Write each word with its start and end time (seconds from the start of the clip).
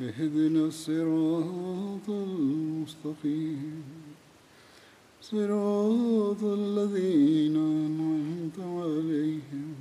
اهدنا 0.00 0.66
الصراط 0.66 2.08
المستقيم. 2.08 3.82
صراط 5.22 6.42
الذين 6.42 7.56
أنعمت 7.56 8.58
عليهم. 8.58 9.74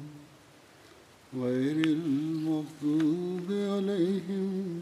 غير 1.35 1.85
المغضوب 1.85 3.47
عليهم 3.49 4.79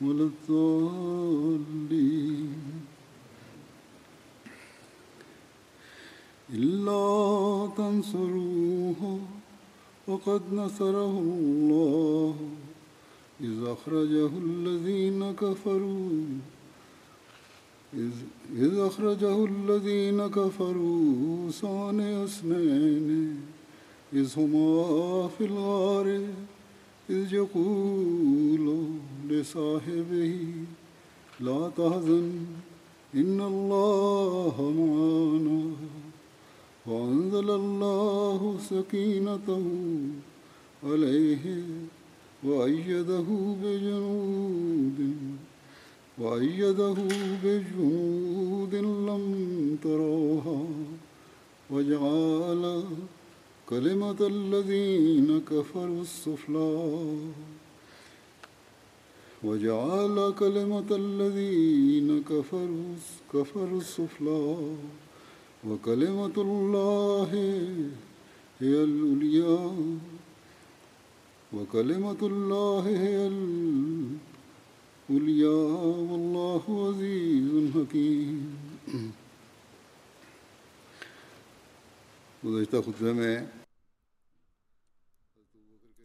ولا 0.00 0.30
الضالين. 0.30 1.50
إلا 6.54 7.68
تنصروه 7.76 9.20
وقد 10.08 10.42
نصره 10.52 11.18
الله. 11.18 12.59
إذ 13.42 13.64
أخرجه 13.66 14.30
الذين 14.46 15.32
كفروا. 15.32 16.10
إذ, 18.56 18.78
أخرجه 18.78 19.44
الذين 19.44 20.26
كفروا 20.26 21.50
ثاني 21.50 22.24
اثنين. 22.24 23.36
إذ 24.12 24.38
هما 24.38 25.28
في 25.28 25.44
الغار 25.44 26.20
إذ 27.10 27.34
يقول 27.34 28.86
لصاحبه 29.28 30.36
لا 31.40 31.70
تحزن 31.76 32.30
إن 33.14 33.40
الله 33.40 34.54
معنا. 34.78 35.62
وأنزل 36.86 37.50
الله 37.50 38.58
سكينته 38.70 39.66
عليه. 40.84 41.44
وأيده 42.44 43.28
بجنود 43.62 44.98
وأيده 46.18 46.96
بجنود 47.44 48.74
لم 48.74 49.24
تروها 49.82 50.64
وجعل 51.70 52.84
كلمة 53.68 54.20
الذين 54.20 55.40
كفروا 55.50 56.02
السفلى 56.02 57.16
وجعل 59.44 60.34
كلمة 60.38 60.90
الذين 60.90 62.22
كفروا 62.22 62.94
كفروا 63.34 63.80
السفلى 63.80 64.56
وكلمة 65.68 66.36
الله 66.36 67.30
هي 68.60 68.74
العليا. 68.84 69.72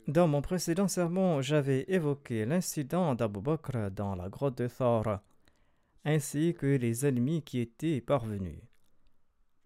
Dans 0.08 0.28
mon 0.28 0.42
précédent 0.42 0.88
sermon, 0.88 1.42
j'avais 1.42 1.86
évoqué 1.90 2.46
l'incident 2.46 3.14
d'Abu 3.14 3.40
Bakr 3.40 3.92
dans 3.92 4.16
la 4.16 4.30
grotte 4.30 4.58
de 4.58 4.68
Thor, 4.68 5.20
ainsi 6.06 6.56
que 6.56 6.66
les 6.66 7.06
ennemis 7.06 7.44
qui 7.44 7.60
étaient 7.60 8.02
parvenus. 8.02 8.62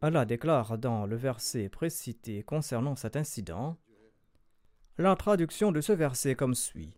Allah 0.01 0.25
déclare 0.25 0.77
dans 0.77 1.05
le 1.05 1.15
verset 1.15 1.69
précité 1.69 2.43
concernant 2.43 2.97
cet 2.97 3.15
incident 3.15 3.77
la 4.99 5.15
traduction 5.15 5.71
de 5.71 5.79
ce 5.79 5.93
verset 5.93 6.35
comme 6.35 6.53
suit 6.53 6.93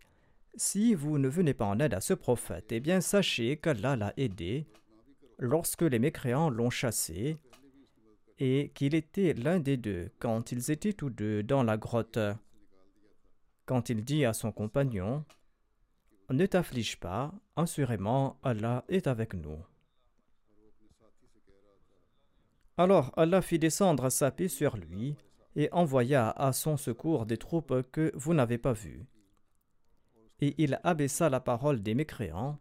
Si 0.56 0.92
vous 0.92 1.18
ne 1.18 1.28
venez 1.28 1.54
pas 1.54 1.66
en 1.66 1.78
aide 1.78 1.94
à 1.94 2.00
ce 2.00 2.14
prophète, 2.14 2.72
eh 2.72 2.80
bien 2.80 3.00
sachez 3.00 3.58
qu'Allah 3.58 3.94
l'a 3.94 4.12
aidé 4.16 4.66
lorsque 5.38 5.82
les 5.82 6.00
mécréants 6.00 6.50
l'ont 6.50 6.68
chassé 6.68 7.36
et 8.40 8.72
qu'il 8.74 8.96
était 8.96 9.34
l'un 9.34 9.60
des 9.60 9.76
deux 9.76 10.10
quand 10.18 10.50
ils 10.50 10.72
étaient 10.72 10.94
tous 10.94 11.10
deux 11.10 11.44
dans 11.44 11.62
la 11.62 11.76
grotte. 11.76 12.18
Quand 13.66 13.88
il 13.88 14.04
dit 14.04 14.24
à 14.24 14.32
son 14.32 14.50
compagnon 14.50 15.24
Ne 16.28 16.46
t'afflige 16.46 16.98
pas, 16.98 17.32
assurément 17.54 18.36
Allah 18.42 18.84
est 18.88 19.06
avec 19.06 19.32
nous. 19.34 19.64
Alors 22.76 23.12
Allah 23.16 23.42
fit 23.42 23.60
descendre 23.60 24.10
sa 24.10 24.32
paix 24.32 24.48
sur 24.48 24.76
lui 24.76 25.14
et 25.56 25.68
envoya 25.72 26.30
à 26.30 26.52
son 26.52 26.76
secours 26.76 27.26
des 27.26 27.36
troupes 27.36 27.82
que 27.90 28.12
vous 28.14 28.34
n'avez 28.34 28.58
pas 28.58 28.72
vues. 28.72 29.06
Et 30.40 30.54
il 30.58 30.80
abaissa 30.82 31.28
la 31.28 31.40
parole 31.40 31.82
des 31.82 31.94
mécréants. 31.94 32.58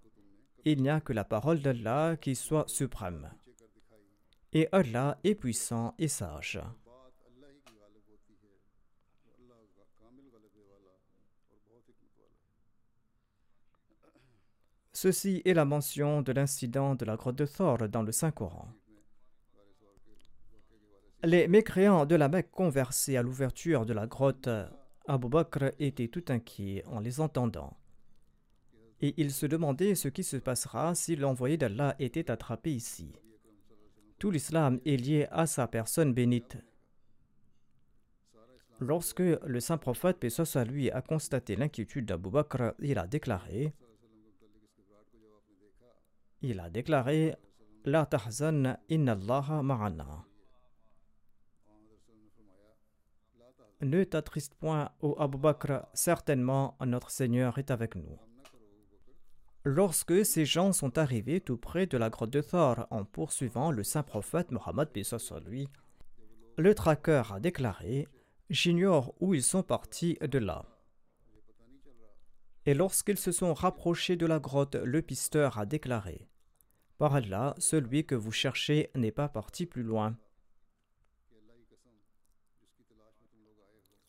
Il 0.66 0.82
n'y 0.82 0.90
a 0.90 1.02
que 1.02 1.14
la 1.14 1.24
parole 1.24 1.62
d'Allah 1.62 2.18
qui 2.18 2.36
soit 2.36 2.68
suprême. 2.68 3.32
Et 4.54 4.68
Allah 4.72 5.18
est 5.24 5.36
puissant 5.36 5.96
et 5.98 6.08
sage. 6.08 6.62
Ceci 14.94 15.42
est 15.46 15.56
la 15.56 15.66
mention 15.66 16.22
de 16.22 16.32
l'incident 16.32 16.94
de 16.94 17.06
la 17.06 17.16
grotte 17.16 17.38
de 17.38 17.48
Thor 17.48 17.90
dans 17.90 18.04
le 18.04 18.12
Saint-Coran. 18.12 18.68
Les 21.24 21.48
mécréants 21.48 22.06
de 22.06 22.16
la 22.16 22.30
Mecque 22.30 22.52
conversés 22.52 23.16
à 23.16 23.22
l'ouverture 23.22 23.86
de 23.86 23.94
la 23.94 24.08
grotte 24.08 24.50
Abu 25.08 25.30
Bakr 25.30 25.72
était 25.80 26.08
tout 26.08 26.26
inquiet 26.30 26.84
en 26.88 27.00
les 27.00 27.20
entendant. 27.20 27.78
Et 29.02 29.14
il 29.18 29.32
se 29.32 29.46
demandait 29.46 29.96
ce 29.96 30.08
qui 30.08 30.24
se 30.24 30.38
passera 30.38 30.96
si 30.96 31.16
l'envoyé 31.16 31.58
d'Allah 31.58 31.96
était 32.00 32.32
attrapé 32.32 32.72
ici. 32.74 33.14
Tout 34.18 34.32
l'islam 34.32 34.80
est 34.86 34.98
lié 34.98 35.28
à 35.32 35.46
sa 35.46 35.68
personne 35.68 36.14
bénite. 36.14 36.58
Lorsque 38.80 39.20
le 39.20 39.60
saint 39.60 39.78
prophète, 39.78 40.18
paix 40.18 40.30
soit 40.30 40.64
lui, 40.64 40.90
a 40.90 41.02
constaté 41.02 41.56
l'inquiétude 41.56 42.06
d'Abu 42.06 42.32
Bakr, 42.32 42.74
il 42.80 42.98
a 42.98 43.06
déclaré 43.06 43.74
il 46.44 46.60
a 46.60 46.70
déclaré 46.72 47.36
La 47.86 48.08
tahzan 48.08 48.78
inna 48.90 49.12
Allah 49.12 49.62
ma'ana. 49.62 50.31
Ne 53.82 54.04
t'attriste 54.04 54.54
point, 54.56 54.92
ô 55.02 55.16
Abu 55.18 55.38
Bakr, 55.40 55.88
certainement 55.94 56.78
notre 56.86 57.10
Seigneur 57.10 57.58
est 57.58 57.72
avec 57.72 57.96
nous. 57.96 58.20
Lorsque 59.64 60.24
ces 60.24 60.46
gens 60.46 60.72
sont 60.72 61.00
arrivés 61.00 61.42
tout 61.42 61.58
près 61.58 61.88
de 61.88 61.98
la 61.98 62.10
grotte 62.10 62.30
de 62.30 62.42
Thor 62.42 62.88
en 62.92 63.06
poursuivant 63.06 63.72
le 63.72 63.84
saint 63.84 64.04
prophète 64.04 64.52
Mohammed 64.52 64.90
lui, 65.48 65.68
le 66.58 66.76
traqueur 66.76 67.34
a 67.34 67.40
déclaré 67.40 68.08
J'ignore 68.52 69.16
où 69.20 69.34
ils 69.34 69.44
sont 69.44 69.64
partis 69.64 70.18
de 70.22 70.38
là. 70.38 70.66
Et 72.66 72.74
lorsqu'ils 72.74 73.18
se 73.18 73.32
sont 73.32 73.54
rapprochés 73.54 74.16
de 74.16 74.26
la 74.26 74.40
grotte, 74.40 74.76
le 74.76 75.02
pisteur 75.02 75.58
a 75.58 75.66
déclaré 75.66 76.28
Par 76.98 77.16
Allah, 77.16 77.56
celui 77.58 78.06
que 78.06 78.14
vous 78.14 78.32
cherchez 78.32 78.92
n'est 78.94 79.12
pas 79.12 79.30
parti 79.30 79.66
plus 79.66 79.84
loin. 79.84 80.18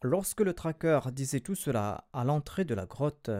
Lorsque 0.03 0.41
le 0.41 0.53
traqueur 0.53 1.13
disait 1.13 1.41
tout 1.41 1.55
cela 1.55 2.09
à 2.13 2.25
l'entrée 2.25 2.65
de 2.65 2.75
la 2.75 2.87
grotte, 2.87 3.31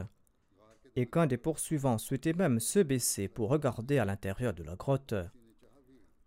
et 0.95 1.07
qu'un 1.07 1.27
des 1.27 1.39
poursuivants 1.39 1.99
souhaitait 1.99 2.35
même 2.35 2.61
se 2.61 2.79
baisser 2.79 3.29
pour 3.29 3.49
regarder 3.49 3.99
à 3.99 4.05
l'intérieur 4.05 4.53
de 4.53 4.63
la 4.63 4.77
grotte. 4.77 5.15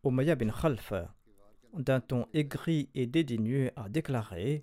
Umayya 0.03 0.35
bin 0.35 0.49
Khalf, 0.49 0.93
d'un 1.73 1.99
ton 1.99 2.27
aigri 2.33 2.89
et 2.95 3.07
dédaigneux, 3.07 3.71
a 3.75 3.89
déclaré 3.89 4.61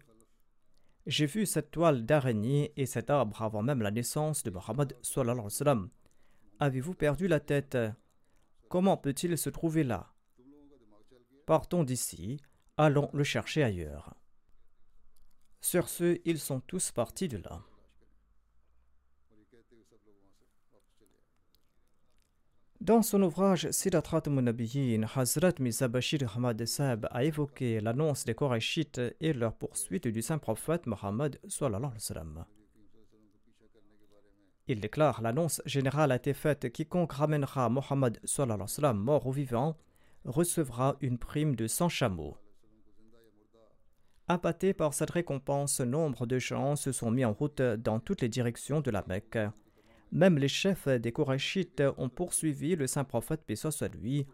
J'ai 1.07 1.27
vu 1.27 1.47
cette 1.47 1.71
toile 1.71 2.05
d'araignée 2.05 2.73
et 2.77 2.87
cet 2.87 3.11
arbre 3.11 3.43
avant 3.43 3.63
même 3.63 3.83
la 3.83 3.91
naissance 3.91 4.43
de 4.43 4.51
Muhammad. 4.51 4.95
Avez-vous 6.61 6.95
perdu 6.95 7.29
la 7.29 7.41
tête? 7.41 7.79
Comment 8.69 8.97
peut-il 8.97 9.39
se 9.39 9.51
trouver 9.51 9.85
là? 9.85 10.13
Partons 11.47 11.83
d'ici, 11.85 12.39
allons 12.77 13.11
le 13.13 13.25
chercher 13.25 13.63
ailleurs. 13.63 14.15
Sur 15.63 15.89
ce, 15.89 16.19
ils 16.25 16.41
sont 16.41 16.61
tous 16.61 16.91
partis 16.91 17.29
de 17.29 17.39
là. 17.39 17.63
Dans 22.81 23.01
son 23.01 23.23
ouvrage 23.23 23.71
Sidatrat 23.71 24.23
Munabiyin, 24.27 25.07
Hazrat 25.15 25.53
Mizabashir 25.61 26.37
Hamad 26.37 26.67
Sab 26.67 27.07
a 27.13 27.23
évoqué 27.23 27.81
l'annonce 27.81 28.25
des 28.25 28.35
Korachites 28.35 29.01
et 29.21 29.33
leur 29.33 29.55
poursuite 29.55 30.09
du 30.09 30.21
saint 30.21 30.39
prophète 30.39 30.87
Mohammed. 30.87 31.39
Il 34.67 34.81
déclare 34.81 35.23
L'annonce 35.23 35.63
générale 35.65 36.11
a 36.11 36.17
été 36.17 36.35
faite 36.35 36.73
quiconque 36.73 37.13
ramènera 37.13 37.69
Mohammed 37.69 38.19
mort 38.95 39.27
ou 39.29 39.33
vivant 39.33 39.77
recevra 40.25 40.97
une 41.01 41.19
prime 41.19 41.55
de 41.55 41.69
100 41.69 41.89
chameaux. 41.89 42.37
Appâtés 44.33 44.73
par 44.73 44.95
cette 44.95 45.11
récompense, 45.11 45.81
nombre 45.81 46.25
de 46.25 46.39
gens 46.39 46.75
se 46.75 46.91
sont 46.91 47.11
mis 47.11 47.23
en 47.23 47.35
route 47.35 47.61
dans 47.61 48.01
toutes 48.01 48.23
les 48.23 48.31
directions 48.31 48.81
de 48.81 48.91
la 48.91 49.05
Mecque. 49.07 49.37
Même 50.11 50.39
les 50.39 50.49
chefs 50.49 50.89
des 50.89 51.13
Korachites 51.13 51.83
ont 51.99 52.09
poursuivi 52.09 52.75
le 52.75 52.87
saint 52.87 53.05
prophète, 53.05 53.45
soit 53.55 53.95
lui, 53.95 54.27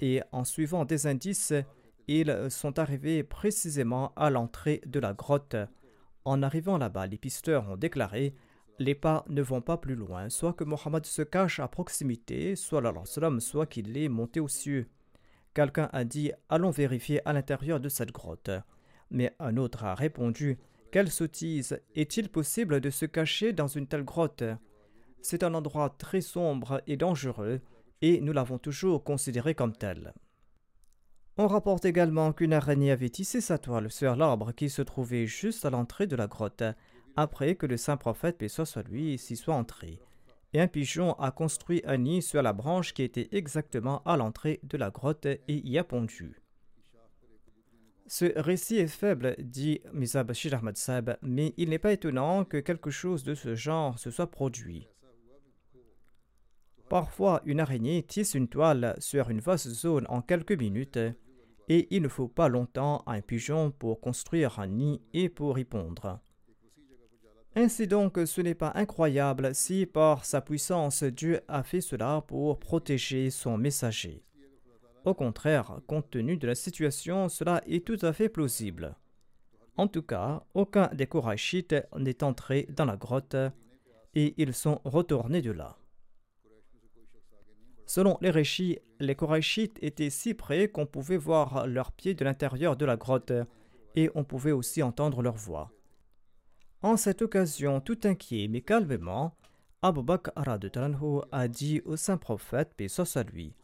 et 0.00 0.22
en 0.32 0.44
suivant 0.44 0.86
des 0.86 1.06
indices, 1.06 1.52
ils 2.08 2.34
sont 2.48 2.78
arrivés 2.78 3.22
précisément 3.22 4.14
à 4.16 4.30
l'entrée 4.30 4.80
de 4.86 4.98
la 4.98 5.12
grotte. 5.12 5.56
En 6.24 6.42
arrivant 6.42 6.78
là-bas, 6.78 7.06
les 7.06 7.18
pisteurs 7.18 7.68
ont 7.68 7.76
déclaré 7.76 8.34
Les 8.78 8.94
pas 8.94 9.26
ne 9.28 9.42
vont 9.42 9.60
pas 9.60 9.76
plus 9.76 9.94
loin, 9.94 10.30
soit 10.30 10.54
que 10.54 10.64
Mohammed 10.64 11.04
se 11.04 11.20
cache 11.20 11.60
à 11.60 11.68
proximité, 11.68 12.56
soit 12.56 12.80
soit 13.40 13.66
qu'il 13.66 13.94
est 13.98 14.08
monté 14.08 14.40
aux 14.40 14.48
cieux. 14.48 14.88
Quelqu'un 15.52 15.90
a 15.92 16.04
dit 16.04 16.32
Allons 16.48 16.70
vérifier 16.70 17.20
à 17.28 17.34
l'intérieur 17.34 17.78
de 17.78 17.90
cette 17.90 18.10
grotte. 18.10 18.50
Mais 19.14 19.32
un 19.38 19.56
autre 19.58 19.84
a 19.84 19.94
répondu 19.94 20.58
Quelle 20.90 21.08
sottise 21.08 21.80
Est-il 21.94 22.28
possible 22.28 22.80
de 22.80 22.90
se 22.90 23.06
cacher 23.06 23.52
dans 23.52 23.68
une 23.68 23.86
telle 23.86 24.04
grotte? 24.04 24.42
C'est 25.22 25.44
un 25.44 25.54
endroit 25.54 25.88
très 25.88 26.20
sombre 26.20 26.82
et 26.88 26.96
dangereux, 26.96 27.60
et 28.02 28.20
nous 28.20 28.32
l'avons 28.32 28.58
toujours 28.58 29.04
considéré 29.04 29.54
comme 29.54 29.72
tel. 29.72 30.14
On 31.36 31.46
rapporte 31.46 31.84
également 31.84 32.32
qu'une 32.32 32.52
araignée 32.52 32.90
avait 32.90 33.08
tissé 33.08 33.40
sa 33.40 33.56
toile 33.56 33.88
sur 33.88 34.16
l'arbre 34.16 34.50
qui 34.50 34.68
se 34.68 34.82
trouvait 34.82 35.26
juste 35.26 35.64
à 35.64 35.70
l'entrée 35.70 36.08
de 36.08 36.16
la 36.16 36.26
grotte, 36.26 36.64
après 37.14 37.54
que 37.54 37.66
le 37.66 37.76
saint 37.76 37.96
prophète, 37.96 38.38
paix 38.38 38.48
soit 38.48 38.82
lui, 38.88 39.16
s'y 39.16 39.36
soit 39.36 39.54
entré. 39.54 40.00
Et 40.54 40.60
un 40.60 40.66
pigeon 40.66 41.12
a 41.20 41.30
construit 41.30 41.82
un 41.86 41.98
nid 41.98 42.20
sur 42.20 42.42
la 42.42 42.52
branche 42.52 42.92
qui 42.94 43.04
était 43.04 43.28
exactement 43.30 44.02
à 44.06 44.16
l'entrée 44.16 44.58
de 44.64 44.76
la 44.76 44.90
grotte 44.90 45.26
et 45.26 45.42
y 45.48 45.78
a 45.78 45.84
pondu. 45.84 46.43
Ce 48.06 48.26
récit 48.38 48.76
est 48.76 48.86
faible, 48.86 49.34
dit 49.38 49.80
Misa 49.92 50.24
Sab, 50.74 51.16
mais 51.22 51.54
il 51.56 51.70
n'est 51.70 51.78
pas 51.78 51.92
étonnant 51.92 52.44
que 52.44 52.58
quelque 52.58 52.90
chose 52.90 53.24
de 53.24 53.34
ce 53.34 53.54
genre 53.54 53.98
se 53.98 54.10
soit 54.10 54.30
produit. 54.30 54.86
Parfois, 56.90 57.40
une 57.46 57.60
araignée 57.60 58.02
tisse 58.02 58.34
une 58.34 58.48
toile 58.48 58.94
sur 58.98 59.30
une 59.30 59.40
vaste 59.40 59.68
zone 59.68 60.06
en 60.10 60.20
quelques 60.20 60.52
minutes, 60.52 60.98
et 61.68 61.88
il 61.90 62.02
ne 62.02 62.08
faut 62.08 62.28
pas 62.28 62.48
longtemps 62.48 63.02
à 63.06 63.12
un 63.12 63.22
pigeon 63.22 63.70
pour 63.70 64.00
construire 64.00 64.58
un 64.58 64.66
nid 64.66 65.00
et 65.14 65.30
pour 65.30 65.58
y 65.58 65.64
pondre. 65.64 66.20
Ainsi 67.56 67.86
donc, 67.86 68.18
ce 68.26 68.40
n'est 68.42 68.54
pas 68.54 68.72
incroyable 68.74 69.54
si 69.54 69.86
par 69.86 70.24
sa 70.24 70.42
puissance 70.42 71.04
Dieu 71.04 71.40
a 71.48 71.62
fait 71.62 71.80
cela 71.80 72.22
pour 72.26 72.58
protéger 72.58 73.30
son 73.30 73.56
messager. 73.56 74.24
Au 75.04 75.12
contraire, 75.12 75.80
compte 75.86 76.10
tenu 76.10 76.36
de 76.38 76.46
la 76.46 76.54
situation, 76.54 77.28
cela 77.28 77.62
est 77.66 77.86
tout 77.86 77.98
à 78.02 78.12
fait 78.12 78.30
plausible. 78.30 78.96
En 79.76 79.86
tout 79.86 80.02
cas, 80.02 80.44
aucun 80.54 80.88
des 80.94 81.06
Korachites 81.06 81.74
n'est 81.98 82.24
entré 82.24 82.66
dans 82.70 82.86
la 82.86 82.96
grotte 82.96 83.36
et 84.14 84.34
ils 84.38 84.54
sont 84.54 84.80
retournés 84.84 85.42
de 85.42 85.50
là. 85.50 85.76
Selon 87.86 88.16
les 88.22 88.30
réchis, 88.30 88.78
les 88.98 89.14
Korachites 89.14 89.78
étaient 89.82 90.10
si 90.10 90.32
près 90.32 90.68
qu'on 90.68 90.86
pouvait 90.86 91.18
voir 91.18 91.66
leurs 91.66 91.92
pieds 91.92 92.14
de 92.14 92.24
l'intérieur 92.24 92.76
de 92.76 92.86
la 92.86 92.96
grotte 92.96 93.32
et 93.94 94.10
on 94.14 94.24
pouvait 94.24 94.52
aussi 94.52 94.82
entendre 94.82 95.20
leur 95.22 95.36
voix. 95.36 95.70
En 96.80 96.96
cette 96.96 97.20
occasion, 97.20 97.80
tout 97.80 97.98
inquiet 98.04 98.48
mais 98.48 98.62
calmement, 98.62 99.36
Abu 99.82 100.02
Bakr 100.02 100.32
a 101.30 101.48
dit 101.48 101.82
au 101.84 101.96
saint 101.96 102.16
prophète, 102.16 102.72
paix 102.74 102.88
soit 102.88 103.16
à 103.18 103.22
lui, 103.22 103.54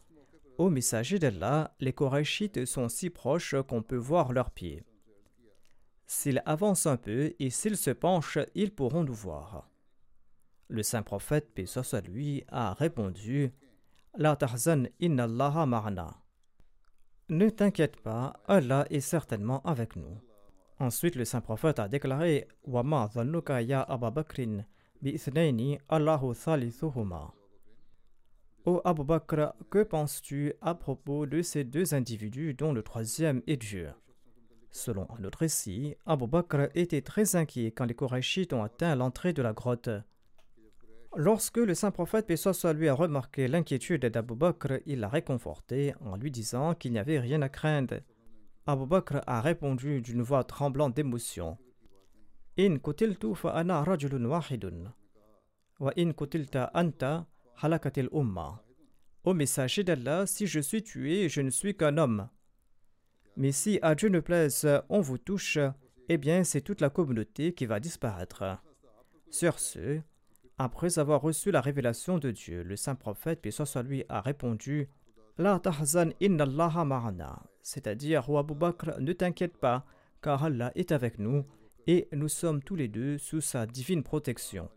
Ô 0.57 0.69
messager 0.69 1.17
d'Allah, 1.17 1.73
les 1.79 1.93
Korachites 1.93 2.65
sont 2.65 2.89
si 2.89 3.09
proches 3.09 3.55
qu'on 3.67 3.81
peut 3.81 3.95
voir 3.95 4.33
leurs 4.33 4.51
pieds. 4.51 4.83
S'ils 6.05 6.41
avancent 6.45 6.87
un 6.87 6.97
peu 6.97 7.33
et 7.39 7.49
s'ils 7.49 7.77
se 7.77 7.91
penchent, 7.91 8.39
ils 8.53 8.73
pourront 8.73 9.03
nous 9.03 9.13
voir. 9.13 9.69
Le 10.67 10.83
saint 10.83 11.03
prophète, 11.03 11.53
paix 11.53 11.65
soit 11.65 12.01
lui, 12.01 12.43
a 12.49 12.73
répondu 12.73 13.51
la 14.17 14.35
tahzan 14.35 14.87
inna 14.99 15.23
Allah 15.23 15.65
ma'ana. 15.65 16.21
Ne 17.29 17.49
t'inquiète 17.49 18.01
pas, 18.01 18.33
Allah 18.45 18.85
est 18.89 18.99
certainement 18.99 19.61
avec 19.63 19.95
nous. 19.95 20.17
Ensuite, 20.79 21.15
le 21.15 21.25
saint 21.25 21.41
prophète 21.41 21.79
a 21.79 21.87
déclaré 21.87 22.47
Wa 22.65 22.83
ya 23.61 23.81
Abu 23.83 24.11
Bakrin 24.11 24.65
bi 25.01 25.17
Allahu 25.89 26.35
thalithuhuma. 26.35 27.33
Ô 28.65 28.79
Abu 28.85 29.03
Bakr, 29.03 29.53
que 29.71 29.81
penses-tu 29.81 30.53
à 30.61 30.75
propos 30.75 31.25
de 31.25 31.41
ces 31.41 31.63
deux 31.63 31.95
individus 31.95 32.53
dont 32.53 32.73
le 32.73 32.83
troisième 32.83 33.41
est 33.47 33.57
Dieu 33.57 33.89
Selon 34.69 35.07
un 35.17 35.23
autre 35.23 35.39
récit, 35.39 35.95
Abu 36.05 36.27
Bakr 36.27 36.69
était 36.75 37.01
très 37.01 37.35
inquiet 37.35 37.71
quand 37.71 37.85
les 37.85 37.95
Korachites 37.95 38.53
ont 38.53 38.61
atteint 38.63 38.95
l'entrée 38.95 39.33
de 39.33 39.41
la 39.41 39.53
grotte. 39.53 39.89
Lorsque 41.15 41.57
le 41.57 41.73
saint 41.73 41.89
prophète, 41.89 42.35
soit 42.35 42.73
lui, 42.73 42.87
a 42.87 42.93
remarqué 42.93 43.47
l'inquiétude 43.47 44.05
d'Abu 44.05 44.35
Bakr, 44.35 44.73
il 44.85 44.99
l'a 44.99 45.09
réconforté 45.09 45.95
en 45.99 46.15
lui 46.15 46.29
disant 46.29 46.75
qu'il 46.75 46.91
n'y 46.91 46.99
avait 46.99 47.19
rien 47.19 47.41
à 47.41 47.49
craindre. 47.49 47.95
Abu 48.67 48.85
Bakr 48.85 49.21
a 49.25 49.41
répondu 49.41 50.01
d'une 50.01 50.21
voix 50.21 50.43
tremblante 50.43 50.95
d'émotion 50.95 51.57
halakatil 57.61 58.09
umma. 58.11 58.63
Au 59.23 59.33
messager 59.33 59.83
d'Allah, 59.83 60.25
si 60.25 60.47
je 60.47 60.59
suis 60.59 60.81
tué, 60.81 61.29
je 61.29 61.41
ne 61.41 61.49
suis 61.49 61.75
qu'un 61.75 61.97
homme. 61.97 62.27
Mais 63.37 63.51
si 63.51 63.79
à 63.81 63.95
Dieu 63.95 64.09
ne 64.09 64.19
plaise, 64.19 64.67
on 64.89 65.01
vous 65.01 65.17
touche, 65.17 65.59
eh 66.09 66.17
bien 66.17 66.43
c'est 66.43 66.61
toute 66.61 66.81
la 66.81 66.89
communauté 66.89 67.53
qui 67.53 67.65
va 67.65 67.79
disparaître. 67.79 68.43
Sur 69.29 69.59
ce, 69.59 70.01
après 70.57 70.99
avoir 70.99 71.21
reçu 71.21 71.51
la 71.51 71.61
révélation 71.61 72.17
de 72.17 72.31
Dieu, 72.31 72.63
le 72.63 72.75
saint 72.75 72.95
prophète, 72.95 73.41
puis 73.41 73.51
soit 73.51 73.83
lui, 73.83 74.03
a 74.09 74.21
répondu 74.21 74.89
La 75.37 75.59
tahzan 75.59 76.09
inna 76.19 76.45
ma'ana, 76.45 77.43
c'est-à-dire, 77.61 78.29
Ou 78.29 78.37
Abu 78.37 78.55
Bakr, 78.55 78.99
ne 78.99 79.13
t'inquiète 79.13 79.57
pas, 79.57 79.85
car 80.21 80.43
Allah 80.43 80.71
est 80.75 80.91
avec 80.91 81.19
nous 81.19 81.45
et 81.87 82.07
nous 82.11 82.27
sommes 82.27 82.61
tous 82.61 82.75
les 82.75 82.87
deux 82.87 83.17
sous 83.17 83.41
sa 83.41 83.65
divine 83.65 84.03
protection. 84.03 84.69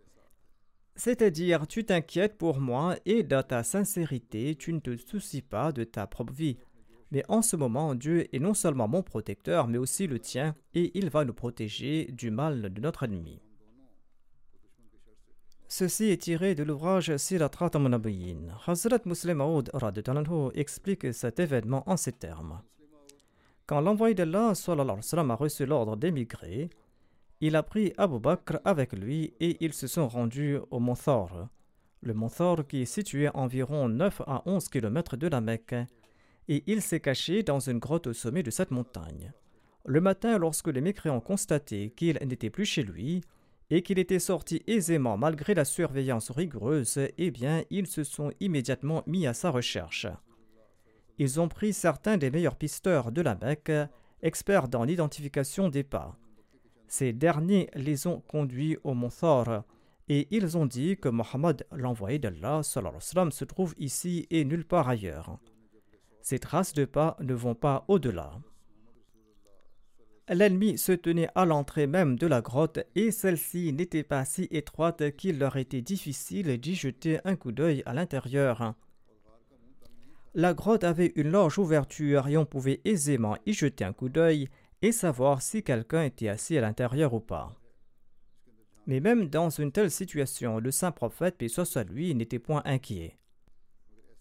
C'est-à-dire, 0.97 1.67
tu 1.67 1.85
t'inquiètes 1.85 2.39
pour 2.39 2.61
moi 2.61 2.97
et 3.05 3.23
dans 3.23 3.43
ta 3.43 3.65
sincérité, 3.65 4.55
tu 4.55 4.73
ne 4.73 4.79
te 4.79 4.97
soucies 4.97 5.43
pas 5.43 5.73
de 5.73 5.83
ta 5.85 6.07
propre 6.07 6.33
vie. 6.33 6.57
Mais 7.11 7.25
en 7.29 7.43
ce 7.43 7.57
moment, 7.57 7.95
Dieu 7.95 8.35
est 8.35 8.39
non 8.39 8.55
seulement 8.55 8.89
mon 8.89 9.03
protecteur, 9.03 9.67
mais 9.69 9.79
aussi 9.79 10.07
le 10.07 10.19
tien, 10.19 10.55
et 10.75 10.97
il 10.99 11.11
va 11.11 11.25
nous 11.25 11.35
protéger 11.35 12.07
du 12.13 12.31
mal 12.31 12.73
de 12.73 12.81
notre 12.81 13.05
ennemi. 13.05 13.41
Ceci 15.69 16.05
est 16.05 16.23
tiré 16.23 16.55
de 16.55 16.63
l'ouvrage 16.63 17.17
Sirat 17.17 17.51
Munabiyin. 17.75 18.57
Hazrat 18.67 19.01
Muslim 19.07 19.41
Aoud 19.41 19.71
explique 20.55 21.13
cet 21.13 21.41
événement 21.41 21.83
en 21.89 21.97
ces 21.97 22.13
termes. 22.13 22.63
Quand 23.67 23.81
l'envoyé 23.81 24.15
d'Allah 24.15 24.53
a 24.53 25.35
reçu 25.35 25.67
l'ordre 25.67 25.97
d'émigrer, 25.97 26.71
il 27.47 27.57
a 27.57 27.63
pris 27.63 27.93
Abu 27.99 28.21
Bakr 28.21 28.59
avec 28.65 28.95
lui 28.95 29.35
et 29.39 29.63
ils 29.63 29.75
se 29.75 29.87
sont 29.87 30.09
rendus 30.09 30.57
au 30.71 30.81
mont 30.81 30.95
Thor. 30.95 31.49
Le 32.01 32.15
mont 32.15 32.31
Thor 32.31 32.67
qui 32.67 32.81
est 32.81 32.87
situé 32.87 33.27
à 33.27 33.37
environ 33.37 33.87
9 33.87 34.23
à 34.27 34.43
11 34.47 34.67
km 34.71 35.19
de 35.19 35.29
la 35.29 35.43
Mecque, 35.43 35.75
et 36.49 36.65
il 36.67 36.81
s'est 36.81 37.01
caché 37.01 37.43
dans 37.43 37.61
une 37.61 37.81
grotte 37.81 38.07
au 38.07 38.15
sommet 38.15 38.43
de 38.43 38.51
cette 38.51 38.71
montagne. 38.71 39.35
Le 39.85 40.01
matin, 40.01 40.39
lorsque 40.39 40.69
les 40.69 40.81
mécréants 40.81 41.17
ont 41.17 41.21
constaté 41.21 41.91
qu'il 41.91 42.19
n'était 42.25 42.49
plus 42.49 42.65
chez 42.65 42.83
lui, 42.83 43.21
et 43.69 43.83
qu'il 43.83 43.99
était 43.99 44.19
sorti 44.19 44.63
aisément 44.67 45.19
malgré 45.19 45.53
la 45.53 45.67
surveillance 45.67 46.31
rigoureuse, 46.31 46.99
eh 47.19 47.31
bien, 47.31 47.63
ils 47.69 47.89
se 47.89 48.05
sont 48.05 48.33
immédiatement 48.41 49.03
mis 49.07 49.27
à 49.27 49.35
sa 49.35 49.51
recherche. 49.51 50.07
Ils 51.19 51.41
ont 51.41 51.49
pris 51.49 51.75
certains 51.75 52.17
des 52.17 52.31
meilleurs 52.31 52.57
pisteurs 52.57 53.13
de 53.13 53.21
la 53.21 53.35
Mecque, 53.35 53.73
experts 54.23 54.69
dans 54.69 54.85
l'identification 54.85 55.69
des 55.69 55.85
pas. 55.85 56.17
Ces 56.97 57.13
derniers 57.13 57.69
les 57.75 58.07
ont 58.07 58.21
conduits 58.21 58.79
au 58.85 58.95
mont 58.95 59.11
Thor, 59.11 59.65
et 60.09 60.29
ils 60.31 60.57
ont 60.57 60.65
dit 60.65 60.97
que 60.97 61.09
Mohammed, 61.09 61.67
l'envoyé 61.73 62.21
d'Allah, 62.21 62.63
se 62.63 63.45
trouve 63.45 63.75
ici 63.79 64.29
et 64.31 64.45
nulle 64.45 64.65
part 64.65 64.89
ailleurs. 64.89 65.41
Ces 66.23 66.39
traces 66.39 66.73
de 66.73 66.85
pas 66.85 67.17
ne 67.19 67.35
vont 67.35 67.57
pas 67.57 67.85
au-delà. 67.89 68.31
L'ennemi 70.29 70.79
se 70.79 70.93
tenait 70.93 71.31
à 71.35 71.45
l'entrée 71.45 71.89
même 71.89 72.17
de 72.17 72.29
la 72.29 72.41
grotte 72.41 72.79
et 72.95 73.11
celle-ci 73.11 73.73
n'était 73.73 74.05
pas 74.05 74.25
si 74.25 74.47
étroite 74.53 75.17
qu'il 75.17 75.41
leur 75.41 75.57
était 75.57 75.83
difficile 75.83 76.61
d'y 76.61 76.77
jeter 76.77 77.19
un 77.25 77.35
coup 77.35 77.51
d'œil 77.51 77.83
à 77.87 77.93
l'intérieur. 77.93 78.77
La 80.37 80.55
grotte 80.55 80.85
avait 80.85 81.13
une 81.17 81.33
large 81.33 81.59
ouverture 81.59 82.29
et 82.29 82.37
on 82.37 82.47
pouvait 82.47 82.81
aisément 82.85 83.37
y 83.47 83.53
jeter 83.53 83.83
un 83.83 83.93
coup 83.93 84.09
d'œil 84.09 84.49
et 84.85 84.93
savoir 84.93 85.41
si 85.41 85.63
quelqu'un 85.63 86.03
était 86.03 86.29
assis 86.29 86.59
à 86.59 86.61
l'intérieur 86.61 87.15
ou 87.15 87.21
pas. 87.21 87.55
Mais 88.87 89.01
même 89.01 89.31
dans 89.31 89.49
une 89.49 89.73
telle 89.73 89.91
situation, 89.91 90.59
le 90.59 90.71
saint 90.71 90.93
prophète, 90.93 91.39
paix 91.39 91.49
soit 91.49 91.85
lui, 91.85 92.15
n'était 92.15 92.39
point 92.39 92.61
inquiet. 92.67 93.17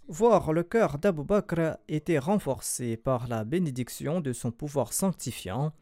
Voir 0.08 0.53
le 0.53 0.63
cœur 0.63 1.00
d'Abou 1.00 1.25
Bakr 1.25 1.79
était 1.89 2.17
renforcé 2.17 2.96
par 2.96 3.27
la 3.27 3.43
bénédiction 3.43 4.22
de 4.22 4.32
son 4.32 4.51
pouvoir 4.51 4.93
sanctifiant 4.93 5.74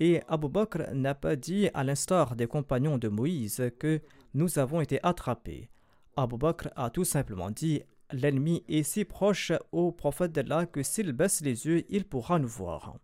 et 0.00 0.20
Abu 0.26 0.48
Bakr 0.48 0.92
n'a 0.92 1.14
pas 1.14 1.36
dit, 1.36 1.68
à 1.72 1.84
l'instar 1.84 2.34
des 2.34 2.48
compagnons 2.48 2.98
de 2.98 3.06
Moïse, 3.06 3.70
que 3.78 4.00
nous 4.34 4.58
avons 4.58 4.80
été 4.80 4.98
attrapés. 5.04 5.70
Abu 6.16 6.38
Bakr 6.38 6.70
a 6.74 6.90
tout 6.90 7.04
simplement 7.04 7.52
dit 7.52 7.82
L'ennemi 8.10 8.64
est 8.68 8.82
si 8.82 9.04
proche 9.04 9.52
au 9.70 9.92
prophète 9.92 10.32
d'Allah 10.32 10.66
que 10.66 10.82
s'il 10.82 11.12
baisse 11.12 11.40
les 11.40 11.66
yeux, 11.66 11.84
il 11.88 12.04
pourra 12.04 12.40
nous 12.40 12.48
voir. 12.48 12.98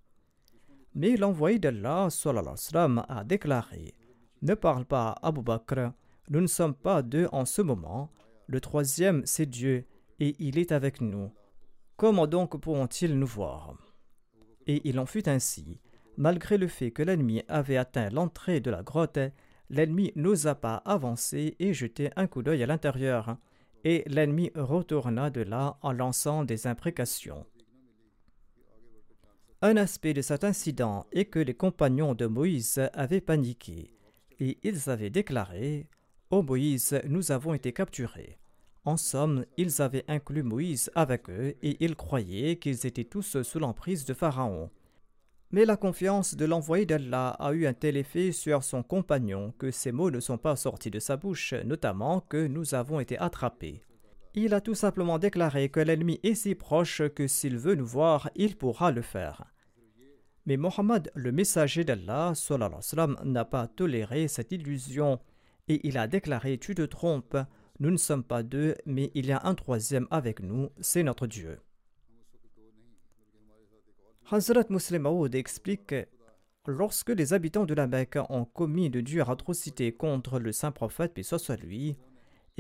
Mais 0.95 1.17
l'envoyé 1.17 1.59
d'Allah 1.59 2.09
a 3.09 3.25
déclaré 3.25 3.95
Ne 4.43 4.55
parle 4.55 4.85
pas, 4.85 5.17
Abu 5.23 5.43
Bakr, 5.43 5.93
nous 6.29 6.41
ne 6.41 6.47
sommes 6.47 6.75
pas 6.75 7.03
deux 7.03 7.29
en 7.33 7.45
ce 7.45 7.63
moment. 7.63 8.11
Le 8.47 8.61
troisième, 8.61 9.23
c'est 9.25 9.47
Dieu, 9.47 9.85
et 10.19 10.35
il 10.39 10.59
est 10.59 10.73
avec 10.73 11.01
nous. 11.01 11.33
Comment 11.97 12.27
donc 12.27 12.59
pourront-ils 12.61 13.19
nous 13.19 13.27
voir? 13.27 13.77
Et 14.67 14.81
il 14.89 14.99
en 14.99 15.07
fut 15.07 15.29
ainsi. 15.29 15.81
Malgré 16.17 16.59
le 16.59 16.67
fait 16.67 16.91
que 16.91 17.03
l'ennemi 17.03 17.43
avait 17.49 17.77
atteint 17.77 18.11
l'entrée 18.11 18.61
de 18.61 18.71
la 18.71 18.83
grotte, 18.83 19.19
l'ennemi 19.71 20.13
n'osa 20.17 20.55
pas 20.55 20.77
avancer 20.85 21.57
et 21.59 21.73
jeter 21.73 22.11
un 22.17 22.27
coup 22.27 22.43
d'œil 22.43 22.63
à 22.63 22.67
l'intérieur, 22.67 23.37
et 23.85 24.05
l'ennemi 24.07 24.51
retourna 24.55 25.31
de 25.31 25.43
là 25.43 25.79
en 25.83 25.93
lançant 25.93 26.45
des 26.45 26.67
imprécations. 26.67 27.47
Un 29.63 29.77
aspect 29.77 30.15
de 30.15 30.23
cet 30.23 30.45
incident 30.45 31.05
est 31.13 31.27
que 31.27 31.39
les 31.39 31.53
compagnons 31.53 32.15
de 32.15 32.25
Moïse 32.25 32.81
avaient 32.95 33.21
paniqué, 33.21 33.95
et 34.39 34.57
ils 34.63 34.89
avaient 34.89 35.11
déclaré 35.11 35.87
Ô 36.31 36.43
Moïse, 36.43 36.99
nous 37.07 37.31
avons 37.31 37.53
été 37.53 37.75
capturés. 37.75 38.39
En 38.87 38.97
somme, 38.97 39.45
ils 39.59 39.83
avaient 39.83 40.07
inclus 40.09 40.43
Moïse 40.43 40.91
avec 40.95 41.29
eux 41.29 41.57
et 41.61 41.77
ils 41.85 41.95
croyaient 41.95 42.57
qu'ils 42.57 42.87
étaient 42.87 43.05
tous 43.05 43.43
sous 43.43 43.59
l'emprise 43.59 44.07
de 44.07 44.15
Pharaon. 44.15 44.71
Mais 45.51 45.67
la 45.67 45.77
confiance 45.77 46.37
de 46.37 46.47
l'envoyé 46.47 46.87
d'Allah 46.87 47.37
a 47.39 47.53
eu 47.53 47.67
un 47.67 47.75
tel 47.75 47.99
effet 47.99 48.33
sur 48.33 48.65
son 48.65 48.83
compagnon 48.83 49.53
que 49.59 49.71
ces 49.71 49.93
mots 49.93 50.11
ne 50.11 50.21
sont 50.21 50.39
pas 50.39 50.57
sortis 50.57 50.91
de 50.91 51.01
sa 51.01 51.19
bouche, 51.19 51.53
notamment 51.67 52.21
que 52.23 52.47
nous 52.47 52.75
avons 52.75 52.99
été 52.99 53.19
attrapés. 53.19 53.83
Il 54.35 54.55
a 54.55 54.61
tout 54.61 54.75
simplement 54.75 55.19
déclaré 55.19 55.69
que 55.69 55.81
l'ennemi 55.81 56.21
est 56.23 56.35
si 56.35 56.55
proche 56.55 57.03
que 57.09 57.27
s'il 57.27 57.59
veut 57.59 57.75
nous 57.75 57.87
voir, 57.87 58.31
il 58.37 58.57
pourra 58.57 58.93
le 58.93 59.03
faire. 59.03 59.53
Mais 60.47 60.57
Mohammed, 60.57 61.11
le 61.15 61.33
messager 61.33 61.85
d'Allah, 61.85 62.33
n'a 63.25 63.45
pas 63.45 63.67
toléré 63.67 64.29
cette 64.29 64.53
illusion 64.53 65.21
et 65.69 65.87
il 65.87 65.99
a 65.99 66.07
déclaré 66.07 66.59
Tu 66.59 66.75
te 66.75 66.83
trompes, 66.83 67.37
nous 67.81 67.91
ne 67.91 67.97
sommes 67.97 68.25
pas 68.25 68.43
deux, 68.43 68.75
mais 68.87 69.11
il 69.15 69.27
y 69.27 69.33
a 69.33 69.41
un 69.45 69.55
troisième 69.55 70.07
avec 70.11 70.41
nous, 70.41 70.71
c'est 70.81 71.03
notre 71.03 71.27
Dieu. 71.27 71.61
Hazrat 74.31 74.65
Muslim 74.71 75.03
Maud 75.03 75.35
explique 75.35 75.95
Lorsque 76.67 77.11
les 77.11 77.33
habitants 77.33 77.65
de 77.65 77.75
la 77.75 77.87
Mecque 77.87 78.19
ont 78.29 78.45
commis 78.45 78.91
de 78.91 79.01
dures 79.01 79.31
atrocités 79.31 79.93
contre 79.93 80.39
le 80.39 80.53
saint 80.53 80.71
prophète, 80.71 81.15
puis 81.15 81.25
soit 81.25 81.57
lui, 81.57 81.97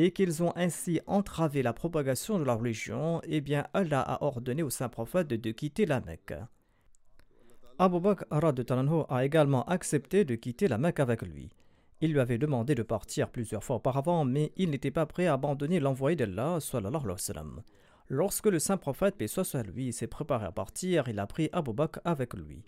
et 0.02 0.12
qu'ils 0.12 0.42
ont 0.42 0.52
ainsi 0.56 0.98
entravé 1.06 1.62
la 1.62 1.74
propagation 1.74 2.38
de 2.38 2.44
la 2.44 2.54
religion, 2.54 3.20
eh 3.24 3.42
bien 3.42 3.66
Allah 3.74 4.00
a 4.00 4.24
ordonné 4.24 4.62
au 4.62 4.70
saint 4.70 4.88
prophète 4.88 5.28
de 5.28 5.50
quitter 5.50 5.84
la 5.84 6.00
Mecque. 6.00 6.32
Abu 7.78 8.00
Bakr 8.00 8.24
a 8.30 9.24
également 9.26 9.64
accepté 9.64 10.24
de 10.24 10.36
quitter 10.36 10.68
la 10.68 10.78
Mecque 10.78 11.00
avec 11.00 11.20
lui. 11.20 11.50
Il 12.00 12.12
lui 12.12 12.20
avait 12.20 12.38
demandé 12.38 12.74
de 12.74 12.82
partir 12.82 13.28
plusieurs 13.28 13.62
fois 13.62 13.76
auparavant, 13.76 14.24
mais 14.24 14.52
il 14.56 14.70
n'était 14.70 14.90
pas 14.90 15.04
prêt 15.04 15.26
à 15.26 15.34
abandonner 15.34 15.80
l'envoyé 15.80 16.16
d'Allah. 16.16 16.58
Lorsque 18.08 18.46
le 18.46 18.58
saint 18.58 18.78
prophète, 18.78 19.16
paix 19.16 19.28
soit 19.28 19.62
lui, 19.64 19.92
s'est 19.92 20.06
préparé 20.06 20.46
à 20.46 20.52
partir, 20.52 21.08
il 21.08 21.18
a 21.18 21.26
pris 21.26 21.50
Abu 21.52 21.74
Bakr 21.74 22.00
avec 22.06 22.32
lui. 22.32 22.64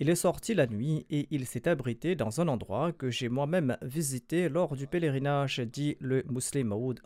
Il 0.00 0.10
est 0.10 0.16
sorti 0.16 0.54
la 0.54 0.66
nuit 0.66 1.06
et 1.08 1.28
il 1.30 1.46
s'est 1.46 1.68
abrité 1.68 2.16
dans 2.16 2.40
un 2.40 2.48
endroit 2.48 2.92
que 2.92 3.10
j'ai 3.10 3.28
moi-même 3.28 3.76
visité 3.80 4.48
lors 4.48 4.74
du 4.74 4.88
pèlerinage, 4.88 5.60
dit 5.60 5.96
le 6.00 6.24
Muslim 6.28 6.68
Maoud 6.68 7.00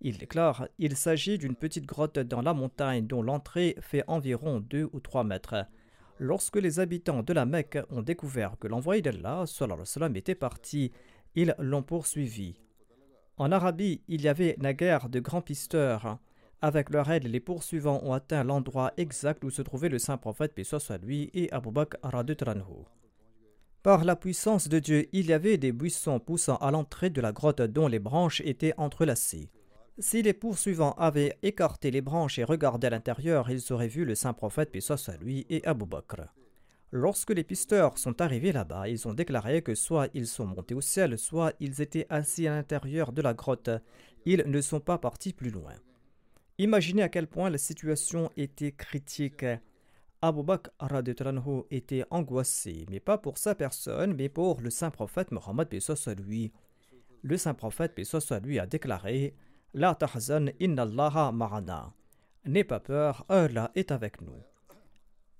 Il 0.00 0.18
déclare 0.18 0.66
Il 0.80 0.96
s'agit 0.96 1.38
d'une 1.38 1.54
petite 1.54 1.86
grotte 1.86 2.18
dans 2.18 2.42
la 2.42 2.54
montagne 2.54 3.06
dont 3.06 3.22
l'entrée 3.22 3.76
fait 3.80 4.02
environ 4.08 4.58
2 4.58 4.90
ou 4.92 4.98
3 4.98 5.22
mètres. 5.22 5.64
Lorsque 6.18 6.56
les 6.56 6.80
habitants 6.80 7.22
de 7.22 7.32
la 7.32 7.46
Mecque 7.46 7.78
ont 7.90 8.02
découvert 8.02 8.56
que 8.58 8.66
l'envoyé 8.66 9.00
d'Allah 9.00 9.44
était 10.14 10.34
parti, 10.34 10.90
ils 11.36 11.54
l'ont 11.58 11.84
poursuivi. 11.84 12.56
En 13.36 13.52
Arabie, 13.52 14.02
il 14.08 14.22
y 14.22 14.28
avait 14.28 14.56
naguère 14.58 15.08
de 15.08 15.20
grands 15.20 15.40
pisteurs. 15.40 16.18
Avec 16.64 16.90
leur 16.90 17.10
aide, 17.10 17.26
les 17.26 17.40
poursuivants 17.40 18.00
ont 18.04 18.12
atteint 18.12 18.44
l'endroit 18.44 18.92
exact 18.96 19.42
où 19.42 19.50
se 19.50 19.62
trouvait 19.62 19.88
le 19.88 19.98
saint 19.98 20.16
prophète, 20.16 20.54
paix 20.54 20.62
soit 20.62 20.96
lui, 21.02 21.28
et 21.34 21.50
Abu 21.50 21.72
Bakr 21.72 21.98
Par 23.82 24.04
la 24.04 24.14
puissance 24.14 24.68
de 24.68 24.78
Dieu, 24.78 25.08
il 25.12 25.26
y 25.26 25.32
avait 25.32 25.58
des 25.58 25.72
buissons 25.72 26.20
poussant 26.20 26.56
à 26.58 26.70
l'entrée 26.70 27.10
de 27.10 27.20
la 27.20 27.32
grotte 27.32 27.62
dont 27.62 27.88
les 27.88 27.98
branches 27.98 28.42
étaient 28.42 28.74
entrelacées. 28.76 29.50
Si 29.98 30.22
les 30.22 30.34
poursuivants 30.34 30.92
avaient 30.92 31.36
écarté 31.42 31.90
les 31.90 32.00
branches 32.00 32.38
et 32.38 32.44
regardé 32.44 32.86
à 32.86 32.90
l'intérieur, 32.90 33.50
ils 33.50 33.72
auraient 33.72 33.88
vu 33.88 34.04
le 34.04 34.14
saint 34.14 34.32
prophète, 34.32 34.70
paix 34.70 34.80
soit 34.80 35.10
et 35.26 35.66
Abu 35.66 35.84
Bakr. 35.84 36.28
Lorsque 36.92 37.30
les 37.30 37.42
pisteurs 37.42 37.98
sont 37.98 38.20
arrivés 38.20 38.52
là-bas, 38.52 38.88
ils 38.88 39.08
ont 39.08 39.14
déclaré 39.14 39.62
que 39.62 39.74
soit 39.74 40.10
ils 40.14 40.28
sont 40.28 40.46
montés 40.46 40.74
au 40.74 40.80
ciel, 40.80 41.18
soit 41.18 41.54
ils 41.58 41.82
étaient 41.82 42.06
assis 42.08 42.46
à 42.46 42.54
l'intérieur 42.54 43.10
de 43.10 43.22
la 43.22 43.34
grotte. 43.34 43.70
Ils 44.26 44.44
ne 44.46 44.60
sont 44.60 44.80
pas 44.80 44.98
partis 44.98 45.32
plus 45.32 45.50
loin. 45.50 45.72
Imaginez 46.62 47.02
à 47.02 47.08
quel 47.08 47.26
point 47.26 47.50
la 47.50 47.58
situation 47.58 48.30
était 48.36 48.70
critique. 48.70 49.44
Abu 50.20 50.44
Bakr 50.44 50.70
était 51.72 52.04
angoissé, 52.08 52.86
mais 52.88 53.00
pas 53.00 53.18
pour 53.18 53.36
sa 53.36 53.56
personne, 53.56 54.14
mais 54.14 54.28
pour 54.28 54.60
le 54.60 54.70
saint 54.70 54.92
prophète 54.92 55.32
Mohammed 55.32 55.66
lui. 56.24 56.52
Le 57.22 57.36
saint 57.36 57.54
prophète 57.54 58.00
a 58.60 58.66
déclaré 58.66 59.34
La 59.74 59.96
tahzan 59.96 60.50
inna 60.60 60.86
ma'ana. 61.32 61.92
N'aie 62.44 62.62
pas 62.62 62.78
peur, 62.78 63.24
Allah 63.28 63.72
est 63.74 63.90
avec 63.90 64.20
nous. 64.20 64.40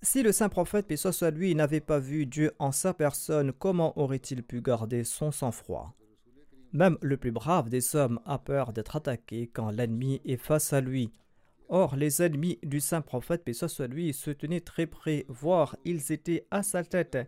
Si 0.03 0.25
le 0.25 0.33
saint 0.33 0.49
prophète, 0.49 0.97
soit 0.97 1.31
lui, 1.31 1.55
n'avait 1.55 1.79
pas 1.79 2.01
vu 2.01 2.27
Dieu 2.27 2.51
en 2.59 2.73
sa 2.73 2.95
personne, 2.95 3.53
comment 3.53 3.97
aurait-il 3.97 4.43
pu 4.43 4.61
garder 4.61 5.05
son 5.05 5.31
sang-froid? 5.31 5.95
Même 6.73 6.97
le 7.03 7.17
plus 7.17 7.33
brave 7.33 7.69
des 7.69 7.97
hommes 7.97 8.21
a 8.25 8.39
peur 8.39 8.73
d'être 8.73 8.97
attaqué 8.97 9.51
quand 9.53 9.71
l'ennemi 9.71 10.21
est 10.25 10.39
face 10.39 10.73
à 10.73 10.81
lui. 10.81 11.13
Or, 11.69 11.97
les 11.97 12.23
ennemis 12.23 12.59
du 12.63 12.81
saint 12.81 13.03
prophète, 13.03 13.45
paix 13.45 13.53
soit 13.53 13.87
lui, 13.87 14.13
se 14.13 14.31
tenaient 14.31 14.61
très 14.61 14.87
près, 14.87 15.25
voire 15.29 15.77
ils 15.85 16.13
étaient 16.13 16.47
à 16.51 16.63
sa 16.63 16.83
tête. 16.85 17.19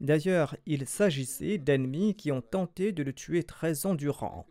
D'ailleurs, 0.00 0.56
il 0.66 0.86
s'agissait 0.86 1.58
d'ennemis 1.58 2.14
qui 2.14 2.32
ont 2.32 2.42
tenté 2.42 2.92
de 2.92 3.02
le 3.02 3.12
tuer 3.12 3.44
treize 3.44 3.86
ans 3.86 3.94
durant. 3.94 4.46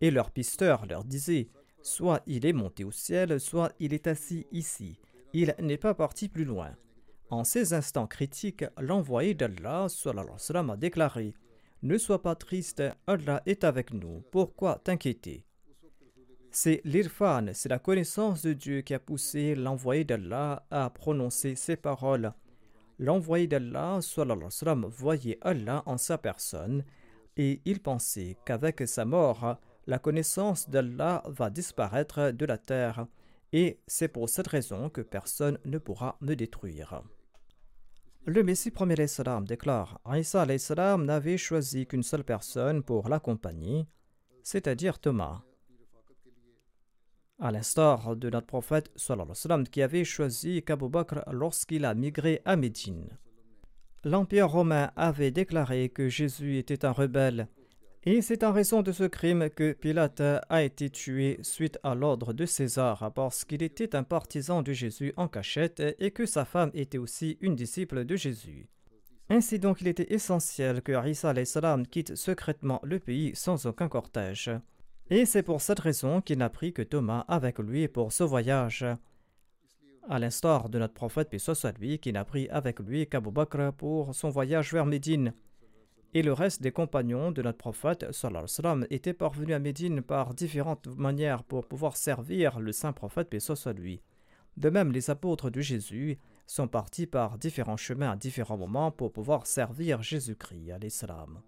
Et 0.00 0.10
leur 0.10 0.30
pisteur 0.30 0.86
leur 0.86 1.04
disait 1.04 1.48
Soit 1.82 2.22
il 2.26 2.46
est 2.46 2.52
monté 2.52 2.84
au 2.84 2.92
ciel, 2.92 3.40
soit 3.40 3.72
il 3.80 3.92
est 3.94 4.06
assis 4.06 4.46
ici. 4.52 5.00
Il 5.32 5.54
n'est 5.58 5.78
pas 5.78 5.94
parti 5.94 6.28
plus 6.28 6.44
loin. 6.44 6.76
En 7.30 7.44
ces 7.44 7.72
instants 7.72 8.06
critiques, 8.06 8.64
l'envoyé 8.78 9.34
d'Allah 9.34 9.86
a 9.86 10.76
déclaré 10.76 11.34
Ne 11.82 11.98
sois 11.98 12.22
pas 12.22 12.36
triste, 12.36 12.80
Allah 13.08 13.42
est 13.44 13.64
avec 13.64 13.92
nous, 13.92 14.22
pourquoi 14.30 14.80
t'inquiéter? 14.84 15.44
C'est 16.52 16.80
l'irfan, 16.84 17.46
c'est 17.54 17.70
la 17.70 17.80
connaissance 17.80 18.42
de 18.42 18.52
Dieu 18.52 18.82
qui 18.82 18.94
a 18.94 19.00
poussé 19.00 19.56
l'envoyé 19.56 20.04
d'Allah 20.04 20.64
à 20.70 20.88
prononcer 20.90 21.56
ces 21.56 21.74
paroles. 21.74 22.34
L'envoyé 23.00 23.48
d'Allah 23.48 23.98
voyait 24.90 25.38
Allah 25.40 25.82
en 25.86 25.98
sa 25.98 26.18
personne, 26.18 26.84
et 27.36 27.60
il 27.64 27.80
pensait 27.80 28.36
qu'avec 28.44 28.86
sa 28.86 29.04
mort, 29.04 29.58
la 29.88 29.98
connaissance 29.98 30.70
d'Allah 30.70 31.24
va 31.26 31.50
disparaître 31.50 32.30
de 32.30 32.46
la 32.46 32.58
terre, 32.58 33.08
et 33.52 33.80
c'est 33.88 34.06
pour 34.06 34.28
cette 34.28 34.46
raison 34.46 34.88
que 34.88 35.00
personne 35.00 35.58
ne 35.64 35.78
pourra 35.78 36.16
me 36.20 36.36
détruire. 36.36 37.02
Le 38.24 38.44
Messie 38.44 38.70
premier 38.70 39.08
salam 39.08 39.44
déclare 39.44 40.00
Isa 40.06 40.46
n'avait 40.96 41.36
choisi 41.36 41.88
qu'une 41.88 42.04
seule 42.04 42.22
personne 42.22 42.84
pour 42.84 43.08
l'accompagner, 43.08 43.88
c'est-à-dire 44.44 45.00
Thomas. 45.00 45.42
À 47.40 47.50
l'instar 47.50 48.14
de 48.14 48.30
notre 48.30 48.46
prophète 48.46 48.92
qui 49.72 49.82
avait 49.82 50.04
choisi 50.04 50.62
qu'Abu 50.62 50.88
Bakr 50.88 51.24
lorsqu'il 51.32 51.84
a 51.84 51.94
migré 51.94 52.40
à 52.44 52.54
Médine. 52.54 53.18
L'Empire 54.04 54.50
romain 54.50 54.92
avait 54.94 55.32
déclaré 55.32 55.88
que 55.88 56.08
Jésus 56.08 56.58
était 56.58 56.84
un 56.84 56.92
rebelle 56.92 57.48
et 58.04 58.20
c'est 58.20 58.42
en 58.42 58.52
raison 58.52 58.82
de 58.82 58.90
ce 58.90 59.04
crime 59.04 59.48
que 59.48 59.72
Pilate 59.72 60.22
a 60.48 60.62
été 60.62 60.90
tué 60.90 61.38
suite 61.42 61.78
à 61.84 61.94
l'ordre 61.94 62.32
de 62.32 62.46
César 62.46 63.12
parce 63.14 63.44
qu'il 63.44 63.62
était 63.62 63.94
un 63.94 64.02
partisan 64.02 64.62
de 64.62 64.72
Jésus 64.72 65.12
en 65.16 65.28
cachette 65.28 65.80
et 66.00 66.10
que 66.10 66.26
sa 66.26 66.44
femme 66.44 66.72
était 66.74 66.98
aussi 66.98 67.38
une 67.40 67.54
disciple 67.54 68.04
de 68.04 68.16
Jésus. 68.16 68.68
Ainsi 69.28 69.60
donc 69.60 69.80
il 69.82 69.88
était 69.88 70.12
essentiel 70.12 70.82
que 70.82 71.08
Isa 71.08 71.32
salam 71.44 71.86
quitte 71.86 72.16
secrètement 72.16 72.80
le 72.82 72.98
pays 72.98 73.36
sans 73.36 73.66
aucun 73.66 73.88
cortège. 73.88 74.50
Et 75.08 75.24
c'est 75.24 75.44
pour 75.44 75.60
cette 75.60 75.80
raison 75.80 76.20
qu'il 76.20 76.38
n'a 76.38 76.50
pris 76.50 76.72
que 76.72 76.82
Thomas 76.82 77.24
avec 77.28 77.60
lui 77.60 77.86
pour 77.86 78.12
ce 78.12 78.24
voyage. 78.24 78.84
À 80.08 80.18
l'instar 80.18 80.68
de 80.68 80.80
notre 80.80 80.94
prophète, 80.94 81.28
puis 81.28 81.38
soit 81.38 81.78
lui, 81.78 82.00
qui 82.00 82.12
n'a 82.12 82.24
pris 82.24 82.48
avec 82.48 82.80
lui 82.80 83.06
qu'Abu 83.06 83.30
Bakr 83.30 83.72
pour 83.72 84.12
son 84.12 84.30
voyage 84.30 84.72
vers 84.72 84.86
Médine 84.86 85.32
et 86.14 86.22
le 86.22 86.32
reste 86.32 86.62
des 86.62 86.72
compagnons 86.72 87.30
de 87.30 87.42
notre 87.42 87.58
prophète 87.58 88.12
sallam, 88.12 88.86
étaient 88.90 89.14
parvenus 89.14 89.54
à 89.54 89.58
Médine 89.58 90.02
par 90.02 90.34
différentes 90.34 90.86
manières 90.86 91.42
pour 91.42 91.66
pouvoir 91.66 91.96
servir 91.96 92.60
le 92.60 92.72
saint 92.72 92.92
prophète, 92.92 93.30
paix 93.30 93.40
soit 93.40 93.72
lui. 93.72 94.02
De 94.56 94.68
même, 94.68 94.92
les 94.92 95.08
apôtres 95.08 95.50
de 95.50 95.60
Jésus 95.60 96.18
sont 96.46 96.68
partis 96.68 97.06
par 97.06 97.38
différents 97.38 97.78
chemins 97.78 98.10
à 98.10 98.16
différents 98.16 98.58
moments 98.58 98.90
pour 98.90 99.12
pouvoir 99.12 99.46
servir 99.46 100.02
Jésus-Christ, 100.02 100.72
l'Islam. 100.80 101.40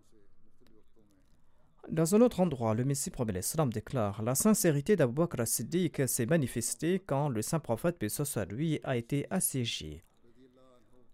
Dans 1.91 2.15
un 2.15 2.23
autre 2.23 2.41
endroit, 2.41 2.73
le 2.73 2.87
Messie 2.87 3.11
premier 3.11 3.33
l'Islam 3.33 3.71
déclare 3.71 4.23
La 4.23 4.35
sincérité 4.35 4.97
d'Abu 4.97 5.13
Bakr 5.13 5.47
Siddiq 5.47 6.09
s'est 6.09 6.25
manifestée 6.25 6.99
quand 6.99 7.29
le 7.29 7.43
saint 7.43 7.61
prophète, 7.61 7.99
paix 7.99 8.09
soit 8.09 8.47
lui, 8.47 8.81
a 8.85 8.97
été 8.97 9.27
assiégé. 9.29 10.03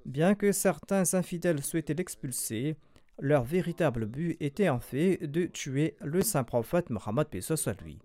Bien 0.06 0.36
que 0.36 0.52
certains 0.52 1.14
infidèles 1.14 1.64
souhaitaient 1.64 1.94
l'expulser, 1.94 2.76
leur 3.20 3.44
véritable 3.44 4.06
but 4.06 4.36
était 4.40 4.68
en 4.68 4.80
fait 4.80 5.18
de 5.18 5.44
tuer 5.44 5.94
le 6.00 6.22
saint 6.22 6.44
prophète 6.44 6.90
Mohammed 6.90 7.28
soit 7.40 7.80
lui. 7.82 7.98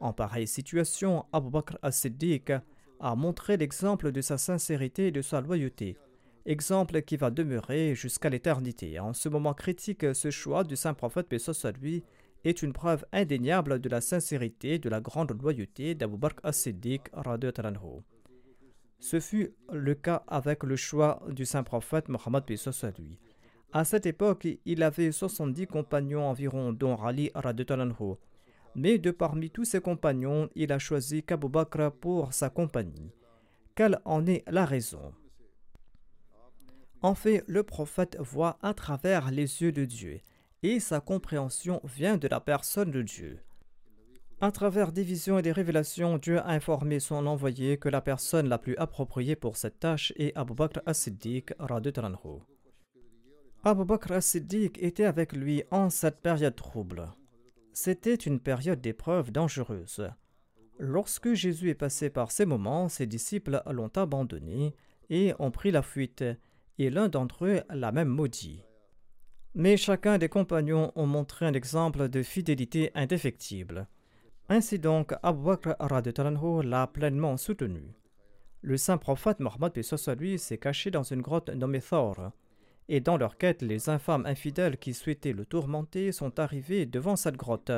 En 0.00 0.12
pareille 0.12 0.46
situation, 0.46 1.24
Abu 1.32 1.50
Bakr 1.50 1.78
as-Siddiq 1.82 2.52
a 3.00 3.14
montré 3.14 3.56
l'exemple 3.56 4.12
de 4.12 4.20
sa 4.20 4.38
sincérité 4.38 5.08
et 5.08 5.10
de 5.12 5.22
sa 5.22 5.40
loyauté, 5.40 5.96
exemple 6.46 7.02
qui 7.02 7.16
va 7.16 7.30
demeurer 7.30 7.94
jusqu'à 7.94 8.30
l'éternité. 8.30 8.98
En 8.98 9.12
ce 9.12 9.28
moment 9.28 9.54
critique, 9.54 10.14
ce 10.14 10.30
choix 10.30 10.64
du 10.64 10.76
saint 10.76 10.94
prophète 10.94 11.38
soit 11.38 11.66
est 12.44 12.62
une 12.62 12.72
preuve 12.72 13.04
indéniable 13.12 13.80
de 13.80 13.88
la 13.88 14.00
sincérité 14.00 14.74
et 14.74 14.78
de 14.78 14.88
la 14.88 15.00
grande 15.00 15.40
loyauté 15.40 15.94
d'Abu 15.94 16.16
Bakr 16.16 16.40
as-Siddiq. 16.44 17.10
Ce 19.00 19.20
fut 19.20 19.54
le 19.72 19.94
cas 19.94 20.24
avec 20.26 20.64
le 20.64 20.74
choix 20.74 21.22
du 21.28 21.44
saint 21.44 21.62
prophète 21.62 22.08
Mohammed 22.08 22.44
lui. 22.98 23.18
À 23.72 23.84
cette 23.84 24.06
époque, 24.06 24.48
il 24.64 24.82
avait 24.82 25.12
70 25.12 25.66
compagnons 25.66 26.24
environ, 26.24 26.72
dont 26.72 26.96
Ali 26.96 27.30
Radetalanhu. 27.34 28.14
Mais 28.74 28.98
de 28.98 29.10
parmi 29.10 29.50
tous 29.50 29.64
ses 29.64 29.80
compagnons, 29.80 30.48
il 30.54 30.72
a 30.72 30.78
choisi 30.78 31.22
Kabu 31.22 31.48
Bakr 31.48 31.90
pour 31.92 32.32
sa 32.32 32.48
compagnie. 32.48 33.12
Quelle 33.74 34.00
en 34.04 34.26
est 34.26 34.42
la 34.50 34.64
raison? 34.64 35.12
En 37.02 37.14
fait, 37.14 37.44
le 37.46 37.62
prophète 37.62 38.16
voit 38.18 38.58
à 38.62 38.72
travers 38.74 39.30
les 39.30 39.62
yeux 39.62 39.72
de 39.72 39.84
Dieu, 39.84 40.20
et 40.62 40.80
sa 40.80 41.00
compréhension 41.00 41.80
vient 41.84 42.16
de 42.16 42.26
la 42.26 42.40
personne 42.40 42.90
de 42.90 43.02
Dieu. 43.02 43.38
À 44.40 44.50
travers 44.50 44.92
des 44.92 45.02
visions 45.02 45.38
et 45.38 45.42
des 45.42 45.52
révélations, 45.52 46.16
Dieu 46.16 46.38
a 46.38 46.48
informé 46.48 47.00
son 47.00 47.26
envoyé 47.26 47.76
que 47.76 47.88
la 47.88 48.00
personne 48.00 48.48
la 48.48 48.58
plus 48.58 48.76
appropriée 48.76 49.36
pour 49.36 49.56
cette 49.56 49.78
tâche 49.78 50.12
est 50.16 50.36
Abu 50.36 50.54
Bakr 50.54 50.80
as-Siddiq. 50.86 51.52
Abu 53.64 53.84
Bakr 53.84 54.12
as-Siddiq 54.12 54.78
était 54.80 55.04
avec 55.04 55.32
lui 55.32 55.64
en 55.72 55.90
cette 55.90 56.20
période 56.20 56.54
trouble. 56.54 57.08
C'était 57.72 58.14
une 58.14 58.38
période 58.38 58.80
d'épreuve 58.80 59.32
dangereuse. 59.32 60.08
Lorsque 60.78 61.34
Jésus 61.34 61.70
est 61.70 61.74
passé 61.74 62.08
par 62.08 62.30
ces 62.30 62.46
moments, 62.46 62.88
ses 62.88 63.06
disciples 63.06 63.60
l'ont 63.68 63.90
abandonné 63.96 64.76
et 65.10 65.34
ont 65.40 65.50
pris 65.50 65.72
la 65.72 65.82
fuite, 65.82 66.24
et 66.78 66.88
l'un 66.88 67.08
d'entre 67.08 67.46
eux 67.46 67.62
l'a 67.68 67.90
même 67.90 68.08
maudit. 68.08 68.62
Mais 69.56 69.76
chacun 69.76 70.18
des 70.18 70.28
compagnons 70.28 70.92
ont 70.94 71.06
montré 71.06 71.44
un 71.44 71.52
exemple 71.52 72.08
de 72.08 72.22
fidélité 72.22 72.92
indéfectible. 72.94 73.88
Ainsi 74.48 74.78
donc, 74.78 75.14
Abu 75.24 75.42
Bakr 75.42 75.74
l'a 76.62 76.86
pleinement 76.86 77.36
soutenu. 77.36 77.92
Le 78.62 78.76
saint 78.76 78.98
prophète 78.98 79.40
Mohammed 79.40 79.72
lui 80.16 80.38
s'est 80.38 80.58
caché 80.58 80.92
dans 80.92 81.02
une 81.02 81.22
grotte 81.22 81.50
nommée 81.50 81.80
Thor 81.80 82.30
et 82.88 83.00
dans 83.00 83.16
leur 83.16 83.36
quête, 83.36 83.62
les 83.62 83.88
infâmes 83.90 84.24
infidèles 84.26 84.78
qui 84.78 84.94
souhaitaient 84.94 85.32
le 85.32 85.44
tourmenter 85.44 86.10
sont 86.12 86.40
arrivés 86.40 86.86
devant 86.86 87.16
cette 87.16 87.36
grotte. 87.36 87.70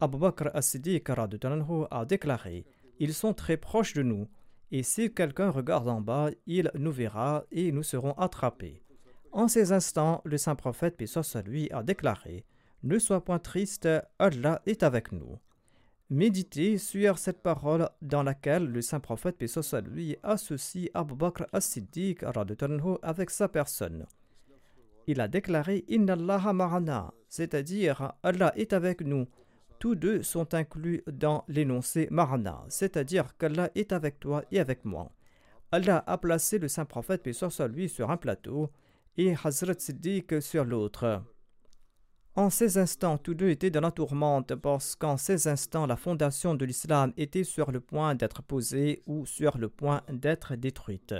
Abu 0.00 0.18
Bakr 0.18 0.50
as-Siddiq 0.54 1.10
a 1.10 2.04
déclaré 2.04 2.66
Ils 2.98 3.14
sont 3.14 3.32
très 3.34 3.56
proches 3.56 3.94
de 3.94 4.02
nous, 4.02 4.28
et 4.70 4.82
si 4.82 5.12
quelqu'un 5.12 5.50
regarde 5.50 5.88
en 5.88 6.00
bas, 6.00 6.30
il 6.46 6.70
nous 6.74 6.92
verra 6.92 7.44
et 7.50 7.72
nous 7.72 7.82
serons 7.82 8.12
attrapés. 8.12 8.82
En 9.32 9.48
ces 9.48 9.72
instants, 9.72 10.20
le 10.24 10.38
saint 10.38 10.54
prophète, 10.54 10.96
paix 10.96 11.06
lui, 11.44 11.70
a 11.72 11.82
déclaré 11.82 12.44
Ne 12.82 12.98
sois 12.98 13.24
point 13.24 13.38
triste, 13.38 13.88
Allah 14.18 14.60
est 14.66 14.82
avec 14.82 15.12
nous. 15.12 15.38
Méditez 16.10 16.78
sur 16.78 17.18
cette 17.18 17.42
parole 17.42 17.86
dans 18.00 18.22
laquelle 18.22 18.64
le 18.64 18.80
saint 18.80 18.98
prophète 18.98 19.36
paix 19.36 19.46
lui 19.84 20.16
associe 20.22 20.88
Abu 20.94 21.14
Bakr 21.14 21.44
as-Siddiq 21.52 22.24
avec 23.02 23.28
sa 23.28 23.46
personne. 23.46 24.06
Il 25.06 25.20
a 25.20 25.28
déclaré 25.28 25.84
Inna 25.86 26.14
Allah 26.14 26.52
ma'ana, 26.54 27.12
c'est-à-dire 27.28 28.14
Allah 28.22 28.54
est 28.56 28.72
avec 28.72 29.02
nous. 29.02 29.26
Tous 29.78 29.94
deux 29.94 30.22
sont 30.22 30.54
inclus 30.54 31.02
dans 31.12 31.44
l'énoncé 31.46 32.08
Marana, 32.10 32.64
c'est-à-dire 32.68 33.36
qu'Allah 33.36 33.70
est 33.74 33.92
avec 33.92 34.18
toi 34.18 34.42
et 34.50 34.60
avec 34.60 34.86
moi. 34.86 35.12
Allah 35.70 36.02
a 36.06 36.16
placé 36.16 36.58
le 36.58 36.68
saint 36.68 36.86
prophète 36.86 37.22
paix 37.22 37.32
lui 37.68 37.88
sur 37.90 38.10
un 38.10 38.16
plateau 38.16 38.70
et 39.18 39.34
Hazrat 39.44 39.78
Siddiq 39.78 40.40
sur 40.40 40.64
l'autre. 40.64 41.22
En 42.38 42.50
ces 42.50 42.78
instants, 42.78 43.18
tous 43.18 43.34
deux 43.34 43.48
étaient 43.48 43.72
dans 43.72 43.80
la 43.80 43.90
tourmente 43.90 44.54
parce 44.54 44.94
qu'en 44.94 45.16
ces 45.16 45.48
instants, 45.48 45.86
la 45.86 45.96
fondation 45.96 46.54
de 46.54 46.64
l'islam 46.64 47.12
était 47.16 47.42
sur 47.42 47.72
le 47.72 47.80
point 47.80 48.14
d'être 48.14 48.44
posée 48.44 49.02
ou 49.06 49.26
sur 49.26 49.58
le 49.58 49.68
point 49.68 50.02
d'être 50.08 50.54
détruite. 50.54 51.16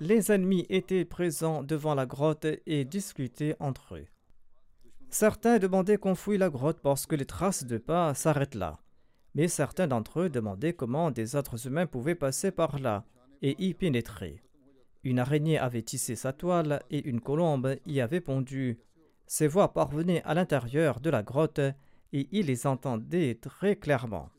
Les 0.00 0.30
ennemis 0.30 0.66
étaient 0.68 1.06
présents 1.06 1.62
devant 1.62 1.94
la 1.94 2.04
grotte 2.04 2.46
et 2.66 2.84
discutaient 2.84 3.56
entre 3.58 3.94
eux. 3.94 4.04
Certains 5.08 5.58
demandaient 5.58 5.96
qu'on 5.96 6.14
fouille 6.14 6.36
la 6.36 6.50
grotte 6.50 6.80
parce 6.82 7.06
que 7.06 7.16
les 7.16 7.24
traces 7.24 7.64
de 7.64 7.78
pas 7.78 8.12
s'arrêtent 8.12 8.54
là. 8.54 8.78
Mais 9.34 9.48
certains 9.48 9.86
d'entre 9.86 10.20
eux 10.20 10.28
demandaient 10.28 10.74
comment 10.74 11.10
des 11.10 11.38
êtres 11.38 11.66
humains 11.66 11.86
pouvaient 11.86 12.14
passer 12.14 12.50
par 12.50 12.78
là 12.78 13.06
et 13.40 13.56
y 13.64 13.72
pénétrer. 13.72 14.42
Une 15.04 15.18
araignée 15.18 15.58
avait 15.58 15.80
tissé 15.80 16.16
sa 16.16 16.34
toile 16.34 16.82
et 16.90 17.02
une 17.08 17.22
colombe 17.22 17.76
y 17.86 18.02
avait 18.02 18.20
pondu 18.20 18.78
ces 19.28 19.46
voix 19.46 19.74
parvenaient 19.74 20.22
à 20.24 20.32
l'intérieur 20.32 21.00
de 21.00 21.10
la 21.10 21.22
grotte 21.22 21.60
et 22.14 22.28
il 22.32 22.46
les 22.46 22.66
entendait 22.66 23.38
très 23.40 23.76
clairement. 23.76 24.30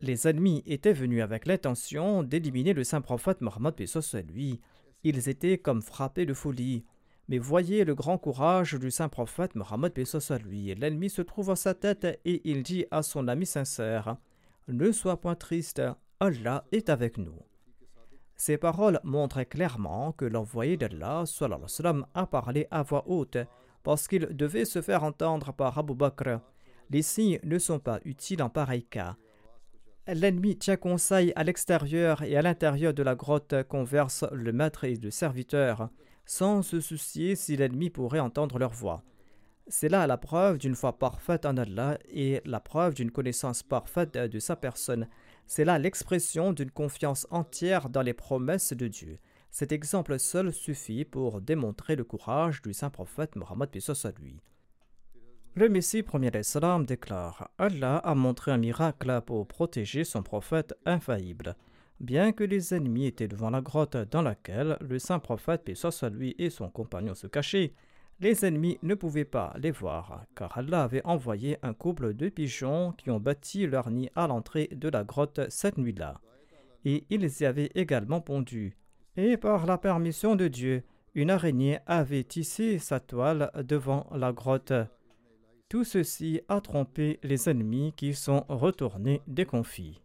Les 0.00 0.26
ennemis 0.26 0.62
étaient 0.66 0.94
venus 0.94 1.22
avec 1.22 1.46
l'intention 1.46 2.22
d'éliminer 2.22 2.72
le 2.72 2.82
saint 2.82 3.02
prophète 3.02 3.42
Mohammed 3.42 3.74
à 3.78 4.20
lui. 4.22 4.60
Ils 5.04 5.28
étaient 5.28 5.58
comme 5.58 5.82
frappés 5.82 6.24
de 6.24 6.32
folie. 6.32 6.84
Mais 7.28 7.38
voyez 7.38 7.84
le 7.84 7.94
grand 7.94 8.16
courage 8.16 8.74
du 8.74 8.90
saint 8.90 9.10
prophète 9.10 9.54
Mohammed 9.54 9.92
à 10.30 10.38
lui. 10.38 10.74
L'ennemi 10.74 11.10
se 11.10 11.22
trouve 11.22 11.50
à 11.50 11.56
sa 11.56 11.74
tête 11.74 12.20
et 12.24 12.40
il 12.50 12.62
dit 12.62 12.86
à 12.90 13.02
son 13.02 13.28
ami 13.28 13.44
sincère 13.44 14.16
Ne 14.66 14.92
sois 14.92 15.20
point 15.20 15.34
triste, 15.34 15.82
Allah 16.20 16.64
est 16.72 16.88
avec 16.88 17.18
nous. 17.18 17.38
Ces 18.34 18.56
paroles 18.56 19.00
montrent 19.04 19.42
clairement 19.44 20.12
que 20.12 20.24
l'envoyé 20.24 20.78
d'Allah 20.78 21.24
a 22.14 22.26
parlé 22.26 22.66
à 22.70 22.82
voix 22.82 23.04
haute 23.08 23.38
parce 23.86 24.08
qu'il 24.08 24.26
devait 24.32 24.64
se 24.64 24.82
faire 24.82 25.04
entendre 25.04 25.52
par 25.52 25.78
Abu 25.78 25.94
Bakr. 25.94 26.40
Les 26.90 27.02
signes 27.02 27.38
ne 27.44 27.56
sont 27.56 27.78
pas 27.78 28.00
utiles 28.04 28.42
en 28.42 28.48
pareil 28.48 28.82
cas. 28.82 29.14
L'ennemi 30.08 30.58
tient 30.58 30.76
conseil 30.76 31.32
à 31.36 31.44
l'extérieur 31.44 32.24
et 32.24 32.36
à 32.36 32.42
l'intérieur 32.42 32.92
de 32.94 33.04
la 33.04 33.14
grotte 33.14 33.54
conversent 33.68 34.26
le 34.32 34.52
maître 34.52 34.82
et 34.82 34.96
le 34.96 35.12
serviteur. 35.12 35.88
sans 36.24 36.62
se 36.62 36.80
soucier 36.80 37.36
si 37.36 37.56
l'ennemi 37.56 37.88
pourrait 37.88 38.18
entendre 38.18 38.58
leur 38.58 38.72
voix. 38.72 39.04
C'est 39.68 39.88
là 39.88 40.08
la 40.08 40.16
preuve 40.16 40.58
d'une 40.58 40.74
foi 40.74 40.98
parfaite 40.98 41.46
en 41.46 41.56
Allah 41.56 41.96
et 42.08 42.40
la 42.44 42.58
preuve 42.58 42.94
d'une 42.94 43.12
connaissance 43.12 43.62
parfaite 43.62 44.14
de 44.18 44.38
sa 44.40 44.56
personne. 44.56 45.06
C'est 45.46 45.64
là 45.64 45.78
l'expression 45.78 46.52
d'une 46.52 46.72
confiance 46.72 47.28
entière 47.30 47.88
dans 47.88 48.02
les 48.02 48.14
promesses 48.14 48.72
de 48.72 48.88
Dieu. 48.88 49.20
Cet 49.58 49.72
exemple 49.72 50.18
seul 50.18 50.52
suffit 50.52 51.06
pour 51.06 51.40
démontrer 51.40 51.96
le 51.96 52.04
courage 52.04 52.60
du 52.60 52.74
saint 52.74 52.90
prophète 52.90 53.36
Mohammed 53.36 53.70
à 53.74 54.10
lui. 54.20 54.38
Le 55.54 55.70
Messie 55.70 56.02
premier 56.02 56.30
Islam 56.38 56.84
déclare 56.84 57.48
Allah 57.56 57.96
a 57.96 58.14
montré 58.14 58.50
un 58.50 58.58
miracle 58.58 59.22
pour 59.24 59.48
protéger 59.48 60.04
son 60.04 60.22
prophète 60.22 60.74
infaillible. 60.84 61.56
Bien 62.00 62.32
que 62.32 62.44
les 62.44 62.74
ennemis 62.74 63.06
étaient 63.06 63.28
devant 63.28 63.48
la 63.48 63.62
grotte 63.62 63.96
dans 63.96 64.20
laquelle 64.20 64.76
le 64.82 64.98
saint 64.98 65.20
prophète, 65.20 65.74
soit 65.74 66.10
lui 66.10 66.34
et 66.38 66.50
son 66.50 66.68
compagnon 66.68 67.14
se 67.14 67.26
cachaient, 67.26 67.72
les 68.20 68.44
ennemis 68.44 68.78
ne 68.82 68.94
pouvaient 68.94 69.24
pas 69.24 69.54
les 69.56 69.70
voir, 69.70 70.26
car 70.34 70.58
Allah 70.58 70.82
avait 70.82 71.06
envoyé 71.06 71.56
un 71.62 71.72
couple 71.72 72.12
de 72.12 72.28
pigeons 72.28 72.92
qui 72.92 73.10
ont 73.10 73.20
bâti 73.20 73.66
leur 73.66 73.88
nid 73.88 74.10
à 74.16 74.26
l'entrée 74.26 74.68
de 74.70 74.90
la 74.90 75.02
grotte 75.02 75.40
cette 75.48 75.78
nuit-là. 75.78 76.20
Et 76.84 77.06
ils 77.08 77.40
y 77.40 77.46
avaient 77.46 77.70
également 77.74 78.20
pondu. 78.20 78.76
Et 79.18 79.38
par 79.38 79.64
la 79.64 79.78
permission 79.78 80.36
de 80.36 80.46
Dieu, 80.46 80.82
une 81.14 81.30
araignée 81.30 81.78
avait 81.86 82.24
tissé 82.24 82.78
sa 82.78 83.00
toile 83.00 83.50
devant 83.64 84.06
la 84.14 84.32
grotte. 84.32 84.74
Tout 85.70 85.84
ceci 85.84 86.42
a 86.48 86.60
trompé 86.60 87.18
les 87.22 87.48
ennemis 87.48 87.94
qui 87.96 88.14
sont 88.14 88.44
retournés 88.50 89.22
déconfits. 89.26 90.02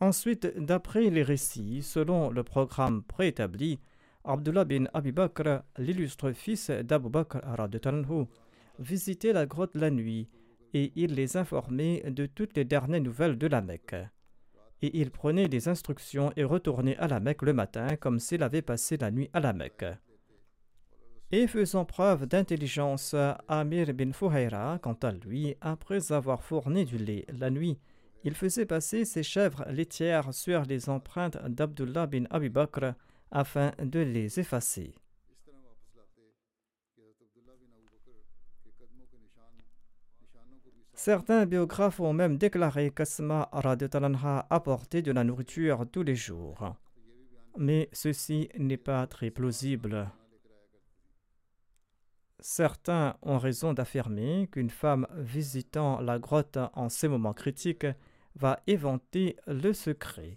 Ensuite, 0.00 0.46
d'après 0.58 1.10
les 1.10 1.22
récits, 1.22 1.82
selon 1.82 2.30
le 2.30 2.44
programme 2.44 3.02
préétabli, 3.02 3.80
Abdullah 4.24 4.64
bin 4.64 4.84
Abi 4.92 5.10
Bakr, 5.10 5.62
l'illustre 5.78 6.32
fils 6.32 6.70
d'Abu 6.70 7.08
Bakr 7.08 7.38
visitait 8.78 9.32
la 9.32 9.46
grotte 9.46 9.74
la 9.74 9.90
nuit 9.90 10.28
et 10.74 10.92
il 10.96 11.14
les 11.14 11.36
informait 11.36 12.02
de 12.06 12.26
toutes 12.26 12.56
les 12.56 12.64
dernières 12.64 13.00
nouvelles 13.00 13.38
de 13.38 13.46
la 13.46 13.60
Mecque. 13.60 13.96
Et 14.82 15.00
il 15.00 15.10
prenait 15.10 15.48
des 15.48 15.68
instructions 15.68 16.32
et 16.36 16.44
retournait 16.44 16.96
à 16.98 17.08
la 17.08 17.20
Mecque 17.20 17.42
le 17.42 17.52
matin 17.52 17.96
comme 17.96 18.18
s'il 18.18 18.42
avait 18.42 18.62
passé 18.62 18.96
la 18.96 19.10
nuit 19.10 19.30
à 19.32 19.40
la 19.40 19.52
Mecque. 19.52 19.86
Et 21.30 21.46
faisant 21.46 21.84
preuve 21.84 22.26
d'intelligence, 22.26 23.14
Amir 23.48 23.92
bin 23.92 24.12
Fuhaira, 24.12 24.78
quant 24.80 24.96
à 25.02 25.12
lui, 25.12 25.56
après 25.60 26.10
avoir 26.12 26.42
fourni 26.42 26.86
du 26.86 26.96
lait 26.96 27.26
la 27.28 27.50
nuit, 27.50 27.78
il 28.24 28.34
faisait 28.34 28.66
passer 28.66 29.04
ses 29.04 29.22
chèvres 29.22 29.64
laitières 29.70 30.32
sur 30.32 30.62
les 30.62 30.88
empreintes 30.88 31.38
d'Abdullah 31.46 32.06
bin 32.06 32.24
Abi 32.30 32.48
Bakr 32.48 32.94
afin 33.30 33.72
de 33.82 34.00
les 34.00 34.40
effacer. 34.40 34.94
Certains 40.98 41.46
biographes 41.46 42.00
ont 42.00 42.12
même 42.12 42.38
déclaré 42.38 42.90
qu'Asma 42.90 43.48
apportait 43.52 45.00
de 45.00 45.12
la 45.12 45.22
nourriture 45.22 45.86
tous 45.92 46.02
les 46.02 46.16
jours. 46.16 46.74
Mais 47.56 47.88
ceci 47.92 48.48
n'est 48.58 48.76
pas 48.76 49.06
très 49.06 49.30
plausible. 49.30 50.10
Certains 52.40 53.16
ont 53.22 53.38
raison 53.38 53.74
d'affirmer 53.74 54.48
qu'une 54.50 54.70
femme 54.70 55.06
visitant 55.14 56.00
la 56.00 56.18
grotte 56.18 56.58
en 56.74 56.88
ces 56.88 57.06
moments 57.06 57.32
critiques 57.32 57.86
va 58.34 58.58
éventer 58.66 59.36
le 59.46 59.72
secret. 59.72 60.36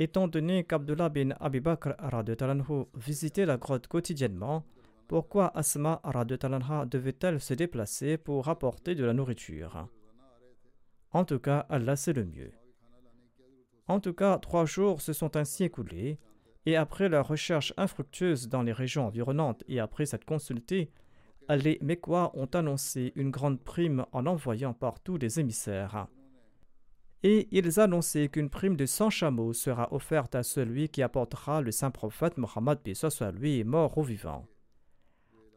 Étant 0.00 0.26
donné 0.26 0.64
qu'Abdullah 0.64 1.10
bin 1.10 1.30
Abi 1.38 1.60
Bakr 1.60 1.94
visitait 2.96 3.46
la 3.46 3.56
grotte 3.56 3.86
quotidiennement, 3.86 4.64
pourquoi 5.06 5.56
Asma 5.56 6.00
devait-elle 6.86 7.40
se 7.40 7.54
déplacer 7.54 8.16
pour 8.16 8.48
apporter 8.48 8.94
de 8.94 9.04
la 9.04 9.12
nourriture? 9.12 9.88
En 11.12 11.24
tout 11.24 11.38
cas, 11.38 11.66
Allah 11.68 11.96
c'est 11.96 12.12
le 12.12 12.24
mieux. 12.24 12.52
En 13.86 14.00
tout 14.00 14.14
cas, 14.14 14.38
trois 14.38 14.64
jours 14.64 15.00
se 15.00 15.12
sont 15.12 15.36
ainsi 15.36 15.64
écoulés, 15.64 16.18
et 16.66 16.76
après 16.76 17.08
leur 17.08 17.28
recherche 17.28 17.74
infructueuse 17.76 18.48
dans 18.48 18.62
les 18.62 18.72
régions 18.72 19.06
environnantes 19.06 19.62
et 19.68 19.80
après 19.80 20.06
cette 20.06 20.24
consultée, 20.24 20.90
les 21.50 21.78
Mekwa 21.82 22.30
ont 22.34 22.46
annoncé 22.46 23.12
une 23.16 23.30
grande 23.30 23.60
prime 23.62 24.06
en 24.12 24.24
envoyant 24.24 24.72
partout 24.72 25.18
des 25.18 25.40
émissaires 25.40 26.08
et 27.24 27.48
ils 27.52 27.80
annonçaient 27.80 28.28
qu'une 28.28 28.50
prime 28.50 28.76
de 28.76 28.84
100 28.84 29.08
chameaux 29.08 29.54
sera 29.54 29.92
offerte 29.92 30.34
à 30.34 30.42
celui 30.42 30.90
qui 30.90 31.02
apportera 31.02 31.62
le 31.62 31.72
saint 31.72 31.90
prophète 31.90 32.36
Mohammed 32.36 32.78
soit 32.94 33.32
lui 33.32 33.64
mort 33.64 33.96
ou 33.96 34.02
vivant. 34.02 34.46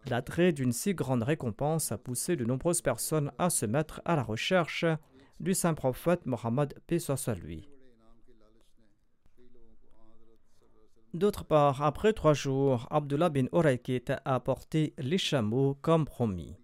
L'attrait 0.09 0.53
d'une 0.53 0.71
si 0.71 0.93
grande 0.93 1.23
récompense 1.23 1.91
a 1.91 1.97
poussé 1.97 2.35
de 2.35 2.45
nombreuses 2.45 2.81
personnes 2.81 3.31
à 3.37 3.49
se 3.49 3.65
mettre 3.65 4.01
à 4.05 4.15
la 4.15 4.23
recherche 4.23 4.85
du 5.39 5.53
saint 5.53 5.73
prophète 5.73 6.25
Mohammed 6.25 6.73
soit 6.99 7.35
lui. 7.35 7.67
D'autre 11.13 11.43
part, 11.43 11.81
après 11.81 12.13
trois 12.13 12.33
jours, 12.33 12.87
Abdullah 12.89 13.29
bin 13.29 13.47
Uraykit 13.51 14.05
a 14.09 14.35
apporté 14.35 14.93
les 14.97 15.17
chameaux 15.17 15.75
comme 15.81 16.05
promis. 16.05 16.55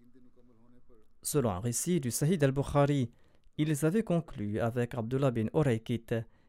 Selon 1.22 1.50
un 1.50 1.60
récit 1.60 2.00
du 2.00 2.10
Sahih 2.10 2.38
al-Bukhari, 2.42 3.10
ils 3.58 3.84
avaient 3.84 4.02
conclu 4.02 4.60
avec 4.60 4.94
Abdullah 4.94 5.30
bin 5.30 5.46
Oraykit 5.52 6.06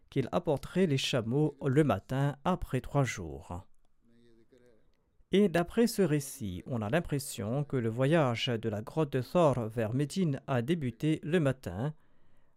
qu'il 0.09 0.29
apporterait 0.31 0.87
les 0.87 0.97
chameaux 0.97 1.57
le 1.65 1.83
matin 1.83 2.35
après 2.45 2.81
trois 2.81 3.03
jours. 3.03 3.65
Et 5.37 5.49
d'après 5.49 5.85
ce 5.85 6.01
récit, 6.01 6.63
on 6.65 6.81
a 6.81 6.89
l'impression 6.89 7.65
que 7.65 7.75
le 7.75 7.89
voyage 7.89 8.47
de 8.47 8.69
la 8.69 8.81
grotte 8.81 9.11
de 9.11 9.21
Thor 9.21 9.67
vers 9.67 9.93
Médine 9.93 10.39
a 10.47 10.61
débuté 10.61 11.19
le 11.23 11.41
matin, 11.41 11.93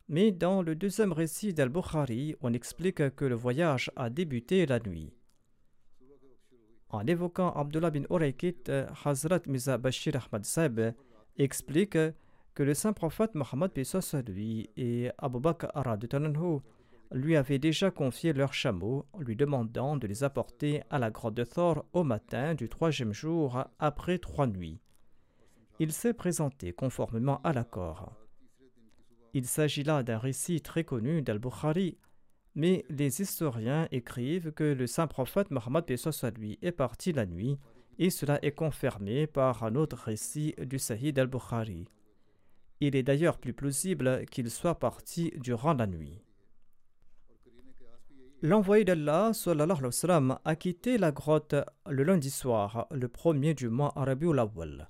mais 0.09 0.31
dans 0.31 0.63
le 0.63 0.77
deuxième 0.77 1.13
récit 1.13 1.53
d'Al-Bukhari, 1.53 2.37
on 2.41 2.53
explique 2.53 3.17
que 3.17 3.25
le 3.25 3.35
voyage 3.35 3.91
a 3.97 4.11
débuté 4.11 4.65
la 4.65 4.79
nuit. 4.79 5.13
En 6.91 7.05
évoquant 7.05 7.51
Abdullah 7.51 7.91
bin 7.91 8.05
Uraykit, 8.11 8.71
Hazrat 9.05 9.41
Miza 9.49 9.77
Bashir 9.77 10.15
Ahmad 10.15 10.45
Saib 10.45 10.95
explique 11.37 11.99
que 12.55 12.63
le 12.63 12.75
saint 12.75 12.93
prophète 12.93 13.35
Mohammed 13.35 13.73
lui 14.29 14.71
et 14.77 15.11
Abu 15.19 15.41
Bakr 15.41 15.77
lui 17.13 17.37
avaient 17.37 17.59
déjà 17.59 17.91
confié 17.91 18.33
leurs 18.33 18.55
chameaux, 18.55 19.07
lui 19.19 19.37
demandant 19.37 19.97
de 19.97 20.07
les 20.07 20.25
apporter 20.25 20.83
à 20.91 20.99
la 20.99 21.11
grotte 21.11 21.35
de 21.35 21.45
Thor 21.45 21.85
au 21.93 22.05
matin 22.05 22.55
du 22.55 22.69
troisième 22.69 23.13
jour 23.13 23.65
après 23.79 24.19
trois 24.19 24.47
nuits. 24.47 24.81
Il 25.79 25.93
s'est 25.93 26.15
présenté 26.15 26.73
conformément 26.73 27.41
à 27.43 27.53
l'accord. 27.53 28.13
Il 29.35 29.47
s'agit 29.47 29.85
là 29.85 30.03
d'un 30.03 30.19
récit 30.19 30.61
très 30.61 30.85
connu 30.85 31.23
d'Al-Bukhari, 31.23 31.99
mais 32.55 32.85
les 32.89 33.23
historiens 33.23 33.87
écrivent 33.93 34.53
que 34.53 34.65
le 34.65 34.87
saint 34.87 35.07
prophète 35.07 35.51
Mohammed 35.51 35.85
lui 36.37 36.59
est 36.63 36.73
parti 36.73 37.13
la 37.13 37.27
nuit, 37.27 37.59
et 37.99 38.11
cela 38.11 38.39
est 38.45 38.53
confirmé 38.53 39.27
par 39.27 39.65
un 39.65 39.75
autre 39.75 39.97
récit 39.97 40.55
du 40.59 40.79
Sahih 40.79 41.13
al-Bukhari. 41.17 41.89
Il 42.81 42.95
est 42.95 43.03
d'ailleurs 43.03 43.39
plus 43.39 43.53
plausible 43.53 44.25
qu'il 44.27 44.51
soit 44.51 44.79
parti 44.79 45.33
durant 45.37 45.75
la 45.75 45.87
nuit. 45.87 46.23
L'envoyé 48.41 48.85
d'Allah 48.85 49.33
a 50.45 50.57
quitté 50.57 50.97
la 50.97 51.11
grotte 51.11 51.57
le 51.89 52.05
lundi 52.05 52.31
soir, 52.31 52.87
le 52.93 53.09
premier 53.09 53.53
du 53.53 53.69
mois 53.69 53.93
Rabiul 53.97 54.39
Awwal. 54.39 54.89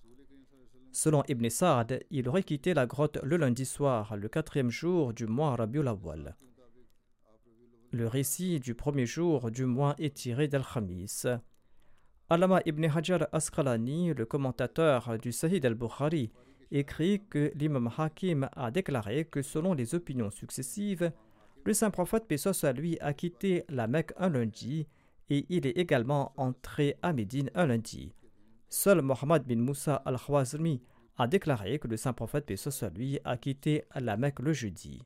Selon 0.92 1.22
Ibn 1.28 1.48
Sa'd, 1.48 2.04
il 2.10 2.28
aurait 2.28 2.42
quitté 2.42 2.74
la 2.74 2.86
grotte 2.86 3.18
le 3.22 3.38
lundi 3.38 3.64
soir, 3.64 4.18
le 4.18 4.28
quatrième 4.28 4.68
jour 4.68 5.14
du 5.14 5.26
mois 5.26 5.56
Rabiul 5.56 5.88
Awwal. 5.88 6.36
Le 7.90 8.06
récit 8.06 8.60
du 8.60 8.74
premier 8.74 9.06
jour 9.06 9.50
du 9.50 9.64
mois 9.64 9.94
est 9.98 10.14
tiré 10.14 10.46
d'Al-Khamis. 10.46 11.24
Alama 12.28 12.60
ibn 12.66 12.84
Hajar 12.84 13.28
Asqalani, 13.32 14.12
le 14.12 14.26
commentateur 14.26 15.16
du 15.18 15.32
Sahih 15.32 15.64
al-Bukhari, 15.64 16.30
écrit 16.70 17.22
que 17.30 17.50
l'imam 17.54 17.90
Hakim 17.96 18.50
a 18.54 18.70
déclaré 18.70 19.24
que 19.24 19.40
selon 19.40 19.72
les 19.72 19.94
opinions 19.94 20.30
successives, 20.30 21.10
le 21.68 21.74
saint 21.74 21.90
prophète 21.90 22.24
Pessos 22.26 22.64
à 22.64 22.72
lui 22.72 22.96
a 23.00 23.12
quitté 23.12 23.66
la 23.68 23.86
Mecque 23.88 24.14
un 24.16 24.30
lundi 24.30 24.86
et 25.28 25.44
il 25.50 25.66
est 25.66 25.76
également 25.76 26.32
entré 26.38 26.96
à 27.02 27.12
Médine 27.12 27.50
un 27.54 27.66
lundi. 27.66 28.14
Seul 28.70 29.02
Mohammed 29.02 29.44
bin 29.44 29.56
Moussa 29.56 29.96
al-Khwazmi 30.06 30.80
a 31.18 31.26
déclaré 31.26 31.78
que 31.78 31.86
le 31.86 31.98
saint 31.98 32.14
prophète 32.14 32.46
Pessos 32.46 32.82
à 32.82 32.88
lui 32.88 33.20
a 33.22 33.36
quitté 33.36 33.84
la 33.94 34.16
Mecque 34.16 34.40
le 34.40 34.54
jeudi. 34.54 35.02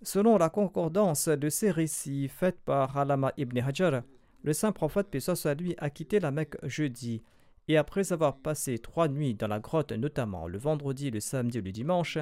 Selon 0.00 0.38
la 0.38 0.48
concordance 0.48 1.28
de 1.28 1.50
ces 1.50 1.70
récits 1.70 2.28
faits 2.28 2.58
par 2.64 2.96
Alama 2.96 3.34
ibn 3.36 3.58
Hajar, 3.58 4.04
le 4.42 4.52
saint 4.54 4.72
prophète 4.72 5.08
Pessos 5.08 5.46
à 5.46 5.52
lui 5.52 5.74
a 5.76 5.90
quitté 5.90 6.18
la 6.18 6.30
Mecque 6.30 6.56
jeudi 6.62 7.22
et 7.68 7.76
après 7.76 8.10
avoir 8.10 8.38
passé 8.38 8.78
trois 8.78 9.08
nuits 9.08 9.34
dans 9.34 9.48
la 9.48 9.60
grotte, 9.60 9.92
notamment 9.92 10.48
le 10.48 10.56
vendredi, 10.56 11.10
le 11.10 11.20
samedi 11.20 11.58
et 11.58 11.60
le 11.60 11.72
dimanche, 11.72 12.16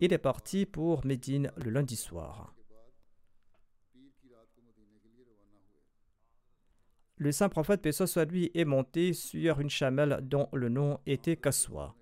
il 0.00 0.12
est 0.12 0.18
parti 0.18 0.66
pour 0.66 1.04
Médine 1.06 1.50
le 1.56 1.70
lundi 1.70 1.96
soir. 1.96 2.54
Le 7.16 7.30
saint 7.30 7.48
prophète, 7.48 7.90
soit 7.92 8.24
lui, 8.24 8.50
est 8.54 8.64
monté 8.64 9.12
sur 9.12 9.60
une 9.60 9.70
chamelle 9.70 10.18
dont 10.22 10.48
le 10.52 10.68
nom 10.68 10.98
était 11.06 11.36
Kaswa. 11.36 11.94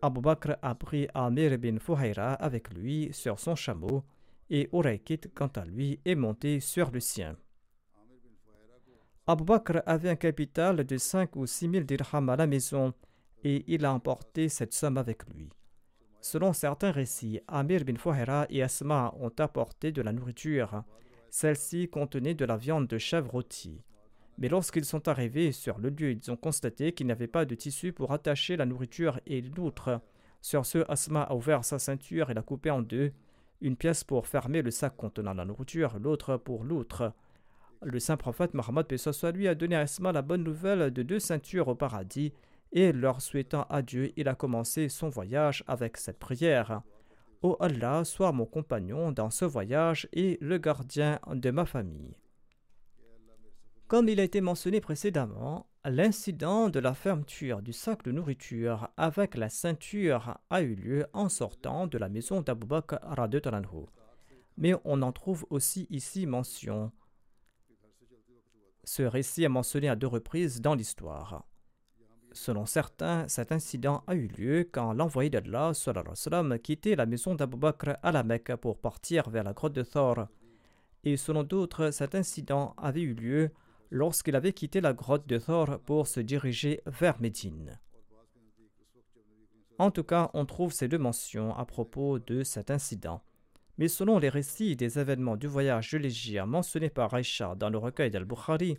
Abu 0.00 0.22
Bakr 0.22 0.56
a 0.62 0.74
pris 0.74 1.08
Amir 1.12 1.58
bin 1.58 1.78
Fuhaira 1.78 2.32
avec 2.34 2.72
lui 2.72 3.10
sur 3.12 3.38
son 3.38 3.54
chameau 3.54 4.02
et 4.48 4.70
Uraykit, 4.72 5.20
quant 5.34 5.52
à 5.56 5.64
lui, 5.66 6.00
est 6.06 6.14
monté 6.14 6.58
sur 6.58 6.90
le 6.90 7.00
sien. 7.00 7.36
Abu 9.26 9.44
Bakr 9.44 9.82
avait 9.84 10.08
un 10.08 10.16
capital 10.16 10.84
de 10.84 10.96
5 10.96 11.36
ou 11.36 11.46
6 11.46 11.70
000 11.70 11.84
dirhams 11.84 12.30
à 12.30 12.36
la 12.36 12.46
maison 12.46 12.94
et 13.44 13.62
il 13.66 13.84
a 13.84 13.92
emporté 13.92 14.48
cette 14.48 14.72
somme 14.72 14.96
avec 14.96 15.28
lui. 15.28 15.50
Selon 16.20 16.52
certains 16.52 16.90
récits, 16.90 17.40
Amir 17.48 17.84
bin 17.84 17.96
Fuhaira 17.96 18.46
et 18.50 18.62
Asma 18.62 19.14
ont 19.18 19.32
apporté 19.38 19.90
de 19.90 20.02
la 20.02 20.12
nourriture. 20.12 20.82
Celle-ci 21.30 21.88
contenait 21.88 22.34
de 22.34 22.44
la 22.44 22.56
viande 22.56 22.86
de 22.86 22.98
chèvre 22.98 23.30
rôtie. 23.30 23.80
Mais 24.36 24.48
lorsqu'ils 24.48 24.84
sont 24.84 25.08
arrivés 25.08 25.52
sur 25.52 25.78
le 25.78 25.88
lieu, 25.88 26.12
ils 26.12 26.30
ont 26.30 26.36
constaté 26.36 26.92
qu'il 26.92 27.06
n'y 27.06 27.12
avait 27.12 27.26
pas 27.26 27.44
de 27.44 27.54
tissu 27.54 27.92
pour 27.92 28.12
attacher 28.12 28.56
la 28.56 28.66
nourriture 28.66 29.18
et 29.26 29.40
l'outre. 29.40 30.00
Sur 30.42 30.66
ce, 30.66 30.84
Asma 30.90 31.22
a 31.22 31.34
ouvert 31.34 31.64
sa 31.64 31.78
ceinture 31.78 32.30
et 32.30 32.34
l'a 32.34 32.42
coupée 32.42 32.70
en 32.70 32.82
deux, 32.82 33.12
une 33.60 33.76
pièce 33.76 34.04
pour 34.04 34.26
fermer 34.26 34.62
le 34.62 34.70
sac 34.70 34.96
contenant 34.96 35.34
la 35.34 35.44
nourriture, 35.44 35.98
l'autre 35.98 36.36
pour 36.36 36.64
l'outre. 36.64 37.12
Le 37.82 37.98
saint 37.98 38.16
prophète 38.16 38.52
Mohammed 38.52 38.86
lui 39.34 39.48
a 39.48 39.54
donné 39.54 39.76
à 39.76 39.80
Asma 39.80 40.12
la 40.12 40.22
bonne 40.22 40.44
nouvelle 40.44 40.90
de 40.90 41.02
deux 41.02 41.18
ceintures 41.18 41.68
au 41.68 41.74
paradis, 41.74 42.32
et 42.72 42.92
leur 42.92 43.20
souhaitant 43.20 43.64
adieu, 43.64 44.12
il 44.16 44.28
a 44.28 44.34
commencé 44.34 44.88
son 44.88 45.08
voyage 45.08 45.64
avec 45.66 45.96
cette 45.96 46.18
prière. 46.18 46.82
Ô 47.42 47.56
Allah, 47.60 48.04
sois 48.04 48.32
mon 48.32 48.46
compagnon 48.46 49.12
dans 49.12 49.30
ce 49.30 49.44
voyage 49.44 50.08
et 50.12 50.38
le 50.40 50.58
gardien 50.58 51.18
de 51.32 51.50
ma 51.50 51.64
famille. 51.64 52.16
Comme 53.88 54.08
il 54.08 54.20
a 54.20 54.22
été 54.22 54.40
mentionné 54.40 54.80
précédemment, 54.80 55.66
l'incident 55.84 56.68
de 56.68 56.78
la 56.78 56.94
fermeture 56.94 57.60
du 57.62 57.72
sac 57.72 58.04
de 58.04 58.12
nourriture 58.12 58.88
avec 58.96 59.34
la 59.34 59.48
ceinture 59.48 60.38
a 60.48 60.62
eu 60.62 60.76
lieu 60.76 61.06
en 61.12 61.28
sortant 61.28 61.88
de 61.88 61.98
la 61.98 62.08
maison 62.08 62.40
d'Abu 62.40 62.66
Bakr 62.66 62.98
Mais 64.56 64.74
on 64.84 65.02
en 65.02 65.10
trouve 65.10 65.44
aussi 65.50 65.86
ici 65.90 66.26
mention. 66.26 66.92
Ce 68.84 69.02
récit 69.02 69.42
est 69.42 69.48
mentionné 69.48 69.88
à 69.88 69.96
deux 69.96 70.06
reprises 70.06 70.60
dans 70.60 70.74
l'histoire. 70.74 71.44
Selon 72.32 72.64
certains, 72.64 73.26
cet 73.26 73.50
incident 73.50 74.04
a 74.06 74.14
eu 74.14 74.28
lieu 74.28 74.68
quand 74.70 74.92
l'envoyé 74.92 75.30
d'Allah 75.30 75.72
quittait 76.62 76.94
la 76.94 77.06
maison 77.06 77.34
d'Abu 77.34 77.56
Bakr 77.56 77.96
à 78.02 78.12
la 78.12 78.22
Mecque 78.22 78.54
pour 78.56 78.78
partir 78.78 79.28
vers 79.30 79.42
la 79.42 79.52
grotte 79.52 79.72
de 79.72 79.82
Thor. 79.82 80.28
Et 81.02 81.16
selon 81.16 81.42
d'autres, 81.42 81.90
cet 81.90 82.14
incident 82.14 82.74
avait 82.76 83.00
eu 83.00 83.14
lieu 83.14 83.50
lorsqu'il 83.90 84.36
avait 84.36 84.52
quitté 84.52 84.80
la 84.80 84.92
grotte 84.92 85.26
de 85.26 85.38
Thor 85.38 85.80
pour 85.84 86.06
se 86.06 86.20
diriger 86.20 86.80
vers 86.86 87.20
Médine. 87.20 87.80
En 89.78 89.90
tout 89.90 90.04
cas, 90.04 90.30
on 90.34 90.44
trouve 90.44 90.72
ces 90.72 90.88
deux 90.88 90.98
mentions 90.98 91.56
à 91.56 91.64
propos 91.64 92.18
de 92.18 92.44
cet 92.44 92.70
incident. 92.70 93.22
Mais 93.78 93.88
selon 93.88 94.18
les 94.18 94.28
récits 94.28 94.76
des 94.76 94.98
événements 94.98 95.36
du 95.36 95.46
voyage 95.46 95.92
de 95.92 95.98
l'Égypte 95.98 96.44
mentionnés 96.46 96.90
par 96.90 97.14
Aïcha 97.14 97.54
dans 97.54 97.70
le 97.70 97.78
recueil 97.78 98.10
d'Al-Bukhari, 98.10 98.76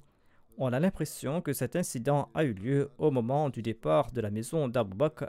on 0.62 0.74
a 0.74 0.80
l'impression 0.80 1.42
que 1.42 1.54
cet 1.54 1.76
incident 1.76 2.30
a 2.36 2.44
eu 2.44 2.54
lieu 2.54 2.92
au 3.00 3.10
moment 3.10 3.50
du 3.50 3.64
départ 3.64 4.12
de 4.12 4.22
la 4.22 4.30
maison 4.30 4.68
d'Abu 4.68 4.96
Bakr 4.96 5.26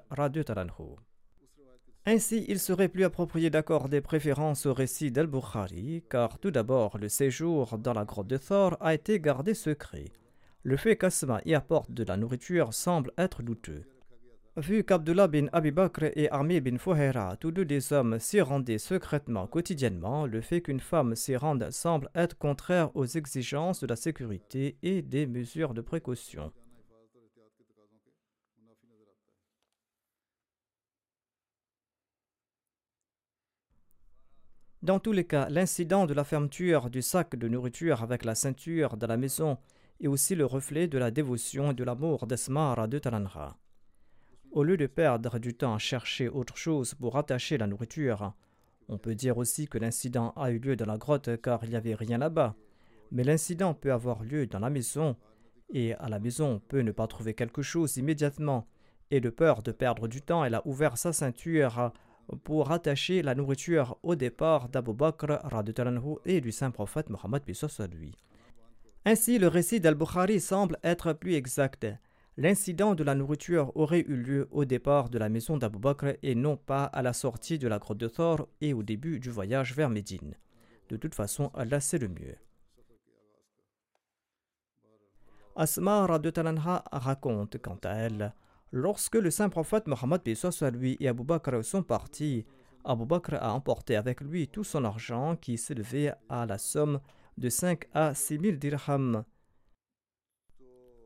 ainsi, 2.05 2.45
il 2.49 2.59
serait 2.59 2.89
plus 2.89 3.05
approprié 3.05 3.49
d'accorder 3.49 4.01
préférence 4.01 4.67
au 4.67 4.75
récit 4.75 5.13
d'Al-Bukhari, 5.13 6.03
car 6.11 6.41
tout 6.41 6.51
d'abord, 6.51 6.99
le 6.99 7.09
séjour 7.09 7.79
dans 7.79 7.93
la 7.93 8.05
grotte 8.05 8.27
de 8.27 8.39
Thor 8.39 8.77
a 8.81 8.93
été 8.93 9.21
gardé 9.21 9.55
secret. 9.55 10.07
Le 10.65 10.77
fait 10.77 10.97
qu'Asma 10.97 11.41
y 11.45 11.55
apporte 11.55 11.93
de 11.93 12.03
la 12.03 12.17
nourriture 12.17 12.75
semble 12.75 13.13
être 13.17 13.45
douteux. 13.45 13.85
Vu 14.59 14.85
qu'Abdullah 14.85 15.29
bin 15.29 15.47
Abi 15.55 15.71
Bakr 15.71 16.11
et 16.15 16.31
Armi 16.31 16.61
bin 16.61 16.77
Fuhaira, 16.77 17.39
tous 17.39 17.51
deux 17.53 17.65
des 17.65 17.95
hommes, 17.95 18.19
s'y 18.19 18.43
rendaient 18.43 18.77
secrètement 18.77 19.47
quotidiennement, 19.47 20.27
le 20.27 20.43
fait 20.43 20.61
qu'une 20.61 20.79
femme 20.79 21.17
s'y 21.17 21.37
rende 21.37 21.71
semble 21.71 22.11
être 22.15 22.37
contraire 22.37 22.95
aux 22.95 23.07
exigences 23.07 23.81
de 23.81 23.87
la 23.87 23.97
sécurité 23.97 24.77
et 24.83 25.01
des 25.01 25.27
mesures 25.27 25.73
de 25.73 25.81
précaution. 25.81 26.53
Dans 34.83 34.99
tous 34.99 35.13
les 35.13 35.25
cas, 35.25 35.49
l'incident 35.49 36.05
de 36.05 36.13
la 36.13 36.25
fermeture 36.25 36.91
du 36.91 37.01
sac 37.01 37.37
de 37.37 37.49
nourriture 37.49 38.03
avec 38.03 38.23
la 38.27 38.35
ceinture 38.35 38.99
de 38.99 39.07
la 39.07 39.17
maison 39.17 39.57
est 39.99 40.09
aussi 40.09 40.35
le 40.35 40.45
reflet 40.45 40.89
de 40.89 40.99
la 40.99 41.11
dévotion 41.11 41.71
et 41.71 41.75
de 41.75 41.85
l'amour 41.85 42.27
d'Esmara 42.27 42.87
de 42.87 42.99
Talanra. 42.99 43.57
Au 44.53 44.65
lieu 44.65 44.77
de 44.77 44.87
perdre 44.87 45.39
du 45.39 45.55
temps 45.55 45.75
à 45.75 45.79
chercher 45.79 46.29
autre 46.29 46.59
chose 46.59 46.93
pour 46.93 47.17
attacher 47.17 47.57
la 47.57 47.67
nourriture, 47.67 48.35
on 48.87 48.99
peut 48.99 49.15
dire 49.15 49.39
aussi 49.39 49.67
que 49.67 49.79
l'incident 49.79 50.35
a 50.37 50.51
eu 50.51 50.59
lieu 50.59 50.77
dans 50.77 50.85
la 50.85 50.99
grotte 50.99 51.41
car 51.41 51.65
il 51.65 51.71
n'y 51.71 51.77
avait 51.77 51.95
rien 51.95 52.19
là-bas. 52.19 52.55
Mais 53.13 53.25
l'incident 53.25 53.73
peut 53.73 53.95
avoir 53.95 54.23
lieu 54.23 54.47
dans 54.47 54.59
la 54.59 54.69
maison, 54.69 55.17
et 55.73 55.95
à 55.95 56.11
la 56.11 56.19
maison 56.19 56.57
on 56.57 56.59
peut 56.59 56.83
ne 56.83 56.93
pas 56.93 57.07
trouver 57.07 57.33
quelque 57.33 57.63
chose 57.63 57.97
immédiatement, 57.97 58.67
et 59.11 59.23
de 59.23 59.31
peur 59.31 59.63
de 59.63 59.73
perdre 59.73 60.07
du 60.07 60.21
temps, 60.21 60.45
elle 60.45 60.55
a 60.55 60.67
ouvert 60.67 60.99
sa 60.99 61.15
ceinture 61.15 61.91
pour 62.45 62.73
attacher 62.73 63.23
la 63.23 63.35
nourriture 63.35 63.97
au 64.03 64.17
départ 64.17 64.69
d'Abu 64.69 64.93
Bakr 64.93 65.39
et 66.27 66.43
du 66.43 66.53
saint 66.53 66.71
prophète 66.71 67.09
Mohammed 67.09 67.43
lui. 67.99 68.19
Ainsi, 69.07 69.39
le 69.39 69.49
récit 69.49 69.81
d'Al-Bukhari 69.81 70.41
semble 70.41 70.79
être 70.85 71.15
plus 71.15 71.33
exact. 71.33 71.87
L'incident 72.39 72.95
de 72.95 73.05
la 73.05 73.15
nourriture 73.15 73.77
aurait 73.77 74.07
eu 74.09 74.17
lieu 74.17 74.49
au 74.53 74.65
départ 74.65 75.11
de 75.11 75.19
la 75.19 75.29
maison 75.29 75.59
d'Abu 75.59 75.79
Bakr 75.79 76.17
et 76.23 76.35
non 76.35 76.57
pas 76.57 76.85
à 76.85 77.03
la 77.03 77.13
sortie 77.13 77.59
de 77.59 77.69
la 77.69 77.79
grotte 77.79 77.99
de 77.99 78.09
Thor 78.09 78.49
et 78.63 78.73
au 78.73 78.83
début 78.83 79.21
du 79.21 79.29
voyage 79.29 79.75
vers 79.75 79.91
Médine. 79.91 80.35
De 80.89 80.97
toute 80.97 81.15
façon, 81.15 81.51
Allah 81.53 81.81
c'est 81.81 81.99
le 81.99 82.09
mieux. 82.09 82.37
Asma 85.55 86.07
raconte 86.07 87.59
quant 87.59 87.79
à 87.85 87.91
elle 87.91 88.35
Lorsque 88.73 89.17
le 89.17 89.31
saint 89.31 89.51
prophète 89.51 89.87
Mohammed 89.87 90.23
lui 90.73 90.97
et 91.01 91.09
Abu 91.09 91.25
Bakr 91.25 91.63
sont 91.63 91.83
partis, 91.83 92.47
Abu 92.85 93.05
Bakr 93.05 93.35
a 93.35 93.53
emporté 93.53 93.95
avec 93.97 94.23
lui 94.23 94.49
tout 94.49 94.65
son 94.65 94.85
argent 94.85 95.37
qui 95.37 95.59
s'élevait 95.59 96.15
à 96.31 96.47
la 96.47 96.57
somme 96.57 97.01
de 97.37 97.51
5 97.51 97.85
à 97.93 98.15
6 98.15 98.39
000 98.41 98.57
dirhams. 98.57 99.25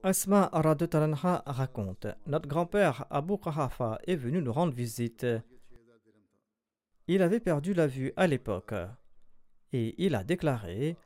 Asma 0.02 0.48
Radutalanha 0.52 1.42
raconte 1.46 2.06
Notre 2.26 2.48
grand-père 2.48 3.06
Abu 3.11 3.38
Qahafa 3.38 3.98
est 4.06 4.16
venu 4.16 4.40
nous 4.40 4.52
rendre 4.52 4.72
visite. 4.72 5.26
Il 7.09 7.22
avait 7.22 7.40
perdu 7.40 7.74
la 7.74 7.87
vue 7.87 8.12
à 8.16 8.26
l'époque 8.26 8.74
et 9.72 9.94
il 10.04 10.14
a 10.14 10.24
déclaré 10.24 10.96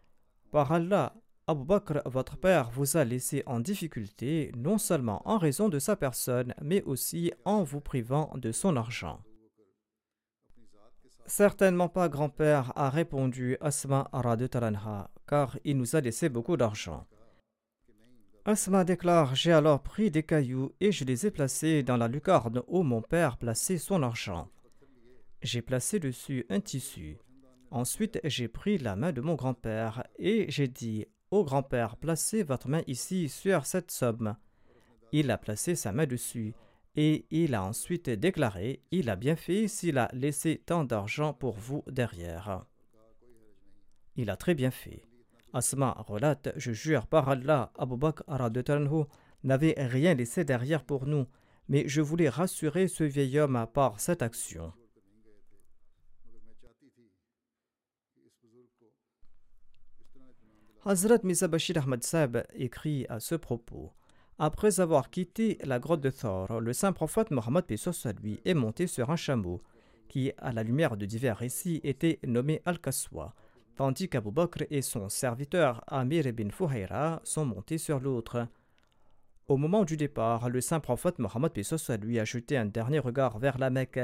Par 0.50 0.72
Allah, 0.72 1.14
Abu 1.46 1.64
Bakr, 1.64 2.03
votre 2.07 2.37
père, 2.37 2.70
vous 2.70 2.96
a 2.96 3.05
laissé 3.05 3.42
en 3.46 3.61
difficulté 3.61 4.53
non 4.57 4.79
seulement 4.79 5.22
en 5.29 5.38
raison 5.38 5.68
de 5.68 5.79
sa 5.79 5.96
personne, 5.96 6.55
mais 6.62 6.83
aussi 6.83 7.33
en 7.44 7.62
vous 7.62 7.81
privant 7.81 8.31
de 8.37 8.53
son 8.53 8.76
argent. 8.76 9.20
Certainement 11.26 11.88
pas 11.88 12.09
grand-père, 12.09 12.72
a 12.76 12.90
répondu 12.90 13.57
Asma 13.61 14.11
Talanha, 14.50 15.11
car 15.26 15.59
il 15.64 15.76
nous 15.76 15.96
a 15.96 16.00
laissé 16.00 16.29
beaucoup 16.29 16.57
d'argent. 16.57 17.07
Asma 18.46 18.85
déclare 18.85 19.35
J'ai 19.35 19.53
alors 19.53 19.83
pris 19.83 20.11
des 20.11 20.22
cailloux 20.22 20.72
et 20.81 20.92
je 20.92 21.05
les 21.05 21.26
ai 21.26 21.31
placés 21.31 21.83
dans 21.83 21.98
la 21.98 22.09
lucarne 22.09 22.62
où 22.68 22.83
mon 22.83 23.03
père 23.03 23.37
plaçait 23.37 23.76
son 23.76 24.03
argent. 24.03 24.48
J'ai 25.42 25.61
placé 25.61 26.00
dessus 26.00 26.46
un 26.48 26.61
tissu. 26.61 27.18
Ensuite, 27.70 28.18
j'ai 28.24 28.48
pris 28.48 28.79
la 28.79 28.96
main 28.96 29.12
de 29.12 29.20
mon 29.20 29.35
grand-père 29.35 30.05
et 30.18 30.46
j'ai 30.50 30.68
dit 30.68 31.07
Ô 31.31 31.44
grand-père, 31.44 31.96
placez 31.96 32.42
votre 32.42 32.68
main 32.68 32.83
ici 32.87 33.29
sur 33.29 33.66
cette 33.66 33.90
somme. 33.90 34.37
Il 35.12 35.31
a 35.31 35.37
placé 35.38 35.74
sa 35.74 35.92
main 35.92 36.07
dessus, 36.07 36.55
et 36.96 37.26
il 37.31 37.55
a 37.55 37.62
ensuite 37.62 38.11
déclaré 38.11 38.83
Il 38.90 39.11
a 39.11 39.16
bien 39.16 39.37
fait 39.37 39.68
s'il 39.68 39.98
a 39.98 40.09
laissé 40.12 40.62
tant 40.64 40.85
d'argent 40.85 41.35
pour 41.35 41.57
vous 41.57 41.85
derrière. 41.87 42.64
Il 44.16 44.31
a 44.31 44.37
très 44.37 44.55
bien 44.55 44.70
fait. 44.70 45.03
Asma 45.52 46.04
relate 46.06 46.52
Je 46.56 46.72
jure 46.72 47.06
par 47.06 47.28
Allah, 47.28 47.72
Abu 47.76 47.96
Bakr 47.96 48.22
n'avait 49.42 49.74
rien 49.78 50.14
laissé 50.14 50.44
derrière 50.44 50.84
pour 50.84 51.06
nous, 51.06 51.26
mais 51.68 51.88
je 51.88 52.00
voulais 52.00 52.28
rassurer 52.28 52.88
ce 52.88 53.04
vieil 53.04 53.38
homme 53.38 53.66
par 53.72 54.00
cette 54.00 54.22
action. 54.22 54.72
Hazrat 60.84 61.18
Misa 61.24 61.46
Bashir 61.46 61.76
Ahmad 61.76 62.02
Sab 62.02 62.42
écrit 62.54 63.04
à 63.10 63.20
ce 63.20 63.34
propos 63.34 63.92
Après 64.38 64.80
avoir 64.80 65.10
quitté 65.10 65.58
la 65.62 65.78
grotte 65.78 66.00
de 66.00 66.10
Thor, 66.10 66.60
le 66.60 66.72
saint 66.72 66.92
prophète 66.92 67.30
Mohammed 67.30 67.64
lui 68.22 68.40
est 68.44 68.54
monté 68.54 68.86
sur 68.86 69.10
un 69.10 69.16
chameau 69.16 69.62
qui, 70.08 70.32
à 70.38 70.52
la 70.52 70.62
lumière 70.62 70.96
de 70.96 71.04
divers 71.04 71.36
récits, 71.36 71.80
était 71.84 72.18
nommé 72.24 72.62
Al-Kaswa, 72.64 73.34
tandis 73.76 74.09
qu'Abu 74.09 74.30
Bakr 74.30 74.64
et 74.70 74.83
son 74.83 75.09
serviteur 75.09 75.83
Amir 75.87 76.26
ibn 76.26 76.50
Fuhaira 76.50 77.20
sont 77.24 77.44
montés 77.44 77.78
sur 77.78 78.00
l'autre. 78.00 78.46
Au 79.48 79.56
moment 79.56 79.85
du 79.85 79.96
départ, 79.96 80.48
le 80.48 80.61
saint 80.61 80.80
prophète 80.80 81.18
Mohammed 81.18 81.52
lui 82.02 82.20
a 82.20 82.24
jeté 82.24 82.56
un 82.56 82.66
dernier 82.66 83.00
regard 83.00 83.38
vers 83.38 83.59
la 83.59 83.70
Mecque, 83.70 84.00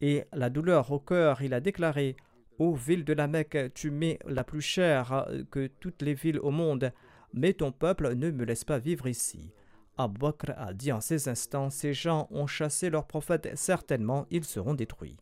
et 0.00 0.24
la 0.32 0.48
douleur 0.48 0.90
au 0.90 0.98
cœur, 0.98 1.42
il 1.42 1.52
a 1.52 1.60
déclaré 1.60 2.16
Ô 2.58 2.74
ville 2.74 3.04
de 3.04 3.12
la 3.12 3.26
Mecque, 3.26 3.72
tu 3.74 3.90
m'es 3.90 4.18
la 4.26 4.44
plus 4.44 4.62
chère 4.62 5.26
que 5.50 5.66
toutes 5.66 6.02
les 6.02 6.14
villes 6.14 6.40
au 6.40 6.50
monde, 6.50 6.92
mais 7.34 7.52
ton 7.52 7.72
peuple 7.72 8.14
ne 8.14 8.30
me 8.30 8.44
laisse 8.44 8.64
pas 8.64 8.78
vivre 8.78 9.06
ici. 9.06 9.52
Abu 9.98 10.18
Bakr 10.18 10.52
a 10.56 10.72
dit 10.72 10.92
en 10.92 11.00
ces 11.00 11.28
instants 11.28 11.68
Ces 11.68 11.92
gens 11.92 12.26
ont 12.30 12.46
chassé 12.46 12.88
leur 12.88 13.06
prophète, 13.06 13.50
certainement 13.56 14.26
ils 14.30 14.44
seront 14.44 14.74
détruits. 14.74 15.18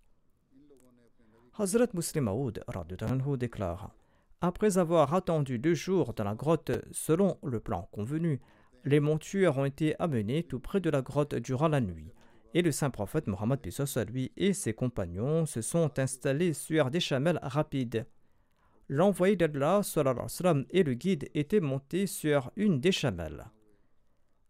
Hazrat 1.61 1.89
Muslim 1.93 2.27
Maud 2.27 2.63
déclare 3.37 3.91
Après 4.41 4.79
avoir 4.79 5.13
attendu 5.13 5.59
deux 5.59 5.75
jours 5.75 6.15
dans 6.15 6.23
la 6.23 6.37
grotte 6.37 6.71
selon 6.93 7.37
le 7.43 7.59
plan 7.59 7.89
convenu, 7.91 8.41
les 8.85 9.01
montures 9.01 9.59
ont 9.59 9.65
été 9.65 9.97
amenées 9.99 10.45
tout 10.45 10.61
près 10.61 10.81
de 10.81 10.89
la 10.89 11.03
grotte 11.03 11.35
durant 11.35 11.67
la 11.67 11.81
nuit, 11.81 12.13
et 12.55 12.63
le 12.63 12.71
saint 12.71 12.91
prophète 12.91 13.27
Mohammed 13.27 13.59
lui 14.09 14.31
et 14.37 14.53
ses 14.53 14.73
compagnons 14.73 15.47
se 15.47 15.61
sont 15.61 15.99
installés 15.99 16.53
sur 16.53 16.93
des 16.93 17.01
chamelles 17.01 17.41
rapides. 17.43 18.07
L'envoyé 18.89 19.35
d'Allah 19.35 19.81
et 20.71 20.83
le 20.85 20.95
guide 20.95 21.29
étaient 21.35 21.59
montés 21.59 22.07
sur 22.07 22.53
une 22.55 22.79
des 22.79 22.93
chamelles. 22.93 23.47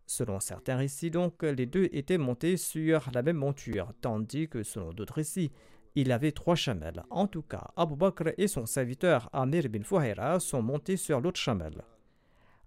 Selon 0.04 0.40
certains 0.40 0.76
récits, 0.76 1.10
donc, 1.10 1.42
les 1.42 1.66
deux 1.66 1.88
étaient 1.92 2.18
montés 2.18 2.58
sur 2.58 3.08
la 3.14 3.22
même 3.22 3.36
monture, 3.36 3.94
tandis 4.02 4.48
que 4.48 4.62
selon 4.62 4.92
d'autres 4.92 5.14
récits, 5.14 5.52
il 6.00 6.12
avait 6.12 6.30
trois 6.30 6.54
chamelles. 6.54 7.02
En 7.10 7.26
tout 7.26 7.42
cas, 7.42 7.72
Abu 7.76 7.96
Bakr 7.96 8.28
et 8.38 8.46
son 8.46 8.66
serviteur 8.66 9.28
Amir 9.32 9.68
bin 9.68 9.82
Fouhaira 9.82 10.38
sont 10.38 10.62
montés 10.62 10.96
sur 10.96 11.20
l'autre 11.20 11.40
chamelle. 11.40 11.82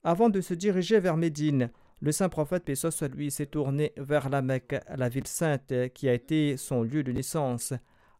Avant 0.04 0.28
de 0.28 0.42
se 0.42 0.54
diriger 0.54 1.00
vers 1.00 1.16
Médine, 1.16 1.72
le 2.02 2.12
saint 2.12 2.28
prophète 2.28 2.66
Pessoa 2.66 2.92
lui 3.08 3.32
s'est 3.32 3.46
tourné 3.46 3.94
vers 3.96 4.30
la 4.30 4.42
Mecque, 4.42 4.76
la 4.98 5.08
ville 5.08 5.28
sainte 5.28 5.74
qui 5.94 6.10
a 6.10 6.14
été 6.14 6.58
son 6.58 6.84
lieu 6.84 7.04
de 7.04 7.14
naissance, 7.14 7.74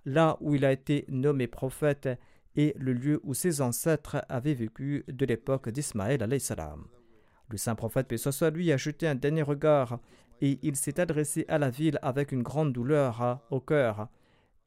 là 0.06 0.38
où 0.40 0.56
il 0.56 0.64
a 0.64 0.72
été 0.72 1.04
nommé 1.10 1.48
prophète 1.48 2.08
et 2.56 2.74
le 2.78 2.94
lieu 2.94 3.20
où 3.24 3.34
ses 3.34 3.60
ancêtres 3.60 4.24
avaient 4.30 4.54
vécu 4.54 5.04
de 5.10 5.26
l'époque 5.26 5.70
d'Ismaël. 5.70 6.26
Le 7.50 7.58
saint 7.58 7.76
prophète 7.76 8.08
Pessoa 8.08 8.50
lui 8.50 8.72
a 8.72 8.78
jeté 8.78 9.10
un 9.10 9.16
dernier 9.16 9.42
regard 9.42 10.00
et 10.40 10.58
il 10.62 10.78
s'est 10.78 11.02
adressé 11.02 11.44
à 11.50 11.58
la 11.58 11.70
ville 11.70 12.00
avec 12.02 12.32
une 12.32 12.44
grande 12.44 12.72
douleur 12.72 13.42
au 13.50 13.60
cœur. 13.60 14.08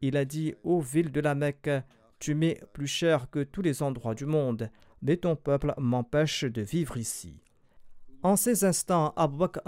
Il 0.06 0.18
a 0.18 0.26
dit 0.26 0.54
Ô 0.64 0.80
ville 0.80 1.10
de 1.10 1.20
la 1.20 1.34
Mecque, 1.34 1.70
tu 2.18 2.34
m'es 2.34 2.60
plus 2.74 2.86
cher 2.86 3.30
que 3.30 3.42
tous 3.42 3.62
les 3.62 3.82
endroits 3.82 4.14
du 4.14 4.26
monde, 4.26 4.68
mais 5.00 5.16
ton 5.16 5.34
peuple 5.34 5.72
m'empêche 5.78 6.44
de 6.44 6.60
vivre 6.60 6.98
ici. 6.98 7.40
En 8.22 8.36
ces 8.36 8.66
instants, 8.66 9.14
Abu 9.16 9.38
Bakr 9.38 9.62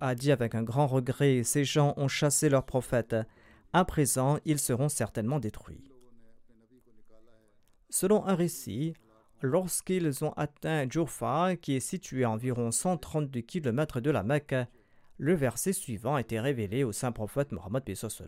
a 0.00 0.14
dit 0.16 0.32
avec 0.32 0.56
un 0.56 0.64
grand 0.64 0.88
regret 0.88 1.44
Ces 1.44 1.64
gens 1.64 1.94
ont 1.96 2.08
chassé 2.08 2.48
leur 2.48 2.66
prophète. 2.66 3.14
À 3.72 3.84
présent, 3.84 4.40
ils 4.44 4.58
seront 4.58 4.88
certainement 4.88 5.38
détruits. 5.38 5.88
Selon 7.90 8.26
un 8.26 8.34
récit, 8.34 8.94
lorsqu'ils 9.40 10.24
ont 10.24 10.32
atteint 10.32 10.90
Jurfa, 10.90 11.54
qui 11.54 11.76
est 11.76 11.80
situé 11.80 12.24
à 12.24 12.30
environ 12.30 12.72
132 12.72 13.40
km 13.42 14.00
de 14.00 14.10
la 14.10 14.24
Mecque, 14.24 14.56
le 15.18 15.34
verset 15.34 15.72
suivant 15.72 16.16
a 16.16 16.22
été 16.22 16.40
révélé 16.40 16.82
au 16.82 16.90
saint 16.90 17.12
prophète 17.12 17.52
Mohammed 17.52 17.84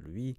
lui 0.07 0.37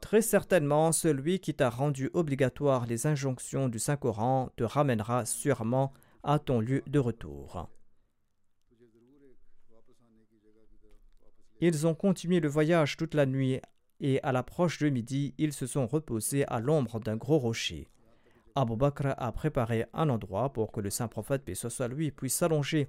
Très 0.00 0.22
certainement, 0.22 0.92
celui 0.92 1.40
qui 1.40 1.54
t'a 1.54 1.70
rendu 1.70 2.10
obligatoire 2.12 2.86
les 2.86 3.06
injonctions 3.06 3.68
du 3.68 3.78
Saint-Coran 3.78 4.50
te 4.56 4.64
ramènera 4.64 5.24
sûrement 5.24 5.92
à 6.22 6.38
ton 6.38 6.60
lieu 6.60 6.82
de 6.86 6.98
retour. 6.98 7.70
Ils 11.60 11.86
ont 11.86 11.94
continué 11.94 12.40
le 12.40 12.48
voyage 12.48 12.96
toute 12.96 13.14
la 13.14 13.26
nuit 13.26 13.60
et 14.00 14.22
à 14.22 14.32
l'approche 14.32 14.78
de 14.78 14.90
midi, 14.90 15.34
ils 15.38 15.52
se 15.52 15.66
sont 15.66 15.86
reposés 15.86 16.46
à 16.46 16.60
l'ombre 16.60 17.00
d'un 17.00 17.16
gros 17.16 17.38
rocher. 17.38 17.88
Abu 18.54 18.76
Bakr 18.76 19.14
a 19.16 19.32
préparé 19.32 19.86
un 19.92 20.08
endroit 20.08 20.52
pour 20.52 20.72
que 20.72 20.80
le 20.80 20.90
saint 20.90 21.08
prophète, 21.08 21.42
soit 21.54 21.88
lui, 21.88 22.10
puisse 22.10 22.34
s'allonger 22.34 22.88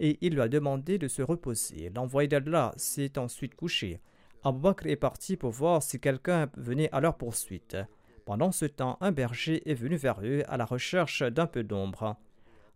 et 0.00 0.18
il 0.22 0.34
lui 0.34 0.40
a 0.40 0.48
demandé 0.48 0.98
de 0.98 1.06
se 1.06 1.22
reposer. 1.22 1.90
L'envoyé 1.94 2.26
d'Allah 2.26 2.72
s'est 2.76 3.18
ensuite 3.18 3.54
couché. 3.54 4.00
Abu 4.42 4.58
Bakr 4.58 4.86
est 4.86 4.96
parti 4.96 5.36
pour 5.36 5.50
voir 5.50 5.82
si 5.82 6.00
quelqu'un 6.00 6.48
venait 6.56 6.90
à 6.90 7.00
leur 7.00 7.16
poursuite. 7.16 7.76
Pendant 8.24 8.50
ce 8.50 8.64
temps, 8.64 8.96
un 9.02 9.12
berger 9.12 9.68
est 9.70 9.74
venu 9.74 9.96
vers 9.96 10.20
eux 10.22 10.42
à 10.48 10.56
la 10.56 10.64
recherche 10.64 11.22
d'un 11.22 11.46
peu 11.46 11.62
d'ombre. 11.62 12.16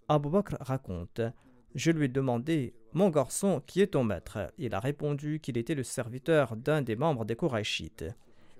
Abu 0.09 0.29
Bakr 0.29 0.57
raconte 0.61 1.23
Je 1.75 1.91
lui 1.91 2.05
ai 2.05 2.09
demandé 2.09 2.75
Mon 2.93 3.09
garçon, 3.09 3.63
qui 3.67 3.81
est 3.81 3.93
ton 3.93 4.05
maître? 4.05 4.53
Il 4.59 4.75
a 4.75 4.81
répondu 4.81 5.41
qu'il 5.41 5.57
était 5.57 5.75
le 5.75 5.83
serviteur 5.83 6.57
d'un 6.57 6.83
des 6.83 6.97
membres 6.97 7.25
des 7.25 7.37
Korachites. 7.37 8.05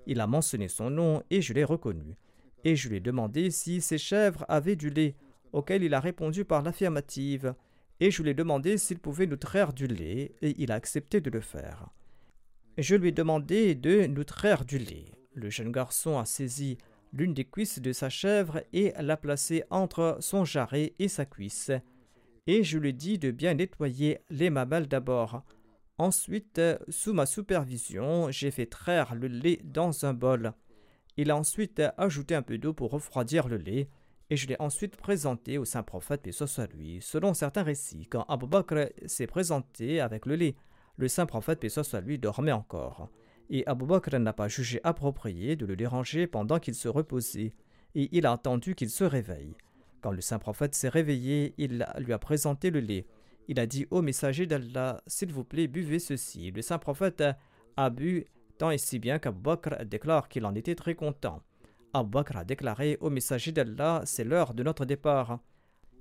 Il 0.07 0.19
a 0.19 0.27
mentionné 0.27 0.67
son 0.67 0.89
nom 0.89 1.21
et 1.29 1.41
je 1.41 1.53
l'ai 1.53 1.63
reconnu. 1.63 2.17
Et 2.65 2.75
je 2.75 2.89
lui 2.89 2.97
ai 2.97 2.99
demandé 2.99 3.49
si 3.49 3.79
ses 3.79 3.97
chèvres 3.97 4.43
avaient 4.49 4.75
du 4.75 4.89
lait, 4.89 5.15
auquel 5.53 5.83
il 5.83 5.93
a 5.93 6.01
répondu 6.01 6.43
par 6.43 6.61
l'affirmative 6.61 7.55
et 7.99 8.11
je 8.11 8.21
lui 8.21 8.31
ai 8.31 8.33
demandé 8.33 8.77
s'il 8.77 8.99
pouvait 8.99 9.27
nous 9.27 9.37
traire 9.37 9.73
du 9.73 9.87
lait, 9.87 10.35
et 10.41 10.53
il 10.57 10.71
a 10.71 10.75
accepté 10.75 11.21
de 11.21 11.29
le 11.29 11.39
faire. 11.39 11.89
Je 12.77 12.95
lui 12.95 13.09
ai 13.09 13.11
demandé 13.13 13.73
de 13.73 14.05
nous 14.05 14.25
traire 14.25 14.65
du 14.65 14.77
lait. 14.77 15.11
Le 15.33 15.49
jeune 15.49 15.71
garçon 15.71 16.17
a 16.17 16.25
saisi 16.25 16.77
l'une 17.13 17.33
des 17.33 17.45
cuisses 17.45 17.79
de 17.79 17.93
sa 17.93 18.09
chèvre 18.09 18.61
et 18.73 18.93
l'a 18.99 19.15
placée 19.15 19.63
entre 19.69 20.17
son 20.19 20.43
jarret 20.43 20.93
et 20.99 21.07
sa 21.07 21.25
cuisse. 21.25 21.71
Et 22.47 22.63
je 22.63 22.77
lui 22.77 22.89
ai 22.89 22.93
dit 22.93 23.17
de 23.17 23.31
bien 23.31 23.53
nettoyer 23.53 24.19
les 24.29 24.49
mamelles 24.49 24.87
d'abord. 24.87 25.43
Ensuite, 25.97 26.61
sous 26.89 27.13
ma 27.13 27.25
supervision, 27.25 28.29
j'ai 28.29 28.51
fait 28.51 28.65
traire 28.65 29.15
le 29.15 29.27
lait 29.27 29.61
dans 29.63 30.05
un 30.05 30.13
bol. 30.13 30.51
Il 31.17 31.31
a 31.31 31.37
ensuite 31.37 31.81
ajouté 31.97 32.35
un 32.35 32.41
peu 32.41 32.57
d'eau 32.57 32.73
pour 32.73 32.91
refroidir 32.91 33.47
le 33.47 33.57
lait 33.57 33.89
et 34.29 34.35
je 34.35 34.47
l'ai 34.47 34.55
ensuite 34.59 34.97
présenté 34.97 35.57
au 35.57 35.65
saint 35.65 35.83
prophète, 35.83 36.21
puis 36.21 36.33
soit 36.33 36.71
lui. 36.73 36.99
Selon 37.01 37.33
certains 37.33 37.63
récits, 37.63 38.07
quand 38.07 38.25
Abu 38.27 38.47
Bakr 38.47 38.89
s'est 39.05 39.27
présenté 39.27 40.01
avec 40.01 40.25
le 40.25 40.35
lait, 40.35 40.55
le 40.97 41.07
saint 41.07 41.25
prophète, 41.25 41.59
puis 41.59 41.69
soit 41.69 42.01
lui, 42.01 42.17
dormait 42.17 42.51
encore. 42.51 43.09
Et 43.49 43.65
Abu 43.67 43.85
Bakr 43.85 44.19
n'a 44.19 44.33
pas 44.33 44.47
jugé 44.47 44.79
approprié 44.83 45.55
de 45.55 45.65
le 45.65 45.75
déranger 45.75 46.25
pendant 46.25 46.59
qu'il 46.59 46.75
se 46.75 46.87
reposait, 46.87 47.53
et 47.93 48.09
il 48.11 48.25
a 48.25 48.31
attendu 48.31 48.75
qu'il 48.75 48.89
se 48.89 49.03
réveille. 49.03 49.55
Quand 50.01 50.11
le 50.11 50.21
saint 50.21 50.39
prophète 50.39 50.75
s'est 50.75 50.89
réveillé, 50.89 51.53
il 51.57 51.85
lui 51.99 52.13
a 52.13 52.19
présenté 52.19 52.71
le 52.71 52.79
lait. 52.79 53.05
Il 53.47 53.59
a 53.59 53.67
dit 53.67 53.85
au 53.91 54.01
messager 54.01 54.47
d'Allah, 54.47 55.01
s'il 55.05 55.31
vous 55.31 55.43
plaît, 55.43 55.67
buvez 55.67 55.99
ceci. 55.99 56.51
Le 56.51 56.61
saint 56.61 56.79
prophète 56.79 57.23
a 57.77 57.89
bu 57.89 58.25
tant 58.57 58.71
et 58.71 58.77
si 58.77 58.99
bien 58.99 59.19
qu'Abu 59.19 59.39
Bakr 59.39 59.85
déclare 59.85 60.29
qu'il 60.29 60.45
en 60.45 60.55
était 60.55 60.75
très 60.75 60.95
content. 60.95 61.41
Abu 61.93 62.09
Bakr 62.11 62.37
a 62.37 62.43
déclaré 62.43 62.97
au 62.99 63.09
messager 63.09 63.51
d'Allah 63.51 64.01
C'est 64.05 64.23
l'heure 64.23 64.53
de 64.53 64.63
notre 64.63 64.85
départ. 64.85 65.39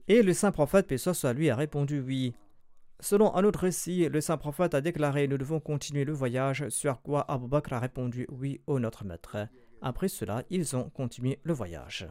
Et 0.08 0.22
le 0.22 0.32
saint 0.34 0.52
prophète, 0.52 0.86
paix 0.86 0.98
soit 0.98 1.32
lui, 1.32 1.50
a 1.50 1.56
répondu 1.56 2.00
Oui. 2.00 2.34
Selon 3.00 3.34
un 3.34 3.44
autre 3.44 3.60
récit, 3.60 4.08
le 4.08 4.20
saint 4.20 4.36
prophète 4.36 4.74
a 4.74 4.80
déclaré 4.80 5.28
Nous 5.28 5.38
devons 5.38 5.60
continuer 5.60 6.04
le 6.04 6.12
voyage, 6.12 6.68
sur 6.68 7.00
quoi 7.02 7.24
Abu 7.30 7.48
Bakr 7.48 7.74
a 7.74 7.80
répondu 7.80 8.26
Oui, 8.30 8.60
ô 8.66 8.78
notre 8.78 9.04
maître. 9.04 9.36
Après 9.82 10.08
cela, 10.08 10.42
ils 10.50 10.76
ont 10.76 10.90
continué 10.90 11.38
le 11.42 11.52
voyage. 11.52 12.08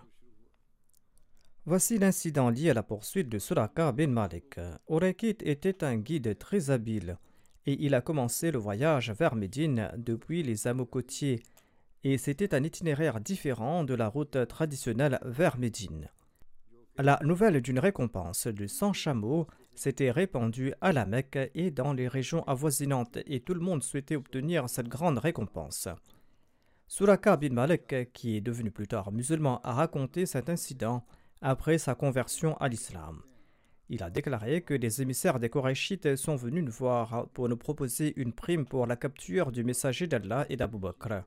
Voici 1.65 1.97
l'incident 1.97 2.49
lié 2.49 2.71
à 2.71 2.73
la 2.73 2.83
poursuite 2.83 3.29
de 3.29 3.39
Suraka 3.39 3.91
bin 3.91 4.07
Malik. 4.07 4.59
Orekit 4.87 5.37
était 5.41 5.83
un 5.83 5.95
guide 5.95 6.37
très 6.37 6.69
habile 6.71 7.17
et 7.65 7.77
il 7.85 7.95
a 7.95 8.01
commencé 8.01 8.51
le 8.51 8.59
voyage 8.59 9.11
vers 9.11 9.35
Médine 9.35 9.91
depuis 9.97 10.43
les 10.43 10.67
hameaux 10.67 10.85
côtiers 10.85 11.41
et 12.03 12.17
c'était 12.17 12.53
un 12.53 12.63
itinéraire 12.63 13.19
différent 13.21 13.83
de 13.83 13.93
la 13.93 14.07
route 14.07 14.47
traditionnelle 14.47 15.19
vers 15.23 15.57
Médine. 15.57 16.09
La 16.97 17.19
nouvelle 17.23 17.61
d'une 17.61 17.79
récompense 17.79 18.47
de 18.47 18.67
100 18.67 18.93
chameaux 18.93 19.47
s'était 19.73 20.11
répandue 20.11 20.73
à 20.81 20.91
la 20.91 21.05
Mecque 21.05 21.39
et 21.55 21.71
dans 21.71 21.93
les 21.93 22.07
régions 22.07 22.43
avoisinantes 22.43 23.17
et 23.25 23.39
tout 23.39 23.53
le 23.53 23.61
monde 23.61 23.83
souhaitait 23.83 24.15
obtenir 24.15 24.69
cette 24.69 24.89
grande 24.89 25.17
récompense. 25.17 25.87
Suraka 26.87 27.37
bin 27.37 27.53
Malek, 27.53 28.11
qui 28.13 28.37
est 28.37 28.41
devenu 28.41 28.69
plus 28.69 28.87
tard 28.87 29.11
musulman, 29.11 29.61
a 29.63 29.73
raconté 29.73 30.25
cet 30.25 30.49
incident 30.49 31.03
après 31.41 31.77
sa 31.77 31.95
conversion 31.95 32.55
à 32.57 32.67
l'islam. 32.67 33.23
Il 33.93 34.01
a 34.01 34.09
déclaré 34.09 34.61
que 34.63 34.73
les 34.73 35.03
émissaires 35.03 35.39
des 35.39 35.49
Korachites 35.49 36.15
sont 36.15 36.35
venus 36.35 36.63
nous 36.63 36.71
voir 36.71 37.27
pour 37.35 37.47
nous 37.47 37.57
proposer 37.57 38.11
une 38.19 38.33
prime 38.33 38.65
pour 38.65 38.87
la 38.87 38.95
capture 38.95 39.51
du 39.51 39.63
messager 39.63 40.07
d'Allah 40.07 40.47
et 40.49 40.55
d'Abu 40.55 40.79
Bakr. 40.79 41.21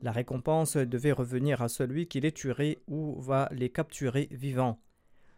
La 0.00 0.12
récompense 0.12 0.76
devait 0.76 1.10
revenir 1.10 1.60
à 1.60 1.68
celui 1.68 2.06
qui 2.06 2.20
les 2.20 2.30
tuerait 2.30 2.78
ou 2.86 3.20
va 3.20 3.48
les 3.50 3.70
capturer 3.70 4.28
vivants. 4.30 4.80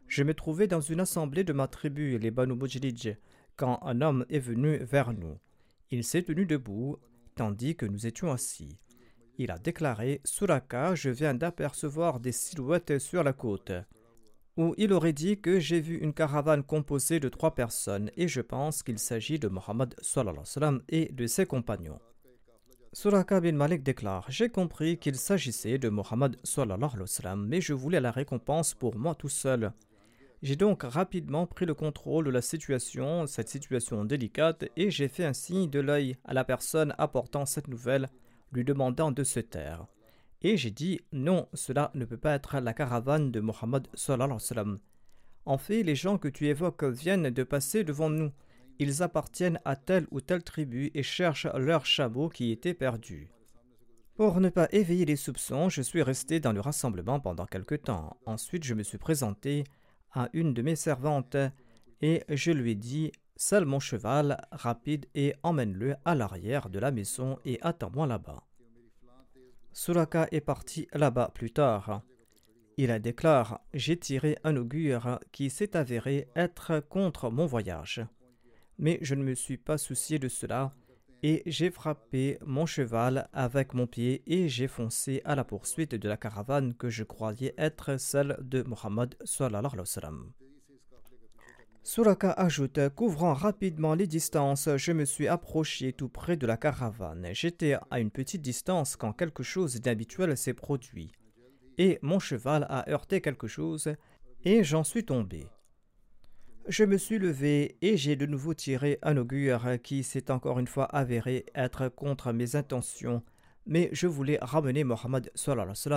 Je 0.08 0.22
me 0.22 0.34
trouvais 0.34 0.66
dans 0.66 0.82
une 0.82 1.00
assemblée 1.00 1.42
de 1.42 1.54
ma 1.54 1.68
tribu, 1.68 2.18
les 2.18 2.30
Banu 2.30 2.54
Mujlij, 2.54 3.16
quand 3.56 3.80
un 3.82 4.02
homme 4.02 4.26
est 4.28 4.40
venu 4.40 4.76
vers 4.76 5.14
nous. 5.14 5.38
Il 5.90 6.04
s'est 6.04 6.24
tenu 6.24 6.44
debout, 6.44 6.98
tandis 7.34 7.76
que 7.76 7.86
nous 7.86 8.06
étions 8.06 8.30
assis. 8.30 8.76
Il 9.38 9.50
a 9.50 9.56
déclaré 9.56 10.20
Suraka, 10.24 10.94
je 10.94 11.08
viens 11.08 11.32
d'apercevoir 11.32 12.20
des 12.20 12.32
silhouettes 12.32 12.98
sur 12.98 13.24
la 13.24 13.32
côte. 13.32 13.72
Ou 14.56 14.74
il 14.78 14.92
aurait 14.92 15.12
dit 15.12 15.40
que 15.40 15.60
j'ai 15.60 15.80
vu 15.80 15.98
une 15.98 16.12
caravane 16.12 16.62
composée 16.62 17.20
de 17.20 17.28
trois 17.28 17.54
personnes 17.54 18.10
et 18.16 18.28
je 18.28 18.40
pense 18.40 18.82
qu'il 18.82 18.98
s'agit 18.98 19.38
de 19.38 19.48
Mohammed 19.48 19.94
et 20.88 21.12
de 21.12 21.26
ses 21.26 21.46
compagnons. 21.46 22.00
Suraka 22.92 23.40
bin 23.40 23.52
Malik 23.52 23.84
déclare 23.84 24.26
J'ai 24.28 24.48
compris 24.48 24.98
qu'il 24.98 25.14
s'agissait 25.14 25.78
de 25.78 25.88
Mohammed 25.88 26.36
mais 27.36 27.60
je 27.60 27.72
voulais 27.72 28.00
la 28.00 28.10
récompense 28.10 28.74
pour 28.74 28.96
moi 28.96 29.14
tout 29.14 29.28
seul. 29.28 29.72
J'ai 30.42 30.56
donc 30.56 30.82
rapidement 30.82 31.46
pris 31.46 31.66
le 31.66 31.74
contrôle 31.74 32.24
de 32.24 32.30
la 32.30 32.42
situation, 32.42 33.26
cette 33.26 33.48
situation 33.48 34.04
délicate, 34.04 34.64
et 34.76 34.90
j'ai 34.90 35.06
fait 35.06 35.24
un 35.24 35.34
signe 35.34 35.68
de 35.68 35.80
l'œil 35.80 36.16
à 36.24 36.34
la 36.34 36.44
personne 36.44 36.94
apportant 36.98 37.46
cette 37.46 37.68
nouvelle, 37.68 38.08
lui 38.50 38.64
demandant 38.64 39.12
de 39.12 39.22
se 39.22 39.38
taire. 39.38 39.86
Et 40.42 40.56
j'ai 40.56 40.70
dit 40.70 41.00
Non, 41.12 41.48
cela 41.54 41.90
ne 41.94 42.04
peut 42.04 42.16
pas 42.16 42.34
être 42.34 42.58
la 42.58 42.72
caravane 42.72 43.30
de 43.30 43.40
Mohammed. 43.40 43.88
En 45.46 45.58
fait, 45.58 45.82
les 45.82 45.94
gens 45.94 46.18
que 46.18 46.28
tu 46.28 46.46
évoques 46.46 46.84
viennent 46.84 47.30
de 47.30 47.42
passer 47.42 47.84
devant 47.84 48.10
nous. 48.10 48.32
Ils 48.78 49.02
appartiennent 49.02 49.60
à 49.64 49.76
telle 49.76 50.06
ou 50.10 50.20
telle 50.22 50.42
tribu 50.42 50.90
et 50.94 51.02
cherchent 51.02 51.48
leur 51.54 51.84
chameau 51.84 52.30
qui 52.30 52.50
était 52.50 52.72
perdu. 52.72 53.30
Pour 54.14 54.40
ne 54.40 54.48
pas 54.48 54.68
éveiller 54.72 55.04
les 55.04 55.16
soupçons, 55.16 55.68
je 55.68 55.82
suis 55.82 56.02
resté 56.02 56.40
dans 56.40 56.52
le 56.52 56.60
rassemblement 56.60 57.20
pendant 57.20 57.46
quelque 57.46 57.74
temps. 57.74 58.16
Ensuite, 58.26 58.64
je 58.64 58.74
me 58.74 58.82
suis 58.82 58.98
présenté 58.98 59.64
à 60.12 60.28
une 60.32 60.54
de 60.54 60.62
mes 60.62 60.76
servantes 60.76 61.36
et 62.00 62.24
je 62.28 62.52
lui 62.52 62.72
ai 62.72 62.74
dit 62.74 63.12
Sale 63.36 63.64
mon 63.64 63.80
cheval, 63.80 64.38
rapide, 64.52 65.06
et 65.14 65.34
emmène-le 65.42 65.96
à 66.04 66.14
l'arrière 66.14 66.68
de 66.68 66.78
la 66.78 66.90
maison 66.90 67.38
et 67.46 67.58
attends-moi 67.62 68.06
là-bas. 68.06 68.44
Suraka 69.72 70.28
est 70.32 70.40
parti 70.40 70.88
là-bas 70.92 71.30
plus 71.34 71.52
tard. 71.52 72.02
Il 72.76 72.96
déclare 73.00 73.60
J'ai 73.74 73.96
tiré 73.96 74.38
un 74.44 74.56
augure 74.56 75.20
qui 75.32 75.50
s'est 75.50 75.76
avéré 75.76 76.28
être 76.34 76.80
contre 76.80 77.30
mon 77.30 77.46
voyage 77.46 78.04
mais 78.80 78.98
je 79.02 79.14
ne 79.14 79.22
me 79.22 79.34
suis 79.34 79.58
pas 79.58 79.78
soucié 79.78 80.18
de 80.18 80.28
cela, 80.28 80.72
et 81.22 81.42
j'ai 81.44 81.70
frappé 81.70 82.38
mon 82.46 82.64
cheval 82.64 83.28
avec 83.34 83.74
mon 83.74 83.86
pied 83.86 84.22
et 84.26 84.48
j'ai 84.48 84.68
foncé 84.68 85.20
à 85.26 85.34
la 85.34 85.44
poursuite 85.44 85.94
de 85.94 86.08
la 86.08 86.16
caravane 86.16 86.72
que 86.72 86.88
je 86.88 87.04
croyais 87.04 87.54
être 87.58 87.98
celle 87.98 88.38
de 88.40 88.62
Mohammed. 88.62 89.14
Suraka 91.92 92.30
ajoute 92.30 92.78
Couvrant 92.90 93.34
rapidement 93.34 93.94
les 93.94 94.06
distances, 94.06 94.68
je 94.76 94.92
me 94.92 95.04
suis 95.04 95.26
approché 95.26 95.92
tout 95.92 96.08
près 96.08 96.36
de 96.36 96.46
la 96.46 96.56
caravane. 96.56 97.26
J'étais 97.32 97.76
à 97.90 97.98
une 97.98 98.12
petite 98.12 98.42
distance 98.42 98.94
quand 98.94 99.12
quelque 99.12 99.42
chose 99.42 99.74
d'inhabituel 99.74 100.36
s'est 100.36 100.54
produit. 100.54 101.10
Et 101.78 101.98
mon 102.00 102.20
cheval 102.20 102.64
a 102.68 102.88
heurté 102.88 103.20
quelque 103.20 103.48
chose 103.48 103.92
et 104.44 104.62
j'en 104.62 104.84
suis 104.84 105.04
tombé. 105.04 105.48
Je 106.68 106.84
me 106.84 106.96
suis 106.96 107.18
levé 107.18 107.76
et 107.82 107.96
j'ai 107.96 108.14
de 108.14 108.26
nouveau 108.26 108.54
tiré 108.54 109.00
un 109.02 109.16
augure 109.16 109.66
qui 109.82 110.04
s'est 110.04 110.30
encore 110.30 110.60
une 110.60 110.68
fois 110.68 110.84
avéré 110.84 111.44
être 111.56 111.88
contre 111.88 112.32
mes 112.32 112.54
intentions, 112.54 113.24
mais 113.66 113.88
je 113.90 114.06
voulais 114.06 114.38
ramener 114.40 114.84
Mohammed 114.84 115.32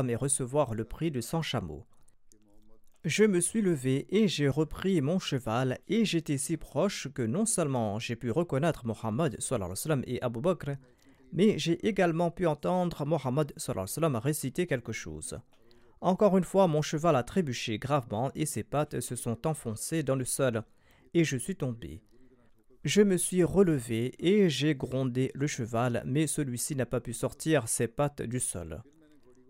et 0.10 0.16
recevoir 0.16 0.74
le 0.74 0.86
prix 0.86 1.12
de 1.12 1.22
100 1.22 1.44
chameaux. 1.44 1.86
Je 3.06 3.26
me 3.26 3.42
suis 3.42 3.62
levé 3.62 4.08
et 4.12 4.30
j'ai 4.30 4.48
repris 4.48 5.02
mon 5.02 5.20
cheval 5.20 5.78
et 5.90 6.06
j'étais 6.06 6.38
si 6.38 6.56
proche 6.56 7.10
que 7.14 7.22
non 7.22 7.46
seulement 7.46 8.00
j'ai 8.00 8.16
pu 8.16 8.32
reconnaître 8.32 8.86
Mohammed 8.88 9.38
et 10.08 10.22
Abu 10.22 10.40
Bakr, 10.40 10.78
mais 11.34 11.60
j'ai 11.60 11.86
également 11.86 12.32
pu 12.32 12.48
entendre 12.48 13.06
Mohammed 13.06 13.52
réciter 14.20 14.68
quelque 14.68 14.94
chose. 14.94 15.38
Encore 16.00 16.38
une 16.38 16.46
fois, 16.46 16.68
mon 16.68 16.82
cheval 16.82 17.18
a 17.18 17.24
trébuché 17.24 17.78
gravement 17.78 18.32
et 18.36 18.46
ses 18.46 18.64
pattes 18.64 19.02
se 19.02 19.18
sont 19.18 19.48
enfoncées 19.48 20.04
dans 20.04 20.16
le 20.16 20.26
sol, 20.26 20.64
et 21.14 21.26
je 21.26 21.36
suis 21.36 21.58
tombé. 21.58 22.02
Je 22.86 23.02
me 23.02 23.18
suis 23.18 23.44
relevé 23.44 24.14
et 24.20 24.50
j'ai 24.50 24.76
grondé 24.76 25.30
le 25.36 25.48
cheval, 25.48 26.04
mais 26.06 26.26
celui-ci 26.26 26.78
n'a 26.78 26.86
pas 26.86 27.02
pu 27.02 27.12
sortir 27.12 27.68
ses 27.68 27.90
pattes 27.90 28.22
du 28.22 28.40
sol. 28.40 28.82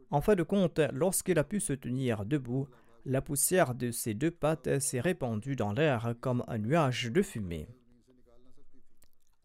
En 0.09 0.21
fin 0.21 0.35
de 0.35 0.43
compte, 0.43 0.79
lorsqu'il 0.91 1.39
a 1.39 1.43
pu 1.43 1.59
se 1.59 1.73
tenir 1.73 2.25
debout, 2.25 2.67
la 3.05 3.21
poussière 3.21 3.75
de 3.75 3.91
ses 3.91 4.13
deux 4.13 4.31
pattes 4.31 4.79
s'est 4.79 4.99
répandue 4.99 5.55
dans 5.55 5.73
l'air 5.73 6.15
comme 6.21 6.43
un 6.47 6.57
nuage 6.57 7.11
de 7.11 7.21
fumée. 7.21 7.67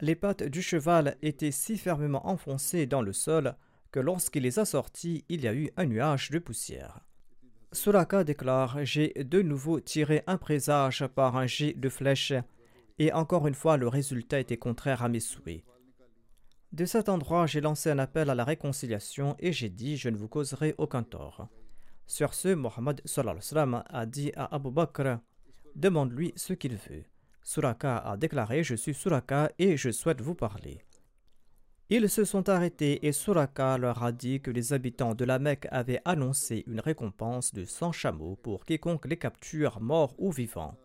Les 0.01 0.15
pattes 0.15 0.43
du 0.43 0.61
cheval 0.61 1.17
étaient 1.21 1.51
si 1.51 1.77
fermement 1.77 2.27
enfoncées 2.27 2.85
dans 2.85 3.01
le 3.01 3.11
sol 3.11 3.55
que 3.91 3.99
lorsqu'il 3.99 4.43
les 4.43 4.59
a 4.59 4.65
sortis, 4.65 5.25
il 5.27 5.41
y 5.41 5.47
a 5.47 5.53
eu 5.53 5.69
un 5.75 5.85
nuage 5.85 6.29
de 6.29 6.39
poussière. 6.39 7.01
Suraka 7.73 8.23
déclare 8.23 8.85
J'ai 8.85 9.09
de 9.09 9.41
nouveau 9.41 9.79
tiré 9.79 10.23
un 10.25 10.37
présage 10.37 11.05
par 11.07 11.35
un 11.35 11.47
jet 11.47 11.73
de 11.73 11.89
flèche, 11.89 12.33
et 12.97 13.11
encore 13.11 13.47
une 13.47 13.55
fois 13.55 13.77
le 13.77 13.87
résultat 13.87 14.39
était 14.39 14.57
contraire 14.57 15.03
à 15.03 15.09
mes 15.09 15.19
souhaits. 15.19 15.63
De 16.71 16.85
cet 16.85 17.09
endroit, 17.09 17.47
j'ai 17.47 17.61
lancé 17.61 17.89
un 17.89 17.99
appel 17.99 18.29
à 18.29 18.35
la 18.35 18.43
réconciliation 18.43 19.35
et 19.39 19.51
j'ai 19.51 19.69
dit 19.69 19.97
Je 19.97 20.09
ne 20.09 20.17
vous 20.17 20.27
causerai 20.27 20.75
aucun 20.77 21.03
tort. 21.03 21.49
Sur 22.09 22.33
ce, 22.33 22.47
Mohammed 22.55 23.03
a 23.87 24.05
dit 24.07 24.31
à 24.35 24.55
Abu 24.55 24.71
Bakr 24.71 25.19
Demande-lui 25.75 26.33
ce 26.35 26.53
qu'il 26.53 26.75
veut. 26.75 27.03
Suraka 27.43 27.99
a 27.99 28.17
déclaré 28.17 28.63
Je 28.63 28.73
suis 28.73 28.95
Suraka 28.95 29.51
et 29.59 29.77
je 29.77 29.91
souhaite 29.91 30.19
vous 30.19 30.33
parler. 30.33 30.81
Ils 31.91 32.09
se 32.09 32.25
sont 32.25 32.49
arrêtés 32.49 33.05
et 33.05 33.11
Suraka 33.11 33.77
leur 33.77 34.01
a 34.01 34.11
dit 34.11 34.41
que 34.41 34.49
les 34.49 34.73
habitants 34.73 35.13
de 35.13 35.23
la 35.23 35.37
Mecque 35.37 35.67
avaient 35.69 36.01
annoncé 36.03 36.63
une 36.65 36.79
récompense 36.79 37.53
de 37.53 37.63
100 37.63 37.91
chameaux 37.91 38.35
pour 38.37 38.65
quiconque 38.65 39.05
les 39.05 39.17
capture, 39.17 39.79
morts 39.79 40.15
ou 40.17 40.31
vivants. 40.31 40.75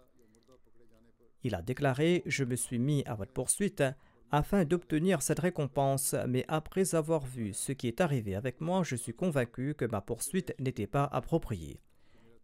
Il 1.42 1.54
a 1.54 1.62
déclaré 1.62 2.22
Je 2.26 2.44
me 2.44 2.54
suis 2.54 2.78
mis 2.78 3.02
à 3.06 3.14
votre 3.14 3.32
poursuite 3.32 3.82
afin 4.30 4.64
d'obtenir 4.64 5.22
cette 5.22 5.40
récompense, 5.40 6.14
mais 6.28 6.44
après 6.48 6.94
avoir 6.94 7.24
vu 7.24 7.52
ce 7.52 7.72
qui 7.72 7.88
est 7.88 8.00
arrivé 8.00 8.34
avec 8.34 8.60
moi, 8.60 8.82
je 8.82 8.96
suis 8.96 9.14
convaincu 9.14 9.74
que 9.74 9.84
ma 9.84 10.00
poursuite 10.00 10.54
n'était 10.58 10.86
pas 10.86 11.04
appropriée. 11.04 11.80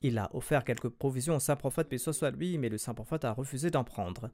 Il 0.02 0.18
a 0.18 0.30
offert 0.34 0.64
quelques 0.64 0.88
provisions 0.88 1.36
au 1.36 1.40
saint 1.40 1.56
prophète, 1.56 1.88
mais 1.90 1.98
ce 1.98 2.12
soit 2.12 2.30
lui, 2.30 2.56
mais 2.58 2.68
le 2.68 2.78
saint 2.78 2.94
prophète 2.94 3.24
a 3.24 3.32
refusé 3.32 3.70
d'en 3.70 3.84
prendre. 3.84 4.30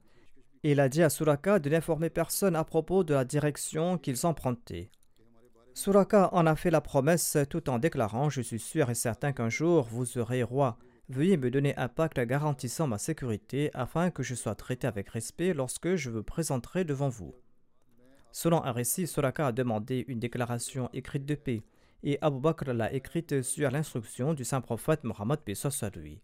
Il 0.63 0.79
a 0.79 0.89
dit 0.89 1.03
à 1.03 1.09
Suraka 1.09 1.59
de 1.59 1.69
n'informer 1.69 2.09
personne 2.09 2.55
à 2.55 2.63
propos 2.63 3.03
de 3.03 3.13
la 3.13 3.25
direction 3.25 3.97
qu'ils 3.97 4.25
empruntaient. 4.25 4.89
Suraka 5.73 6.29
en 6.33 6.47
a 6.47 6.55
fait 6.55 6.71
la 6.71 6.81
promesse 6.81 7.37
tout 7.49 7.69
en 7.69 7.77
déclarant 7.77 8.29
Je 8.29 8.41
suis 8.41 8.59
sûr 8.59 8.89
et 8.89 8.95
certain 8.95 9.31
qu'un 9.31 9.49
jour 9.49 9.87
vous 9.91 10.05
serez 10.05 10.41
roi. 10.41 10.77
Veuillez 11.09 11.37
me 11.37 11.49
donner 11.49 11.73
un 11.77 11.87
pacte 11.87 12.19
garantissant 12.19 12.85
ma 12.85 12.97
sécurité 12.97 13.71
afin 13.73 14.11
que 14.11 14.23
je 14.23 14.35
sois 14.35 14.55
traité 14.55 14.87
avec 14.87 15.07
respect 15.07 15.53
lorsque 15.53 15.95
je 15.95 16.09
vous 16.09 16.21
présenterai 16.21 16.83
devant 16.83 17.07
vous. 17.07 17.33
Selon 18.33 18.61
un 18.65 18.73
récit, 18.73 19.07
Suraka 19.07 19.47
a 19.47 19.51
demandé 19.53 20.03
une 20.09 20.19
déclaration 20.19 20.89
écrite 20.91 21.25
de 21.25 21.35
paix 21.35 21.63
et 22.03 22.17
Abu 22.19 22.41
Bakr 22.41 22.73
l'a 22.73 22.91
écrite 22.91 23.41
sur 23.41 23.71
l'instruction 23.71 24.33
du 24.33 24.43
saint 24.43 24.59
prophète 24.59 25.05
Mohammed 25.05 25.39
lui. 25.95 26.21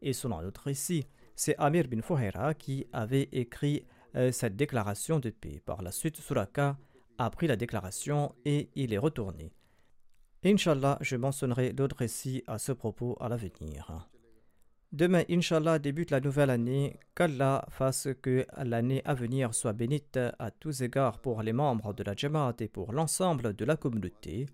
Et 0.00 0.14
selon 0.14 0.38
un 0.38 0.46
autre 0.46 0.62
récit, 0.62 1.06
c'est 1.34 1.56
Amir 1.58 1.86
bin 1.86 2.00
Fouhera 2.00 2.54
qui 2.54 2.86
avait 2.94 3.28
écrit 3.32 3.84
euh, 4.14 4.32
cette 4.32 4.56
déclaration 4.56 5.18
de 5.20 5.28
paix. 5.28 5.60
Par 5.66 5.82
la 5.82 5.92
suite, 5.92 6.16
Suraka 6.16 6.78
a 7.18 7.28
pris 7.28 7.48
la 7.48 7.56
déclaration 7.56 8.34
et 8.46 8.70
il 8.74 8.94
est 8.94 8.98
retourné. 8.98 9.52
Inch'Allah, 10.46 10.96
je 11.00 11.16
mentionnerai 11.16 11.72
d'autres 11.72 11.96
récits 11.96 12.44
à 12.46 12.58
ce 12.58 12.70
propos 12.70 13.16
à 13.18 13.28
l'avenir. 13.28 14.08
Demain, 14.92 15.24
Inch'Allah, 15.28 15.80
débute 15.80 16.12
la 16.12 16.20
nouvelle 16.20 16.50
année. 16.50 17.00
Qu'Allah 17.16 17.64
fasse 17.68 18.06
que 18.22 18.46
l'année 18.56 19.02
à 19.04 19.14
venir 19.14 19.54
soit 19.54 19.72
bénite 19.72 20.20
à 20.38 20.52
tous 20.52 20.82
égards 20.82 21.18
pour 21.18 21.42
les 21.42 21.52
membres 21.52 21.92
de 21.94 22.04
la 22.04 22.14
Jamaat 22.14 22.54
et 22.60 22.68
pour 22.68 22.92
l'ensemble 22.92 23.56
de 23.56 23.64
la 23.64 23.76
communauté. 23.76 24.46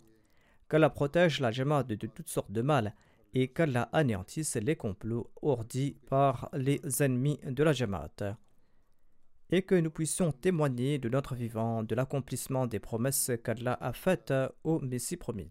Qu'Allah 0.70 0.88
protège 0.88 1.40
la 1.40 1.50
Jamaat 1.50 1.82
de 1.82 2.06
toutes 2.06 2.30
sortes 2.30 2.52
de 2.52 2.62
mal 2.62 2.94
et 3.34 3.48
qu'Allah 3.48 3.90
anéantisse 3.92 4.56
les 4.56 4.76
complots 4.76 5.30
ourdis 5.42 5.98
par 6.08 6.48
les 6.54 6.80
ennemis 7.02 7.38
de 7.44 7.62
la 7.62 7.74
Jamaat. 7.74 8.38
Et 9.52 9.62
que 9.62 9.74
nous 9.74 9.90
puissions 9.90 10.32
témoigner 10.32 10.98
de 10.98 11.08
notre 11.08 11.34
vivant 11.34 11.82
de 11.82 11.94
l'accomplissement 11.94 12.66
des 12.66 12.80
promesses 12.80 13.30
qu'Allah 13.44 13.76
a 13.80 13.92
faites 13.92 14.32
au 14.64 14.80
Messie 14.80 15.16
promis. 15.18 15.48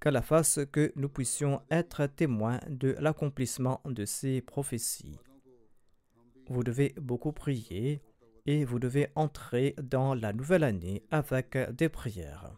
Qu'Allah 0.00 0.22
fasse 0.22 0.60
que 0.70 0.92
nous 0.96 1.08
puissions 1.08 1.62
être 1.70 2.06
témoins 2.06 2.60
de 2.68 2.94
l'accomplissement 3.00 3.80
de 3.86 4.04
ces 4.04 4.42
prophéties. 4.42 5.18
Vous 6.48 6.62
devez 6.62 6.94
beaucoup 7.00 7.32
prier 7.32 8.02
et 8.44 8.64
vous 8.64 8.78
devez 8.78 9.08
entrer 9.14 9.74
dans 9.82 10.14
la 10.14 10.32
nouvelle 10.32 10.64
année 10.64 11.02
avec 11.10 11.56
des 11.72 11.88
prières. 11.88 12.52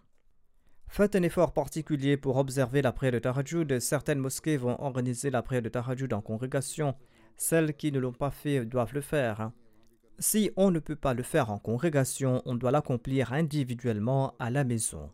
Faites 0.89 1.15
un 1.15 1.23
effort 1.23 1.53
particulier 1.53 2.17
pour 2.17 2.37
observer 2.37 2.83
la 2.83 2.91
prière 2.91 3.13
de 3.13 3.21
Tahajjud. 3.21 3.79
Certaines 3.79 4.19
mosquées 4.19 4.57
vont 4.57 4.81
organiser 4.83 5.31
la 5.31 5.41
prière 5.41 5.63
de 5.63 5.69
Tahajjud 5.69 6.13
en 6.13 6.21
congrégation. 6.21 6.97
Celles 7.37 7.75
qui 7.75 7.93
ne 7.93 7.99
l'ont 7.99 8.13
pas 8.13 8.31
fait 8.31 8.65
doivent 8.65 8.95
le 8.95 9.01
faire. 9.01 9.51
Si 10.19 10.51
on 10.57 10.71
ne 10.71 10.79
peut 10.79 10.97
pas 10.97 11.15
le 11.15 11.23
faire 11.23 11.51
en 11.51 11.59
congrégation, 11.59 12.43
on 12.45 12.55
doit 12.55 12.71
l'accomplir 12.71 13.33
individuellement 13.33 14.35
à 14.39 14.51
la 14.51 14.65
maison. 14.65 15.11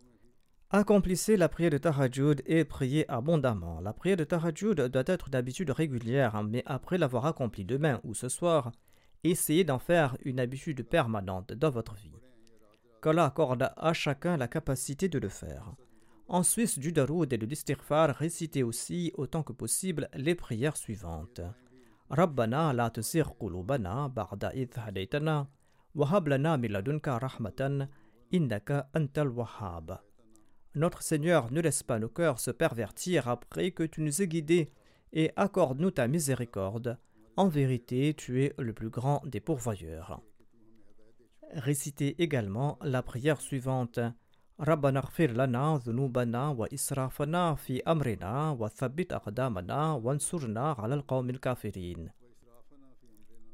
Accomplissez 0.69 1.37
la 1.37 1.47
prière 1.47 1.71
de 1.71 1.77
Tahajjud 1.77 2.41
et 2.45 2.65
priez 2.65 3.09
abondamment. 3.09 3.79
La 3.79 3.93
prière 3.93 4.17
de 4.17 4.25
Tahajjud 4.25 4.81
doit 4.81 5.03
être 5.05 5.29
d'habitude 5.29 5.69
régulière, 5.69 6.43
mais 6.43 6.63
après 6.65 6.97
l'avoir 6.97 7.25
accomplie 7.25 7.63
demain 7.63 8.01
ou 8.03 8.13
ce 8.13 8.27
soir, 8.27 8.71
essayez 9.23 9.63
d'en 9.63 9.79
faire 9.79 10.17
une 10.25 10.41
habitude 10.41 10.83
permanente 10.83 11.53
dans 11.53 11.69
votre 11.69 11.95
vie 11.95 12.11
qu'Allah 13.01 13.25
accorde 13.25 13.71
à 13.77 13.93
chacun 13.93 14.37
la 14.37 14.47
capacité 14.47 15.09
de 15.09 15.19
le 15.19 15.29
faire. 15.29 15.73
En 16.27 16.43
Suisse, 16.43 16.77
du 16.77 16.91
Daroud 16.91 17.31
et 17.31 17.37
de 17.37 17.45
l'Istighfar, 17.45 18.13
récitez 18.15 18.63
aussi 18.63 19.13
autant 19.15 19.43
que 19.43 19.53
possible 19.53 20.09
les 20.13 20.35
prières 20.35 20.75
suivantes. 20.75 21.41
Notre 30.73 31.01
Seigneur, 31.01 31.51
ne 31.51 31.59
laisse 31.59 31.83
pas 31.83 31.99
nos 31.99 32.07
cœurs 32.07 32.39
se 32.39 32.51
pervertir 32.51 33.27
après 33.27 33.71
que 33.71 33.83
tu 33.83 34.01
nous 34.01 34.21
aies 34.21 34.27
guidés 34.27 34.71
et 35.11 35.31
accorde-nous 35.35 35.91
ta 35.91 36.07
miséricorde. 36.07 36.97
En 37.35 37.49
vérité, 37.49 38.13
tu 38.13 38.43
es 38.43 38.53
le 38.57 38.73
plus 38.73 38.89
grand 38.89 39.21
des 39.25 39.39
pourvoyeurs. 39.41 40.21
Récitez 41.53 42.21
également 42.21 42.77
la 42.81 43.03
prière 43.03 43.41
suivante. 43.41 43.99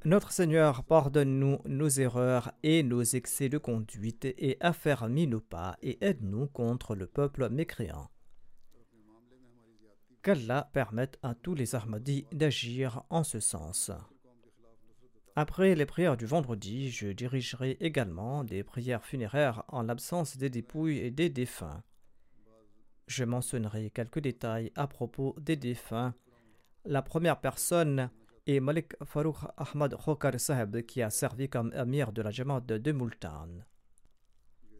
Notre 0.05 0.31
Seigneur, 0.31 0.83
pardonne-nous 0.83 1.59
nos 1.65 1.89
erreurs 1.89 2.51
et 2.63 2.83
nos 2.83 3.03
excès 3.03 3.49
de 3.49 3.57
conduite 3.57 4.25
et 4.25 4.57
affermis 4.59 5.27
nos 5.27 5.41
pas 5.41 5.77
et 5.81 5.97
aide-nous 6.05 6.47
contre 6.47 6.95
le 6.95 7.07
peuple 7.07 7.49
mécréant. 7.49 8.09
Qu'Allah 10.21 10.69
permette 10.71 11.19
à 11.21 11.35
tous 11.35 11.53
les 11.53 11.75
Ahmadis 11.75 12.25
d'agir 12.31 13.03
en 13.09 13.23
ce 13.23 13.41
sens. 13.41 13.91
Après 15.35 15.73
les 15.73 15.87
prières 15.87 16.15
du 16.15 16.27
vendredi, 16.27 16.91
je 16.91 17.07
dirigerai 17.07 17.77
également 17.79 18.43
des 18.43 18.63
prières 18.63 19.03
funéraires 19.03 19.63
en 19.67 19.81
l'absence 19.81 20.37
des 20.37 20.51
dépouilles 20.51 20.99
et 20.99 21.09
des 21.09 21.29
défunts. 21.29 21.81
Je 23.07 23.23
mentionnerai 23.23 23.89
quelques 23.89 24.19
détails 24.19 24.71
à 24.75 24.85
propos 24.85 25.35
des 25.39 25.55
défunts. 25.55 26.13
La 26.85 27.01
première 27.01 27.41
personne 27.41 28.11
est 28.45 28.59
Malik 28.59 28.93
Farouk 29.03 29.37
Ahmad 29.57 29.95
Khokar 29.95 30.39
Saheb 30.39 30.81
qui 30.85 31.01
a 31.01 31.09
servi 31.09 31.49
comme 31.49 31.73
amir 31.73 32.11
de 32.11 32.21
la 32.21 32.29
Jamaat 32.29 32.61
de 32.61 32.91
Multan. 32.91 33.47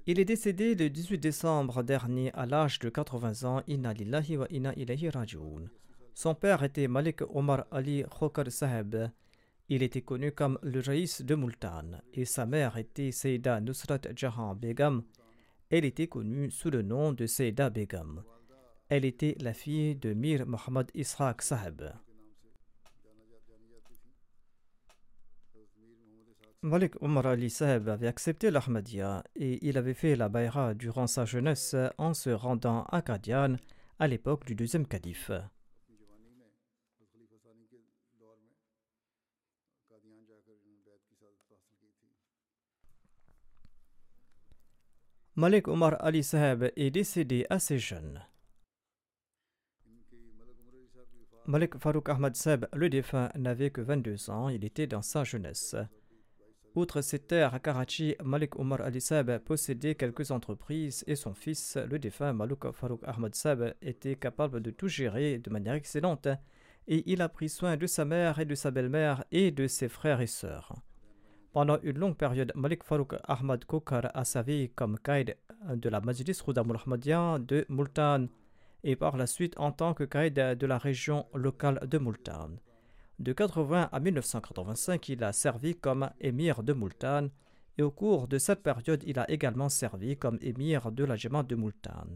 Il 0.06 0.20
est 0.20 0.26
décédé 0.26 0.76
le 0.76 0.90
18 0.90 1.18
décembre 1.18 1.82
dernier 1.82 2.32
à 2.34 2.46
l'âge 2.46 2.78
de 2.78 2.90
80 2.90 3.50
ans. 3.50 3.64
Inna 3.68 3.94
lillahi 3.94 4.38
wa 4.38 4.48
inna 4.52 4.74
ilayhi 4.76 5.10
rajoun. 5.10 5.70
Son 6.14 6.36
père 6.36 6.62
était 6.62 6.88
Malik 6.88 7.22
Omar 7.34 7.66
Ali 7.72 8.04
Khokar 8.04 8.52
Saheb 8.52 9.10
il 9.70 9.82
était 9.82 10.02
connu 10.02 10.32
comme 10.32 10.60
le 10.62 10.82
Raïs 10.82 11.22
de 11.22 11.36
Multan 11.36 12.02
et 12.14 12.26
sa 12.26 12.46
mère 12.46 12.78
était 12.78 13.12
Seyda 13.12 13.62
Nusrat 13.62 14.02
Jahan 14.16 14.56
Begum. 14.56 15.04
Elle 15.70 15.86
était 15.86 16.08
connue 16.08 16.52
sous 16.52 16.70
le 16.70 16.82
nom 16.82 17.14
de 17.14 17.26
Seyda 17.26 17.70
Begum. 17.70 18.24
Elle 18.90 19.06
était 19.06 19.36
la 19.40 19.54
fille 19.54 19.96
de 19.96 20.14
Mir 20.14 20.46
Mohammad 20.46 20.92
Ishaq 20.94 21.42
Saheb. 21.42 21.82
Malik 26.62 27.02
Omar 27.02 27.26
Ali 27.26 27.50
Saheb 27.50 27.90
avait 27.90 28.08
accepté 28.08 28.52
l'Ahmadiyya 28.52 29.24
et 29.36 29.66
il 29.68 29.78
avait 29.78 29.94
fait 29.94 30.16
la 30.16 30.30
bayra 30.30 30.74
durant 30.74 31.08
sa 31.08 31.26
jeunesse 31.26 31.76
en 31.98 32.14
se 32.14 32.30
rendant 32.30 32.84
à 32.86 33.02
Qadian 33.02 33.56
à 34.00 34.08
l'époque 34.08 34.46
du 34.46 34.56
deuxième 34.56 34.88
calife. 34.88 35.32
Malik 45.36 45.68
Omar 45.68 45.98
Ali 46.00 46.22
Saheb 46.22 46.66
est 46.76 46.92
décédé 46.92 47.48
assez 47.50 47.80
jeune. 47.80 48.22
Malik 51.48 51.76
Farouk 51.80 52.08
Ahmad 52.08 52.36
Saheb, 52.36 52.68
le 52.72 52.88
défunt, 52.88 53.32
n'avait 53.36 53.72
que 53.72 53.82
22 53.82 54.30
ans, 54.30 54.50
il 54.50 54.64
était 54.64 54.86
dans 54.86 55.02
sa 55.02 55.24
jeunesse. 55.24 55.76
Outre 56.76 57.02
ses 57.02 57.18
terres 57.18 57.56
à 57.56 57.60
Karachi, 57.60 58.16
Malik 58.24 58.60
Omar 58.60 58.82
Ali 58.82 59.02
Saheb 59.02 59.40
possédait 59.40 59.96
quelques 59.96 60.30
entreprises 60.30 61.04
et 61.08 61.16
son 61.16 61.34
fils, 61.34 61.80
le 61.90 61.98
défunt 61.98 62.32
Malik 62.34 62.72
Farouk 62.72 63.02
Ahmad 63.04 63.34
Saheb, 63.34 63.74
était 63.82 64.16
capable 64.16 64.62
de 64.62 64.70
tout 64.70 64.88
gérer 64.88 65.40
de 65.40 65.50
manière 65.50 65.74
excellente 65.74 66.28
et 66.88 67.12
il 67.12 67.24
a 67.24 67.30
pris 67.30 67.50
soin 67.50 67.76
de 67.76 67.88
sa 67.88 68.06
mère 68.06 68.38
et 68.38 68.46
de 68.46 68.54
sa 68.54 68.70
belle-mère 68.70 69.24
et 69.32 69.50
de 69.50 69.66
ses 69.66 69.90
frères 69.90 70.22
et 70.22 70.28
sœurs. 70.28 70.76
Pendant 71.54 71.78
une 71.84 72.00
longue 72.00 72.18
période, 72.18 72.52
Malik 72.56 72.84
Farouk 72.84 73.14
Ahmad 73.26 73.64
Kokar 73.66 74.10
a 74.16 74.26
servi 74.26 74.72
comme 74.72 74.98
guide 75.06 75.38
de 75.76 75.88
la 75.88 76.02
Majlis 76.02 76.42
Khuda 76.44 76.62
Ahmadiyya 76.62 77.38
de 77.38 77.64
Multan 77.70 78.26
et 78.84 78.96
par 78.96 79.18
la 79.18 79.28
suite 79.28 79.54
en 79.60 79.72
tant 79.72 79.94
que 79.94 80.04
guide 80.04 80.58
de 80.58 80.66
la 80.66 80.80
région 80.80 81.28
locale 81.36 81.80
de 81.88 82.00
Multan. 82.00 82.50
De 83.20 83.34
80 83.34 83.90
à 83.92 84.00
1985, 84.00 85.10
il 85.10 85.24
a 85.24 85.32
servi 85.32 85.76
comme 85.76 86.10
émir 86.20 86.64
de 86.64 86.74
Multan 86.74 87.28
et 87.78 87.84
au 87.84 87.92
cours 87.92 88.28
de 88.28 88.40
cette 88.40 88.64
période, 88.64 89.04
il 89.06 89.20
a 89.20 89.30
également 89.30 89.70
servi 89.70 90.18
comme 90.18 90.40
émir 90.42 90.92
de 90.92 91.04
la 91.04 91.18
de 91.18 91.56
Multan. 91.56 92.08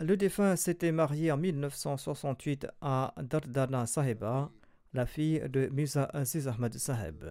Le 0.00 0.16
défunt 0.16 0.56
s'était 0.56 0.90
marié 0.90 1.30
en 1.30 1.36
1968 1.36 2.66
à 2.80 3.14
Dardana 3.22 3.86
Sahiba, 3.86 4.50
la 4.92 5.06
fille 5.06 5.40
de 5.48 5.68
Mirza 5.72 6.10
Aziz 6.12 6.48
Ahmad 6.48 6.76
Saheb. 6.76 7.24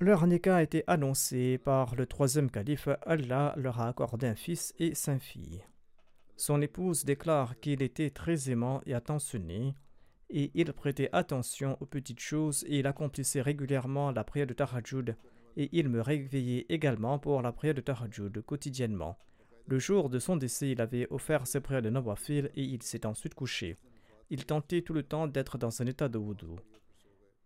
Leur 0.00 0.26
nika 0.26 0.56
a 0.56 0.62
été 0.62 0.82
annoncé 0.88 1.58
par 1.58 1.94
le 1.94 2.06
troisième 2.06 2.50
calife. 2.50 2.88
Allah 3.06 3.54
leur 3.56 3.80
a 3.80 3.86
accordé 3.86 4.26
un 4.26 4.34
fils 4.34 4.74
et 4.80 4.96
cinq 4.96 5.22
filles. 5.22 5.64
Son 6.36 6.60
épouse 6.60 7.04
déclare 7.04 7.60
qu'il 7.60 7.82
était 7.82 8.10
très 8.10 8.50
aimant 8.50 8.80
et 8.84 8.94
attentionné, 8.94 9.76
et 10.28 10.50
il 10.54 10.72
prêtait 10.72 11.10
attention 11.12 11.76
aux 11.80 11.86
petites 11.86 12.20
choses 12.20 12.64
et 12.66 12.80
il 12.80 12.86
accomplissait 12.88 13.42
régulièrement 13.42 14.10
la 14.10 14.24
prière 14.24 14.48
de 14.48 14.54
Tahajjud, 14.54 15.16
et 15.56 15.68
il 15.70 15.88
me 15.88 16.00
réveillait 16.00 16.66
également 16.68 17.20
pour 17.20 17.42
la 17.42 17.52
prière 17.52 17.74
de 17.74 17.80
Tahajjud 17.80 18.42
quotidiennement. 18.42 19.16
Le 19.66 19.78
jour 19.78 20.10
de 20.10 20.18
son 20.18 20.36
décès, 20.36 20.70
il 20.70 20.80
avait 20.80 21.06
offert 21.10 21.46
ses 21.46 21.60
prières 21.60 21.82
de 21.82 21.90
Nawafil 21.90 22.50
et 22.54 22.62
il 22.62 22.82
s'est 22.82 23.06
ensuite 23.06 23.34
couché. 23.34 23.76
Il 24.30 24.44
tentait 24.44 24.82
tout 24.82 24.92
le 24.92 25.02
temps 25.02 25.28
d'être 25.28 25.58
dans 25.58 25.82
un 25.82 25.86
état 25.86 26.08
de 26.08 26.18
wudu. 26.18 26.46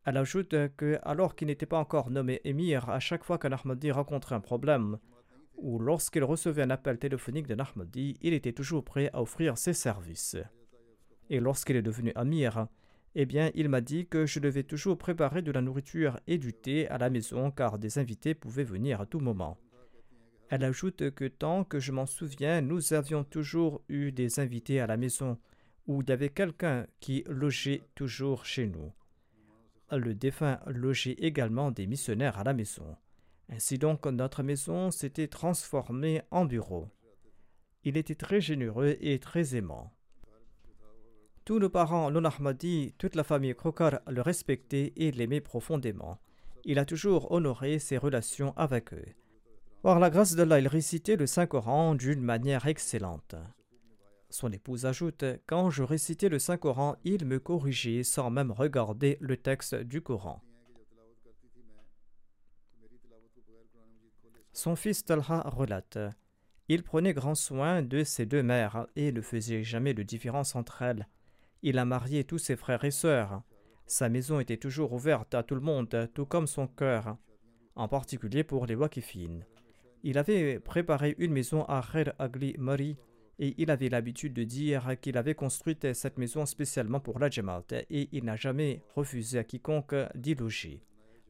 Elle 0.05 0.17
ajoute 0.17 0.55
que, 0.77 0.99
alors 1.03 1.35
qu'il 1.35 1.49
n'était 1.49 1.67
pas 1.67 1.79
encore 1.79 2.11
nommé 2.11 2.41
émir, 2.45 2.89
à 2.89 3.01
chaque 3.01 3.25
fois 3.25 3.39
qu'un 3.39 3.53
Ahmadi 3.53 3.91
rencontrait 3.91 4.37
un 4.37 4.41
problème, 4.41 4.99
ou 5.57 5.79
lorsqu'il 5.79 6.23
recevait 6.23 6.63
un 6.63 6.71
appel 6.71 6.99
téléphonique 6.99 7.49
d'un 7.49 7.59
Ahmadi, 7.59 8.17
il 8.23 8.33
était 8.33 8.53
toujours 8.53 8.85
prêt 8.85 9.11
à 9.13 9.21
offrir 9.21 9.59
ses 9.59 9.73
services. 9.73 10.37
Et 11.29 11.41
lorsqu'il 11.41 11.77
est 11.77 11.83
devenu 11.83 12.13
amir, 12.15 12.69
eh 13.17 13.27
bien, 13.27 13.51
il 13.55 13.69
m'a 13.69 13.81
dit 13.81 14.07
que 14.07 14.27
je 14.27 14.39
devais 14.39 14.63
toujours 14.63 14.97
préparer 14.99 15.43
de 15.43 15.51
la 15.51 15.63
nourriture 15.63 16.21
et 16.27 16.39
du 16.39 16.53
thé 16.53 16.87
à 16.89 16.99
la 16.99 17.11
maison 17.11 17.51
car 17.51 17.79
des 17.79 17.99
invités 17.99 18.35
pouvaient 18.35 18.63
venir 18.63 19.01
à 19.01 19.07
tout 19.07 19.21
moment. 19.21 19.59
Elle 20.49 20.65
ajoute 20.65 21.11
que 21.11 21.25
tant 21.25 21.65
que 21.65 21.81
je 21.81 21.93
m'en 21.93 22.07
souviens, 22.07 22.61
nous 22.61 22.93
avions 22.93 23.25
toujours 23.25 23.83
eu 23.89 24.13
des 24.13 24.39
invités 24.39 24.81
à 24.81 24.87
la 24.87 24.97
maison, 24.97 25.39
où 25.87 26.03
il 26.03 26.09
y 26.09 26.13
avait 26.13 26.29
quelqu'un 26.29 26.87
qui 27.01 27.25
logeait 27.27 27.83
toujours 27.95 28.45
chez 28.45 28.67
nous. 28.67 28.93
Le 29.91 30.15
défunt 30.15 30.61
logeait 30.67 31.17
également 31.19 31.71
des 31.71 31.87
missionnaires 31.87 32.39
à 32.39 32.45
la 32.45 32.55
maison. 32.55 32.97
Ainsi 33.49 33.79
donc, 33.79 34.07
notre 34.07 34.43
maison 34.43 34.91
s'était 34.91 35.29
transformée 35.29 36.23
en 36.31 36.45
bureau. 36.45 36.89
Il 37.85 37.97
était 37.97 38.17
très 38.17 38.41
généreux 38.41 38.97
et 39.01 39.19
très 39.19 39.55
aimant. 39.55 39.93
Tous 41.45 41.61
nos 41.61 41.71
parents 41.71 42.11
non 42.11 42.25
ahmadis, 42.25 42.95
toute 42.99 43.15
la 43.15 43.23
famille 43.23 43.55
Krokar 43.55 44.01
le 44.09 44.21
respectaient 44.21 44.93
et 44.97 45.13
l'aimaient 45.13 45.41
profondément. 45.41 46.19
Il 46.65 46.81
a 46.81 46.85
toujours 46.85 47.31
honoré 47.31 47.79
ses 47.79 47.99
relations 47.99 48.53
avec 48.57 48.93
eux. 48.93 49.07
Par 49.87 50.01
la 50.01 50.11
grâce 50.11 50.35
d'Allah, 50.35 50.59
il 50.59 50.67
récitait 50.67 51.15
le 51.15 51.29
Saint-Coran 51.29 51.95
d'une 51.95 52.21
manière 52.21 52.67
excellente. 52.67 53.37
Son 54.31 54.51
épouse 54.51 54.85
ajoute 54.85 55.25
Quand 55.47 55.71
je 55.71 55.85
récitais 55.85 56.29
le 56.29 56.41
Saint-Coran, 56.41 56.97
il 57.05 57.25
me 57.25 57.39
corrigeait 57.39 58.03
sans 58.03 58.29
même 58.29 58.51
regarder 58.51 59.17
le 59.21 59.37
texte 59.37 59.77
du 59.77 60.01
Coran. 60.01 60.43
Son 64.53 64.75
fils 64.75 65.05
Talha 65.05 65.43
relate 65.47 66.01
Il 66.67 66.83
prenait 66.83 67.15
grand 67.15 67.37
soin 67.37 67.83
de 67.83 68.03
ses 68.03 68.27
deux 68.27 68.43
mères 68.43 68.89
et 68.97 69.13
ne 69.13 69.21
faisait 69.21 69.63
jamais 69.63 69.95
de 69.95 70.03
différence 70.03 70.57
entre 70.57 70.83
elles. 70.83 71.07
Il 71.63 71.79
a 71.79 71.85
marié 71.85 72.25
tous 72.25 72.39
ses 72.39 72.57
frères 72.57 72.83
et 72.83 72.91
sœurs. 72.91 73.41
Sa 73.87 74.09
maison 74.09 74.41
était 74.41 74.57
toujours 74.57 74.95
ouverte 74.95 75.33
à 75.37 75.45
tout 75.45 75.55
le 75.55 75.61
monde, 75.61 76.11
tout 76.13 76.27
comme 76.27 76.49
son 76.49 76.67
cœur, 76.67 77.17
en 77.77 77.87
particulier 77.87 78.43
pour 78.43 78.67
les 78.67 78.75
wakifines. 78.75 79.45
Il 80.09 80.19
avait 80.19 80.61
préparé 80.61 81.17
une 81.19 81.33
maison 81.33 81.65
à 81.65 81.83
Khair 81.83 82.15
Agli 82.21 82.55
Mari 82.59 82.97
et 83.41 83.57
il 83.59 83.73
avait 83.73 83.89
l'habitude 83.89 84.35
de 84.35 84.45
dire 84.45 84.95
qu'il 85.01 85.19
avait 85.19 85.35
construit 85.35 85.77
cette 85.95 86.17
maison 86.17 86.47
spécialement 86.47 87.01
pour 87.01 87.19
la 87.19 87.29
Jamaat 87.29 87.65
et 87.91 88.09
il 88.13 88.25
n'a 88.25 88.37
jamais 88.37 88.85
refusé 88.95 89.41
à 89.41 89.43
quiconque 89.43 89.97
d'y 90.15 90.37
loger. 90.37 90.85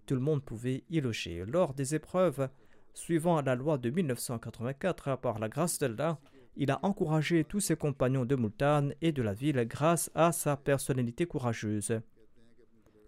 Tout 0.05 0.15
le 0.15 0.21
monde 0.21 0.45
pouvait 0.45 0.85
y 0.91 1.01
loger. 1.01 1.43
Lors 1.47 1.73
des 1.73 1.95
épreuves, 1.95 2.51
suivant 2.93 3.41
la 3.41 3.55
loi 3.55 3.79
de 3.79 3.89
1984 3.89 5.21
par 5.21 5.39
la 5.39 5.49
grâce 5.49 5.79
d'Allah, 5.79 6.21
il 6.55 6.71
a 6.71 6.79
encouragé 6.83 7.45
tous 7.45 7.61
ses 7.61 7.77
compagnons 7.77 8.27
de 8.27 8.37
Multan 8.37 8.91
et 9.01 9.13
de 9.13 9.23
la 9.23 9.33
ville 9.33 9.65
grâce 9.67 10.11
à 10.15 10.33
sa 10.33 10.59
personnalité 10.59 11.25
courageuse. 11.25 11.99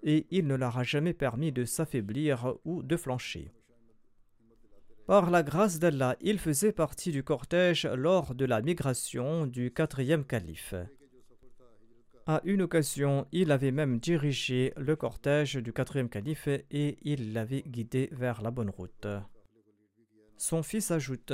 Et 0.03 0.27
il 0.31 0.47
ne 0.47 0.55
leur 0.55 0.79
a 0.79 0.83
jamais 0.83 1.13
permis 1.13 1.53
de 1.53 1.67
s'affaiblir 1.67 2.55
ou 2.65 2.83
de 2.83 2.97
flancher. 2.97 3.53
Par 5.09 5.31
la 5.31 5.43
grâce 5.43 5.79
d'Allah, 5.79 6.17
il 6.21 6.39
faisait 6.39 6.71
partie 6.71 7.13
du 7.13 7.23
cortège 7.23 7.87
lors 7.87 8.35
de 8.35 8.45
la 8.45 8.61
migration 8.61 9.47
du 9.47 9.73
quatrième 9.73 10.23
calife. 10.23 10.75
À 12.27 12.43
une 12.45 12.61
occasion, 12.61 13.27
il 13.33 13.51
avait 13.51 13.71
même 13.71 14.01
dirigé 14.01 14.75
le 14.77 14.97
cortège 14.97 15.55
du 15.55 15.73
quatrième 15.73 16.11
calife 16.11 16.47
et 16.47 16.99
il 17.01 17.33
l'avait 17.33 17.63
guidé 17.63 18.11
vers 18.13 18.43
la 18.43 18.51
bonne 18.51 18.69
route. 18.69 19.07
Son 20.37 20.63
fils 20.63 20.91
ajoute 20.91 21.33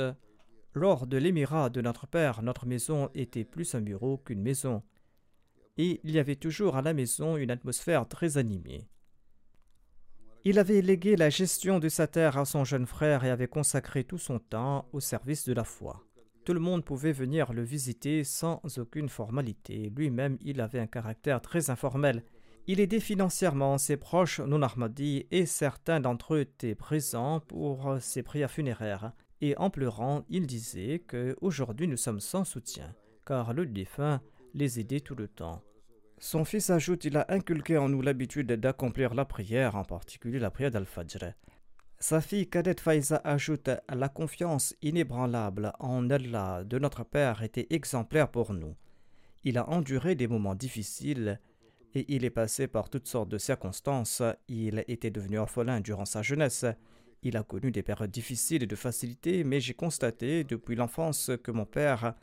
Lors 0.71 1.05
de 1.05 1.17
l'émirat 1.17 1.69
de 1.69 1.81
notre 1.81 2.07
père, 2.07 2.43
notre 2.43 2.65
maison 2.65 3.09
était 3.13 3.43
plus 3.43 3.75
un 3.75 3.81
bureau 3.81 4.19
qu'une 4.19 4.41
maison, 4.41 4.83
et 5.77 5.99
il 6.05 6.11
y 6.11 6.19
avait 6.19 6.37
toujours 6.37 6.77
à 6.77 6.81
la 6.81 6.93
maison 6.93 7.35
une 7.35 7.51
atmosphère 7.51 8.07
très 8.07 8.37
animée. 8.37 8.87
Il 10.45 10.59
avait 10.59 10.81
légué 10.81 11.15
la 11.15 11.29
gestion 11.29 11.79
de 11.79 11.89
sa 11.89 12.07
terre 12.07 12.37
à 12.37 12.45
son 12.45 12.63
jeune 12.63 12.85
frère 12.85 13.25
et 13.25 13.29
avait 13.29 13.47
consacré 13.47 14.03
tout 14.03 14.17
son 14.17 14.39
temps 14.39 14.87
au 14.93 14.99
service 14.99 15.45
de 15.45 15.53
la 15.53 15.63
foi. 15.63 16.03
Tout 16.45 16.53
le 16.53 16.59
monde 16.59 16.85
pouvait 16.85 17.11
venir 17.11 17.51
le 17.51 17.63
visiter 17.63 18.23
sans 18.23 18.61
aucune 18.77 19.09
formalité. 19.09 19.91
Lui-même, 19.95 20.37
il 20.41 20.61
avait 20.61 20.79
un 20.79 20.87
caractère 20.87 21.41
très 21.41 21.69
informel 21.71 22.23
il 22.67 22.79
aidait 22.79 22.99
financièrement 22.99 23.77
ses 23.77 23.95
proches 23.95 24.39
non 24.39 24.63
Ahmadis 24.63 25.27
et 25.29 25.45
certains 25.45 25.99
d'entre 25.99 26.33
eux 26.33 26.39
étaient 26.39 26.73
présents 26.73 27.39
pour 27.39 27.97
ses 27.99 28.23
prières 28.23 28.49
funéraires. 28.49 29.11
Et 29.41 29.55
en 29.57 29.69
pleurant, 29.69 30.25
il 30.29 30.47
disait 30.47 31.03
que 31.05 31.35
aujourd'hui 31.41 31.87
nous 31.87 31.97
sommes 31.97 32.19
sans 32.19 32.43
soutien, 32.43 32.95
car 33.23 33.53
le 33.53 33.67
défunt 33.67 34.19
les 34.55 34.79
aidait 34.79 34.99
tout 34.99 35.13
le 35.13 35.27
temps. 35.27 35.61
Son 36.17 36.45
fils 36.45 36.69
ajoute 36.69 37.05
Il 37.05 37.17
a 37.17 37.25
inculqué 37.29 37.77
en 37.77 37.89
nous 37.89 38.01
l'habitude 38.01 38.51
d'accomplir 38.51 39.13
la 39.13 39.25
prière, 39.25 39.75
en 39.75 39.83
particulier 39.83 40.39
la 40.39 40.49
prière 40.49 40.71
d'Al-Fajr. 40.71 41.33
Sa 41.99 42.21
fille 42.21 42.49
cadette 42.49 42.79
Faiza 42.79 43.21
ajoute 43.23 43.69
La 43.93 44.09
confiance 44.09 44.75
inébranlable 44.81 45.73
en 45.79 46.09
Allah 46.09 46.63
de 46.63 46.79
notre 46.79 47.03
Père 47.03 47.43
était 47.43 47.67
exemplaire 47.69 48.29
pour 48.29 48.53
nous. 48.53 48.75
Il 49.43 49.57
a 49.57 49.69
enduré 49.69 50.15
des 50.15 50.27
moments 50.27 50.55
difficiles 50.55 51.39
et 51.93 52.05
il 52.13 52.25
est 52.25 52.29
passé 52.29 52.67
par 52.67 52.89
toutes 52.89 53.07
sortes 53.07 53.29
de 53.29 53.37
circonstances. 53.37 54.21
Il 54.47 54.83
était 54.87 55.11
devenu 55.11 55.37
orphelin 55.37 55.81
durant 55.81 56.05
sa 56.05 56.21
jeunesse. 56.21 56.65
Il 57.23 57.37
a 57.37 57.43
connu 57.43 57.71
des 57.71 57.83
périodes 57.83 58.11
difficiles 58.11 58.63
et 58.63 58.67
de 58.67 58.75
facilité, 58.75 59.43
mais 59.43 59.59
j'ai 59.59 59.73
constaté 59.73 60.43
depuis 60.43 60.75
l'enfance 60.75 61.31
que 61.43 61.51
mon 61.51 61.65
père 61.65 62.15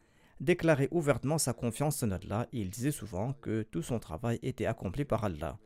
déclarait 0.42 0.88
ouvertement 0.90 1.38
sa 1.38 1.52
confiance 1.52 2.02
en 2.02 2.10
Allah 2.10 2.48
et 2.52 2.60
il 2.60 2.68
disait 2.68 2.90
souvent 2.90 3.32
que 3.34 3.62
tout 3.62 3.82
son 3.82 3.98
travail 3.98 4.38
était 4.42 4.66
accompli 4.66 5.04
par 5.04 5.24
Allah. 5.24 5.58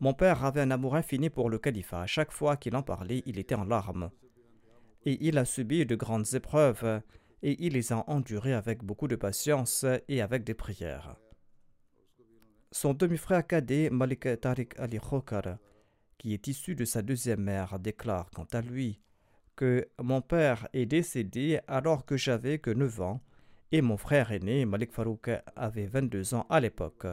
Mon 0.00 0.12
père 0.12 0.44
avait 0.44 0.60
un 0.60 0.72
amour 0.72 0.96
infini 0.96 1.30
pour 1.30 1.48
le 1.48 1.58
califat. 1.58 2.06
Chaque 2.06 2.32
fois 2.32 2.56
qu'il 2.56 2.74
en 2.74 2.82
parlait, 2.82 3.22
il 3.26 3.38
était 3.38 3.54
en 3.54 3.64
larmes. 3.64 4.10
Et 5.04 5.24
il 5.26 5.38
a 5.38 5.44
subi 5.44 5.86
de 5.86 5.94
grandes 5.94 6.34
épreuves 6.34 7.00
et 7.42 7.64
il 7.64 7.74
les 7.74 7.92
a 7.92 8.04
endurées 8.08 8.54
avec 8.54 8.82
beaucoup 8.82 9.06
de 9.06 9.16
patience 9.16 9.86
et 10.08 10.20
avec 10.20 10.42
des 10.42 10.54
prières. 10.54 11.16
Son 12.72 12.94
demi-frère 12.94 13.46
cadet, 13.46 13.90
Malik 13.90 14.26
Tariq 14.40 14.74
Ali 14.78 14.98
Khokar, 14.98 15.58
qui 16.18 16.34
est 16.34 16.48
issu 16.48 16.74
de 16.74 16.84
sa 16.84 17.02
deuxième 17.02 17.42
mère, 17.42 17.78
déclare 17.78 18.30
quant 18.30 18.46
à 18.52 18.60
lui 18.60 19.00
que 19.54 19.88
mon 20.00 20.22
père 20.22 20.66
est 20.72 20.86
décédé 20.86 21.60
alors 21.68 22.04
que 22.04 22.16
j'avais 22.16 22.58
que 22.58 22.70
9 22.70 23.00
ans 23.00 23.20
et 23.72 23.80
mon 23.80 23.96
frère 23.96 24.30
aîné, 24.32 24.66
Malik 24.66 24.92
Farouk, 24.92 25.30
avait 25.56 25.86
22 25.86 26.34
ans 26.34 26.46
à 26.50 26.60
l'époque. 26.60 27.06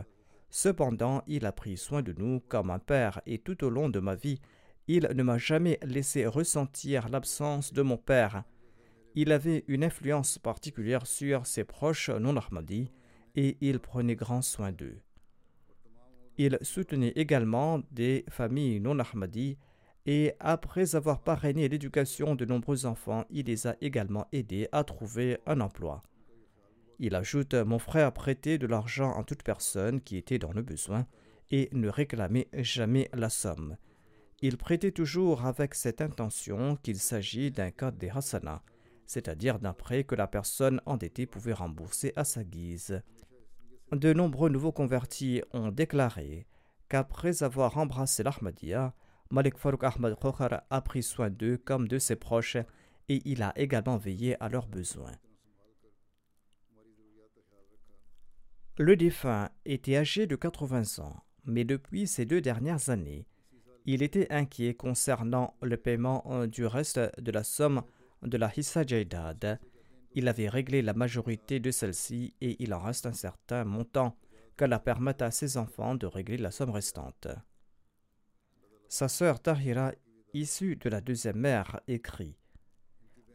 Cependant, 0.49 1.23
il 1.25 1.45
a 1.45 1.53
pris 1.53 1.77
soin 1.77 2.01
de 2.01 2.13
nous 2.17 2.41
comme 2.41 2.69
un 2.69 2.79
père 2.79 3.21
et 3.25 3.39
tout 3.39 3.63
au 3.63 3.69
long 3.69 3.87
de 3.87 3.99
ma 3.99 4.15
vie, 4.15 4.41
il 4.87 5.07
ne 5.15 5.23
m'a 5.23 5.37
jamais 5.37 5.79
laissé 5.83 6.25
ressentir 6.25 7.07
l'absence 7.07 7.71
de 7.71 7.81
mon 7.81 7.95
père. 7.97 8.43
Il 9.15 9.31
avait 9.31 9.63
une 9.67 9.85
influence 9.85 10.37
particulière 10.37 11.07
sur 11.07 11.45
ses 11.45 11.63
proches 11.63 12.09
non 12.09 12.35
ahmadis 12.35 12.91
et 13.35 13.57
il 13.61 13.79
prenait 13.79 14.15
grand 14.15 14.41
soin 14.41 14.73
d'eux. 14.73 14.99
Il 16.37 16.57
soutenait 16.61 17.13
également 17.15 17.81
des 17.91 18.25
familles 18.29 18.81
non 18.81 18.99
ahmadis 18.99 19.57
et 20.05 20.33
après 20.39 20.95
avoir 20.95 21.21
parrainé 21.21 21.69
l'éducation 21.69 22.35
de 22.35 22.43
nombreux 22.43 22.85
enfants, 22.85 23.23
il 23.29 23.45
les 23.45 23.67
a 23.67 23.77
également 23.79 24.27
aidés 24.33 24.67
à 24.71 24.83
trouver 24.83 25.37
un 25.45 25.61
emploi. 25.61 26.03
Il 27.01 27.15
ajoute 27.15 27.53
Mon 27.53 27.79
frère 27.79 28.11
prêtait 28.11 28.57
de 28.57 28.67
l'argent 28.67 29.17
à 29.17 29.23
toute 29.23 29.43
personne 29.43 30.01
qui 30.01 30.17
était 30.17 30.37
dans 30.37 30.51
le 30.51 30.61
besoin 30.61 31.07
et 31.49 31.69
ne 31.71 31.87
réclamait 31.87 32.49
jamais 32.53 33.09
la 33.13 33.29
somme. 33.29 33.77
Il 34.41 34.57
prêtait 34.57 34.91
toujours 34.91 35.45
avec 35.45 35.75
cette 35.75 36.01
intention 36.01 36.75
qu'il 36.83 36.99
s'agit 36.99 37.51
d'un 37.51 37.71
cas 37.71 37.91
des 37.91 38.09
hasana, 38.09 38.63
c'est-à-dire 39.05 39.59
d'un 39.59 39.73
prêt 39.73 40.03
que 40.03 40.15
la 40.15 40.27
personne 40.27 40.81
endettée 40.85 41.25
pouvait 41.25 41.53
rembourser 41.53 42.11
à 42.17 42.25
sa 42.25 42.43
guise. 42.43 43.01
De 43.93 44.11
nombreux 44.11 44.49
nouveaux 44.49 44.73
convertis 44.73 45.41
ont 45.53 45.71
déclaré 45.71 46.47
qu'après 46.89 47.43
avoir 47.43 47.77
embrassé 47.77 48.23
l'Ahmadiyya, 48.23 48.93
Malik 49.31 49.57
Farouk 49.57 49.83
Ahmad 49.85 50.15
Khokhar 50.19 50.63
a 50.69 50.81
pris 50.81 51.03
soin 51.03 51.29
d'eux 51.29 51.57
comme 51.57 51.87
de 51.87 51.97
ses 51.97 52.17
proches 52.17 52.57
et 53.07 53.21
il 53.25 53.41
a 53.41 53.57
également 53.57 53.97
veillé 53.97 54.35
à 54.43 54.49
leurs 54.49 54.67
besoins. 54.67 55.15
Le 58.79 58.95
défunt 58.95 59.49
était 59.65 59.97
âgé 59.97 60.25
de 60.25 60.35
80 60.35 61.03
ans, 61.03 61.23
mais 61.45 61.65
depuis 61.65 62.07
ces 62.07 62.25
deux 62.25 62.41
dernières 62.41 62.89
années, 62.89 63.27
il 63.85 64.01
était 64.01 64.31
inquiet 64.31 64.73
concernant 64.73 65.53
le 65.61 65.77
paiement 65.77 66.47
du 66.47 66.65
reste 66.65 66.99
de 67.21 67.31
la 67.31 67.43
somme 67.43 67.83
de 68.23 68.37
la 68.37 68.51
Hissa 68.55 68.83
Jaidad 68.83 69.59
il 70.15 70.27
avait 70.27 70.49
réglé 70.49 70.81
la 70.81 70.93
majorité 70.93 71.59
de 71.59 71.71
celle-ci 71.71 72.33
et 72.41 72.61
il 72.63 72.73
en 72.73 72.79
reste 72.79 73.05
un 73.05 73.13
certain 73.13 73.63
montant 73.63 74.17
qu'elle 74.57 74.77
permette 74.83 75.21
à 75.21 75.31
ses 75.31 75.57
enfants 75.57 75.95
de 75.95 76.07
régler 76.07 76.37
la 76.37 76.51
somme 76.51 76.71
restante. 76.71 77.27
Sa 78.87 79.07
sœur 79.07 79.39
Tahira, 79.39 79.93
issue 80.33 80.75
de 80.75 80.89
la 80.89 80.99
deuxième 80.99 81.37
mère, 81.37 81.79
écrit 81.87 82.37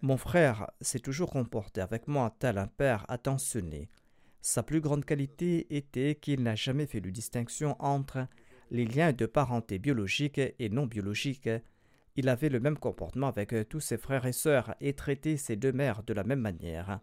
Mon 0.02 0.16
frère 0.16 0.70
s'est 0.80 0.98
toujours 0.98 1.30
comporté 1.30 1.80
avec 1.80 2.08
moi 2.08 2.34
tel 2.38 2.58
un 2.58 2.66
père 2.66 3.04
attentionné. 3.08 3.88
Sa 4.46 4.62
plus 4.62 4.82
grande 4.82 5.06
qualité 5.06 5.74
était 5.74 6.16
qu'il 6.16 6.42
n'a 6.42 6.54
jamais 6.54 6.84
fait 6.84 7.00
de 7.00 7.08
distinction 7.08 7.76
entre 7.78 8.28
les 8.70 8.84
liens 8.84 9.14
de 9.14 9.24
parenté 9.24 9.78
biologiques 9.78 10.38
et 10.38 10.68
non 10.68 10.84
biologiques 10.84 11.48
il 12.16 12.28
avait 12.28 12.50
le 12.50 12.60
même 12.60 12.76
comportement 12.76 13.28
avec 13.28 13.54
tous 13.70 13.80
ses 13.80 13.96
frères 13.96 14.26
et 14.26 14.32
sœurs 14.32 14.74
et 14.82 14.92
traitait 14.92 15.38
ses 15.38 15.56
deux 15.56 15.72
mères 15.72 16.02
de 16.02 16.12
la 16.12 16.24
même 16.24 16.40
manière. 16.40 17.00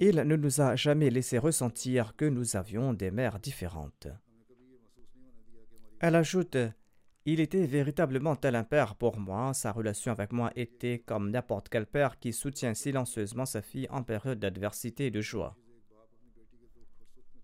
Il 0.00 0.16
ne 0.16 0.36
nous 0.36 0.60
a 0.60 0.76
jamais 0.76 1.08
laissé 1.08 1.38
ressentir 1.38 2.14
que 2.14 2.26
nous 2.26 2.56
avions 2.56 2.92
des 2.92 3.10
mères 3.10 3.40
différentes. 3.40 4.08
Elle 5.98 6.14
ajoute 6.14 6.58
Il 7.24 7.40
était 7.40 7.66
véritablement 7.66 8.36
tel 8.36 8.54
un 8.54 8.64
père 8.64 8.96
pour 8.96 9.18
moi, 9.18 9.54
sa 9.54 9.72
relation 9.72 10.12
avec 10.12 10.30
moi 10.30 10.52
était 10.56 10.98
comme 10.98 11.30
n'importe 11.30 11.70
quel 11.70 11.86
père 11.86 12.18
qui 12.18 12.34
soutient 12.34 12.74
silencieusement 12.74 13.46
sa 13.46 13.62
fille 13.62 13.88
en 13.90 14.02
période 14.02 14.38
d'adversité 14.38 15.06
et 15.06 15.10
de 15.10 15.22
joie. 15.22 15.56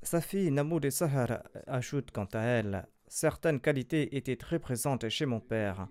Sa 0.02 0.20
fille 0.20 0.50
Namoud 0.50 0.84
et 0.84 0.90
Sahar 0.90 1.42
ajoute 1.66 2.10
quant 2.10 2.28
à 2.32 2.40
elle 2.40 2.86
Certaines 3.08 3.60
qualités 3.60 4.16
étaient 4.16 4.36
très 4.36 4.58
présentes 4.58 5.08
chez 5.08 5.26
mon 5.26 5.40
père 5.40 5.88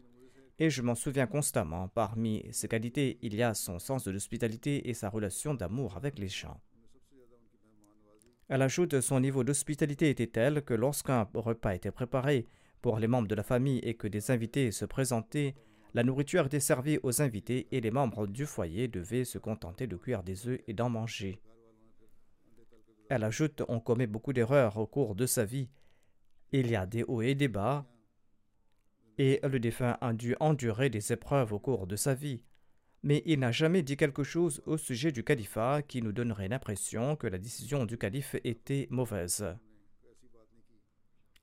et 0.60 0.70
je 0.70 0.82
m'en 0.82 0.96
souviens 0.96 1.28
constamment. 1.28 1.88
Parmi 1.90 2.44
ses 2.52 2.68
qualités, 2.68 3.18
il 3.22 3.36
y 3.36 3.44
a 3.44 3.54
son 3.54 3.80
sens 3.80 4.04
de 4.04 4.12
l'hospitalité 4.12 4.90
et 4.90 4.94
sa 4.94 5.10
relation 5.10 5.54
d'amour 5.54 5.98
avec 5.98 6.18
les 6.20 6.28
gens. 6.28 6.60
Elle 8.50 8.62
ajoute 8.62 9.02
son 9.02 9.20
niveau 9.20 9.44
d'hospitalité 9.44 10.10
était 10.10 10.28
tel 10.28 10.64
que 10.64 10.74
lorsqu'un 10.74 11.28
repas 11.34 11.76
était 11.76 11.92
préparé 11.92 12.48
pour 12.82 12.98
les 13.00 13.08
membres 13.08 13.28
de 13.28 13.36
la 13.36 13.44
famille 13.44 13.80
et 13.80 13.96
que 13.96 14.08
des 14.08 14.32
invités 14.32 14.72
se 14.72 14.86
présentaient, 14.86 15.56
La 15.94 16.04
nourriture 16.04 16.46
était 16.46 16.60
servie 16.60 17.00
aux 17.02 17.22
invités 17.22 17.68
et 17.72 17.82
les 17.82 17.92
membres 17.92 18.28
du 18.28 18.46
foyer 18.46 18.88
devaient 18.88 19.26
se 19.26 19.40
contenter 19.40 19.88
de 19.88 19.96
cuire 19.96 20.22
des 20.22 20.48
œufs 20.48 20.60
et 20.68 20.74
d'en 20.74 20.90
manger. 20.90 21.40
Elle 23.10 23.24
ajoute 23.24 23.64
On 23.68 23.80
commet 23.80 24.08
beaucoup 24.08 24.34
d'erreurs 24.34 24.78
au 24.78 24.88
cours 24.88 25.16
de 25.16 25.26
sa 25.26 25.46
vie. 25.46 25.70
Il 26.52 26.70
y 26.70 26.76
a 26.76 26.86
des 26.86 27.04
hauts 27.04 27.22
et 27.22 27.36
des 27.36 27.48
bas, 27.48 27.86
et 29.18 29.40
le 29.44 29.60
défunt 29.60 29.98
a 30.02 30.14
dû 30.14 30.36
endurer 30.40 30.90
des 30.90 31.12
épreuves 31.12 31.54
au 31.54 31.60
cours 31.60 31.88
de 31.88 31.96
sa 31.96 32.14
vie. 32.14 32.44
Mais 33.04 33.24
il 33.26 33.40
n'a 33.40 33.52
jamais 33.52 33.84
dit 33.84 33.98
quelque 33.98 34.24
chose 34.24 34.62
au 34.66 34.78
sujet 34.78 35.12
du 35.12 35.24
califat 35.24 35.82
qui 35.82 36.02
nous 36.02 36.12
donnerait 36.12 36.48
l'impression 36.48 37.16
que 37.16 37.28
la 37.28 37.38
décision 37.38 37.86
du 37.86 37.98
calife 37.98 38.36
était 38.44 38.88
mauvaise. 38.90 39.46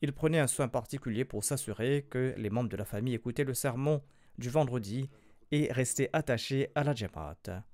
Il 0.02 0.12
prenait 0.12 0.40
un 0.40 0.46
soin 0.46 0.68
particulier 0.68 1.24
pour 1.24 1.44
s'assurer 1.44 2.06
que 2.10 2.34
les 2.36 2.50
membres 2.50 2.68
de 2.68 2.76
la 2.76 2.84
famille 2.84 3.14
écoutaient 3.14 3.44
le 3.44 3.54
sermon 3.54 4.02
du 4.38 4.50
vendredi 4.50 5.08
et 5.50 5.72
restaient 5.72 6.10
attachés 6.12 6.68
à 6.74 6.84
la 6.84 6.94
Jamaat. 6.94 7.64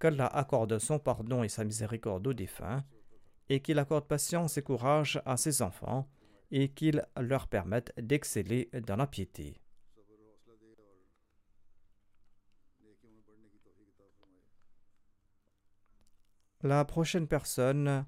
Qu'Allah 0.00 0.26
accorde 0.26 0.78
son 0.78 0.98
pardon 0.98 1.42
et 1.42 1.48
sa 1.48 1.64
miséricorde 1.64 2.26
aux 2.26 2.32
défunts, 2.32 2.84
et 3.50 3.60
qu'il 3.60 3.78
accorde 3.80 4.06
patience 4.06 4.56
et 4.56 4.62
courage 4.62 5.20
à 5.26 5.36
ses 5.36 5.60
enfants, 5.60 6.08
et 6.52 6.68
qu'il 6.70 7.04
leur 7.20 7.48
permette 7.48 7.92
d'exceller 8.00 8.70
dans 8.86 8.94
la 8.96 9.08
piété. 9.08 9.60
La 16.62 16.84
prochaine 16.84 17.26
personne 17.26 18.06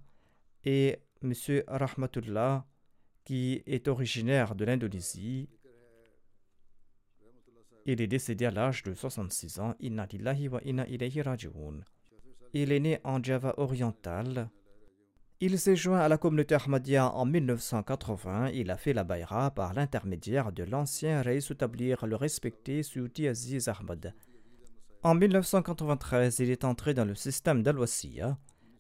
est 0.65 1.03
M. 1.23 1.33
Rahmatullah, 1.67 2.65
qui 3.25 3.65
est 3.67 3.89
originaire 3.89 4.55
de 4.55 4.65
l'Indonésie. 4.65 5.49
Il 7.85 8.01
est 8.01 8.07
décédé 8.07 8.45
à 8.45 8.53
l'âge 8.53 8.85
de 8.85 8.95
66 8.95 9.59
ans. 9.59 9.75
Il 12.53 12.73
est 12.73 12.81
né 12.81 13.01
en 13.03 13.23
Java 13.23 13.55
oriental 13.57 14.51
il 15.45 15.59
s'est 15.59 15.75
joint 15.75 15.99
à 15.99 16.07
la 16.07 16.19
communauté 16.19 16.55
Ahmadiyya 16.55 17.13
en 17.17 17.27
1980. 17.27 18.51
Il 18.51 18.71
a 18.71 18.77
fait 18.77 18.93
la 18.93 19.03
Bayra 19.03 19.51
par 19.51 19.75
l'intermédiaire 19.75 20.53
de 20.53 20.63
l'ancien 20.63 21.21
Reis 21.21 21.49
Tablir, 21.59 22.07
le 22.07 22.15
respecté 22.15 22.85
Suti 22.85 23.27
Aziz 23.27 23.67
Ahmad. 23.67 24.15
En 25.03 25.17
1993, 25.17 26.39
il 26.39 26.51
est 26.51 26.63
entré 26.63 26.95
dans 26.95 27.05
le 27.05 27.17
système 27.17 27.65
dal 27.65 27.77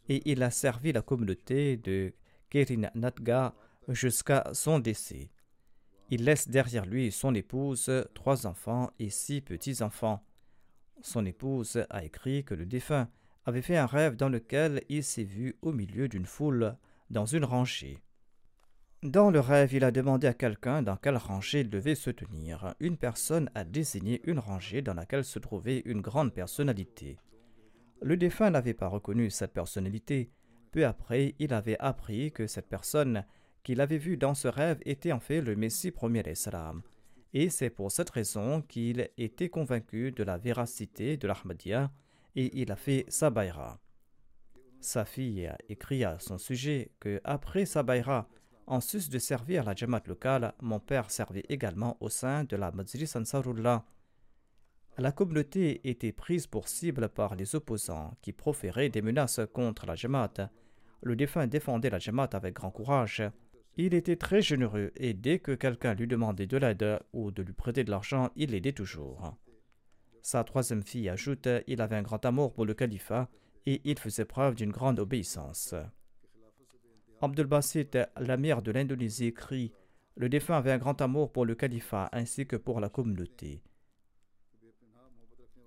et 0.08 0.22
il 0.30 0.40
a 0.44 0.52
servi 0.52 0.92
la 0.92 1.02
communauté 1.02 1.78
de 1.78 2.14
Kerin 2.48 2.90
Natga 2.94 3.56
jusqu'à 3.88 4.48
son 4.52 4.78
décès. 4.78 5.32
Il 6.10 6.22
laisse 6.22 6.46
derrière 6.46 6.86
lui 6.86 7.10
son 7.10 7.34
épouse, 7.34 7.90
trois 8.14 8.46
enfants 8.46 8.92
et 9.00 9.10
six 9.10 9.40
petits-enfants. 9.40 10.24
Son 11.00 11.26
épouse 11.26 11.84
a 11.90 12.04
écrit 12.04 12.44
que 12.44 12.54
le 12.54 12.66
défunt 12.66 13.08
avait 13.45 13.62
fait 13.62 13.76
un 13.76 13.86
rêve 13.86 14.16
dans 14.16 14.28
lequel 14.28 14.82
il 14.88 15.03
s'est 15.03 15.24
vu 15.24 15.57
au 15.62 15.72
milieu 15.72 16.09
d'une 16.09 16.26
foule 16.26 16.76
dans 17.11 17.26
une 17.26 17.45
rangée. 17.45 17.99
Dans 19.03 19.30
le 19.30 19.40
rêve, 19.40 19.74
il 19.74 19.82
a 19.82 19.90
demandé 19.90 20.28
à 20.28 20.34
quelqu'un 20.34 20.80
dans 20.80 20.97
quelle 20.97 21.16
rangée 21.16 21.61
il 21.61 21.70
devait 21.70 21.97
se 21.97 22.11
tenir. 22.11 22.74
Une 22.78 22.97
personne 22.97 23.51
a 23.55 23.64
désigné 23.64 24.20
une 24.24 24.38
rangée 24.38 24.80
dans 24.80 24.95
laquelle 24.95 25.24
se 25.24 25.40
trouvait 25.40 25.82
une 25.86 26.01
grande 26.01 26.32
personnalité. 26.32 27.18
Le 28.01 28.16
défunt 28.16 28.51
n'avait 28.51 28.74
pas 28.74 28.86
reconnu 28.86 29.28
cette 29.30 29.53
personnalité. 29.53 30.30
Peu 30.70 30.86
après, 30.86 31.34
il 31.40 31.53
avait 31.53 31.78
appris 31.80 32.30
que 32.30 32.47
cette 32.47 32.68
personne 32.68 33.24
qu'il 33.64 33.80
avait 33.80 33.99
vue 33.99 34.16
dans 34.16 34.34
ce 34.34 34.47
rêve 34.49 34.78
était 34.84 35.12
en 35.12 35.20
fait 35.20 35.40
le 35.40 35.57
Messie 35.57 35.90
premier 35.90 36.22
Islam. 36.30 36.82
Et 37.34 37.51
c'est 37.51 37.70
pour 37.70 37.90
cette 37.90 38.11
raison 38.11 38.62
qu'il 38.62 39.09
était 39.16 39.49
convaincu 39.49 40.12
de 40.12 40.22
la 40.22 40.38
véracité 40.38 41.16
de 41.16 41.26
l'Ahmadiyya 41.26 41.90
et 42.36 42.60
il 42.60 42.72
a 42.72 42.76
fait 42.76 43.04
Sabaïra. 43.08 43.78
Sa 44.80 45.04
fille 45.04 45.46
a 45.46 45.56
écrit 45.68 46.04
à 46.04 46.18
son 46.18 46.38
sujet 46.38 46.90
que 46.98 47.20
après 47.24 47.66
Sabaïra, 47.66 48.28
en 48.66 48.80
sus 48.80 49.08
de 49.10 49.18
servir 49.18 49.64
la 49.64 49.74
Jamaat 49.74 50.02
locale, 50.06 50.54
mon 50.60 50.80
père 50.80 51.10
servait 51.10 51.44
également 51.48 51.96
au 52.00 52.08
sein 52.08 52.44
de 52.44 52.56
la 52.56 52.70
Majlis 52.70 53.10
Ansarullah. 53.14 53.84
La 54.98 55.12
communauté 55.12 55.88
était 55.88 56.12
prise 56.12 56.46
pour 56.46 56.68
cible 56.68 57.08
par 57.08 57.34
les 57.34 57.54
opposants 57.54 58.14
qui 58.22 58.32
proféraient 58.32 58.88
des 58.88 59.02
menaces 59.02 59.40
contre 59.52 59.86
la 59.86 59.94
Jamaat. 59.94 60.50
Le 61.02 61.16
défunt 61.16 61.46
défendait 61.46 61.90
la 61.90 61.98
Jamaat 61.98 62.30
avec 62.32 62.54
grand 62.54 62.70
courage. 62.70 63.22
Il 63.76 63.94
était 63.94 64.16
très 64.16 64.42
généreux 64.42 64.92
et 64.96 65.14
dès 65.14 65.38
que 65.38 65.52
quelqu'un 65.52 65.94
lui 65.94 66.06
demandait 66.06 66.46
de 66.46 66.56
l'aide 66.58 67.00
ou 67.12 67.30
de 67.30 67.42
lui 67.42 67.54
prêter 67.54 67.84
de 67.84 67.90
l'argent, 67.90 68.30
il 68.36 68.50
l'aidait 68.50 68.72
toujours. 68.72 69.34
Sa 70.22 70.44
troisième 70.44 70.84
fille 70.84 71.08
ajoute 71.08 71.48
Il 71.66 71.82
avait 71.82 71.96
un 71.96 72.02
grand 72.02 72.24
amour 72.24 72.52
pour 72.52 72.64
le 72.64 72.74
califat 72.74 73.28
et 73.66 73.80
il 73.84 73.98
faisait 73.98 74.24
preuve 74.24 74.54
d'une 74.54 74.70
grande 74.70 75.00
obéissance. 75.00 75.74
Abdul 77.20 77.46
Basit, 77.46 77.98
l'amir 78.18 78.62
de 78.62 78.70
l'Indonésie, 78.70 79.26
écrit 79.26 79.72
Le 80.16 80.28
défunt 80.28 80.56
avait 80.56 80.72
un 80.72 80.78
grand 80.78 81.00
amour 81.00 81.32
pour 81.32 81.44
le 81.44 81.54
califat 81.54 82.08
ainsi 82.12 82.46
que 82.46 82.56
pour 82.56 82.80
la 82.80 82.88
communauté. 82.88 83.62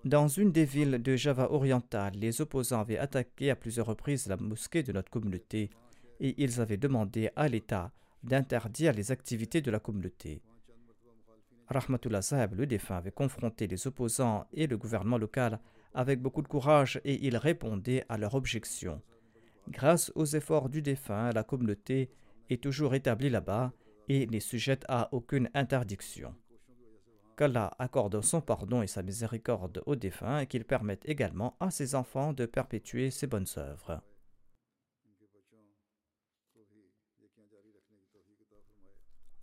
Dans 0.06 0.28
une 0.28 0.52
des 0.52 0.66
villes 0.66 1.02
de 1.02 1.16
Java 1.16 1.52
oriental, 1.52 2.14
les 2.16 2.40
opposants 2.40 2.80
avaient 2.80 2.98
attaqué 2.98 3.50
à 3.50 3.56
plusieurs 3.56 3.88
reprises 3.88 4.28
la 4.28 4.38
mosquée 4.38 4.84
de 4.84 4.92
notre 4.92 5.10
communauté 5.10 5.70
et 6.20 6.42
ils 6.42 6.62
avaient 6.62 6.78
demandé 6.78 7.30
à 7.36 7.48
l'État 7.50 7.92
d'interdire 8.24 8.94
les 8.94 9.12
activités 9.12 9.62
de 9.62 9.72
la 9.72 9.80
communauté. 9.80 10.42
Rahmatullah 11.68 12.22
Sahib, 12.22 12.54
le 12.54 12.68
défunt, 12.68 12.98
avait 12.98 13.12
confronté 13.12 13.68
les 13.68 13.88
opposants 13.88 14.46
et 14.54 14.68
le 14.68 14.78
gouvernement 14.78 15.18
local 15.18 15.60
avec 15.94 16.22
beaucoup 16.22 16.42
de 16.42 16.48
courage 16.48 17.02
et 17.06 17.26
il 17.26 17.38
répondait 17.38 18.04
à 18.10 18.18
leurs 18.18 18.36
objections. 18.36 19.02
Grâce 19.70 20.12
aux 20.16 20.26
efforts 20.26 20.70
du 20.70 20.82
défunt, 20.82 21.32
la 21.32 21.44
communauté 21.44 22.12
est 22.50 22.62
toujours 22.62 22.94
établie 22.94 23.30
là-bas 23.30 23.72
et 24.08 24.28
n'est 24.28 24.40
sujette 24.40 24.86
à 24.88 25.10
aucune 25.12 25.50
interdiction. 25.56 26.36
Qu'Allah 27.36 27.72
accorde 27.80 28.22
son 28.22 28.42
pardon 28.42 28.82
et 28.82 28.88
sa 28.88 29.02
miséricorde 29.02 29.82
aux 29.86 29.96
défunts 29.96 30.40
et 30.40 30.48
qu'il 30.48 30.64
permette 30.64 31.02
également 31.06 31.58
à 31.60 31.72
ses 31.72 31.96
enfants 31.96 32.32
de 32.32 32.46
perpétuer 32.46 33.10
ses 33.10 33.28
bonnes 33.28 33.48
œuvres. 33.58 34.02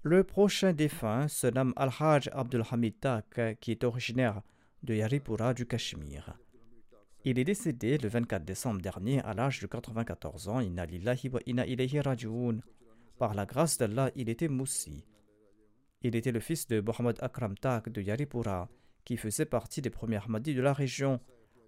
Le 0.04 0.24
prochain 0.24 0.72
défunt 0.72 1.28
se 1.28 1.46
nomme 1.46 1.72
Al-Hajj 1.76 2.28
Abdul 2.32 2.64
Hamid 2.68 2.98
Tak, 2.98 3.58
qui 3.60 3.70
est 3.70 3.84
originaire 3.84 4.42
de 4.82 4.94
Yaripura 4.94 5.54
du 5.54 5.64
Cachemire. 5.64 6.36
Il 7.24 7.38
est 7.38 7.44
décédé 7.44 7.98
le 7.98 8.08
24 8.08 8.44
décembre 8.44 8.80
dernier 8.80 9.20
à 9.20 9.32
l'âge 9.32 9.60
de 9.60 9.68
94 9.68 10.48
ans. 10.48 10.60
Par 13.16 13.34
la 13.34 13.46
grâce 13.46 13.78
d'Allah, 13.78 14.10
il 14.16 14.28
était 14.28 14.48
moussi. 14.48 15.04
Il 16.02 16.16
était 16.16 16.32
le 16.32 16.40
fils 16.40 16.66
de 16.66 16.80
Mohamed 16.80 17.18
Akram 17.20 17.56
Tak 17.56 17.88
de 17.88 18.02
Yaripura, 18.02 18.68
qui 19.04 19.16
faisait 19.16 19.44
partie 19.44 19.82
des 19.82 19.90
premiers 19.90 20.16
Ahmadis 20.16 20.56
de 20.56 20.62
la 20.62 20.72
région. 20.72 21.20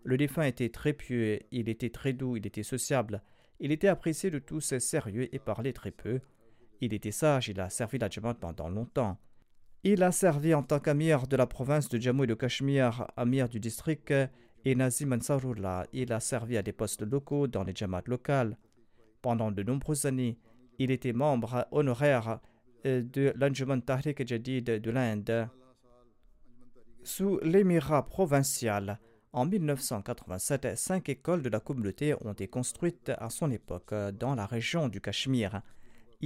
Le 0.03 0.17
défunt 0.17 0.43
était 0.43 0.71
très 0.71 0.93
pieux, 0.93 1.39
il 1.53 1.69
était 1.69 1.91
très 1.91 2.13
doux, 2.13 2.37
il 2.37 2.45
était 2.49 2.65
sociable, 2.65 3.23
il 3.61 3.71
était 3.71 3.87
apprécié 3.87 4.29
de 4.31 4.41
tous, 4.41 4.77
sérieux 4.79 5.33
et 5.33 5.39
parlait 5.39 5.73
très 5.73 5.93
peu. 5.93 6.21
Il 6.81 6.93
était 6.95 7.11
sage, 7.11 7.49
il 7.49 7.61
a 7.61 7.71
servi 7.71 7.99
la 7.99 8.09
Jamaat 8.09 8.35
pendant 8.35 8.69
longtemps. 8.69 9.19
Il 9.83 10.03
a 10.03 10.13
servi 10.13 10.55
en 10.55 10.63
tant 10.63 10.81
qu'amir 10.81 11.27
de 11.27 11.37
la 11.37 11.47
province 11.47 11.89
de 11.89 12.01
Jammu 12.01 12.25
et 12.25 12.27
de 12.27 12.35
Cachemire, 12.35 13.07
amir 13.17 13.49
du 13.49 13.61
district, 13.61 14.15
et 14.65 14.75
Nazim 14.75 15.13
Ansarullah. 15.13 15.87
Il 15.93 16.13
a 16.13 16.21
servi 16.21 16.57
à 16.57 16.63
des 16.63 16.73
postes 16.73 17.03
locaux 17.03 17.47
dans 17.47 17.65
les 17.65 17.75
Jamaat 17.75 18.05
locales. 18.07 18.57
Pendant 19.21 19.51
de 19.51 19.63
nombreuses 19.63 20.07
années, 20.07 20.39
il 20.79 20.91
était 20.91 21.13
membre 21.13 21.67
honoraire 21.71 22.41
euh, 22.87 23.03
de 23.03 23.33
l'Anjuman 23.37 23.81
Tahrik 23.81 24.27
Jadid 24.27 24.65
de 24.65 24.91
l'Inde. 24.91 25.49
Sous 27.03 27.39
l'émirat 27.43 28.07
provincial, 28.07 28.99
en 29.35 29.45
1987, 29.45 30.79
cinq 30.79 31.09
écoles 31.11 31.43
de 31.43 31.49
la 31.51 31.61
communauté 31.61 32.15
ont 32.25 32.33
été 32.33 32.49
construites 32.49 33.13
à 33.19 33.29
son 33.29 33.51
époque 33.51 33.93
dans 34.19 34.35
la 34.35 34.47
région 34.47 34.89
du 34.89 35.01
Cachemire. 35.01 35.61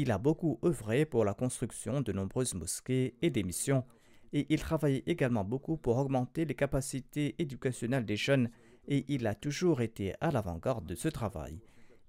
Il 0.00 0.12
a 0.12 0.18
beaucoup 0.18 0.60
œuvré 0.64 1.06
pour 1.06 1.24
la 1.24 1.34
construction 1.34 2.02
de 2.02 2.12
nombreuses 2.12 2.54
mosquées 2.54 3.16
et 3.20 3.30
des 3.30 3.42
missions, 3.42 3.84
et 4.32 4.46
il 4.48 4.60
travaillait 4.60 5.02
également 5.08 5.42
beaucoup 5.42 5.76
pour 5.76 5.96
augmenter 5.96 6.44
les 6.44 6.54
capacités 6.54 7.34
éducationnelles 7.40 8.04
des 8.04 8.14
jeunes, 8.14 8.48
et 8.86 9.04
il 9.08 9.26
a 9.26 9.34
toujours 9.34 9.80
été 9.80 10.14
à 10.20 10.30
l'avant-garde 10.30 10.86
de 10.86 10.94
ce 10.94 11.08
travail. 11.08 11.58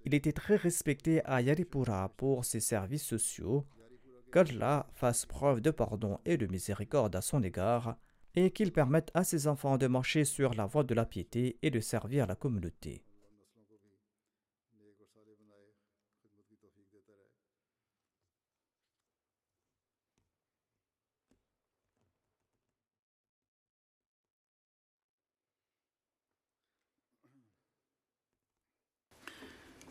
Il 0.06 0.14
était 0.14 0.34
très 0.34 0.56
respecté 0.56 1.26
à 1.26 1.42
Yaripura 1.42 2.10
pour 2.16 2.46
ses 2.46 2.60
services 2.60 3.08
sociaux. 3.08 3.66
Qu'Allah 4.32 4.86
fasse 4.94 5.26
preuve 5.26 5.60
de 5.60 5.72
pardon 5.72 6.20
et 6.26 6.38
de 6.38 6.46
miséricorde 6.46 7.16
à 7.16 7.22
son 7.22 7.42
égard, 7.42 7.98
et 8.36 8.52
qu'il 8.52 8.72
permette 8.72 9.10
à 9.16 9.24
ses 9.24 9.48
enfants 9.48 9.80
de 9.80 9.88
marcher 9.88 10.26
sur 10.26 10.54
la 10.54 10.68
voie 10.68 10.84
de 10.84 10.94
la 10.94 11.08
piété 11.08 11.58
et 11.64 11.72
de 11.72 11.80
servir 11.80 12.28
la 12.28 12.36
communauté. 12.36 13.04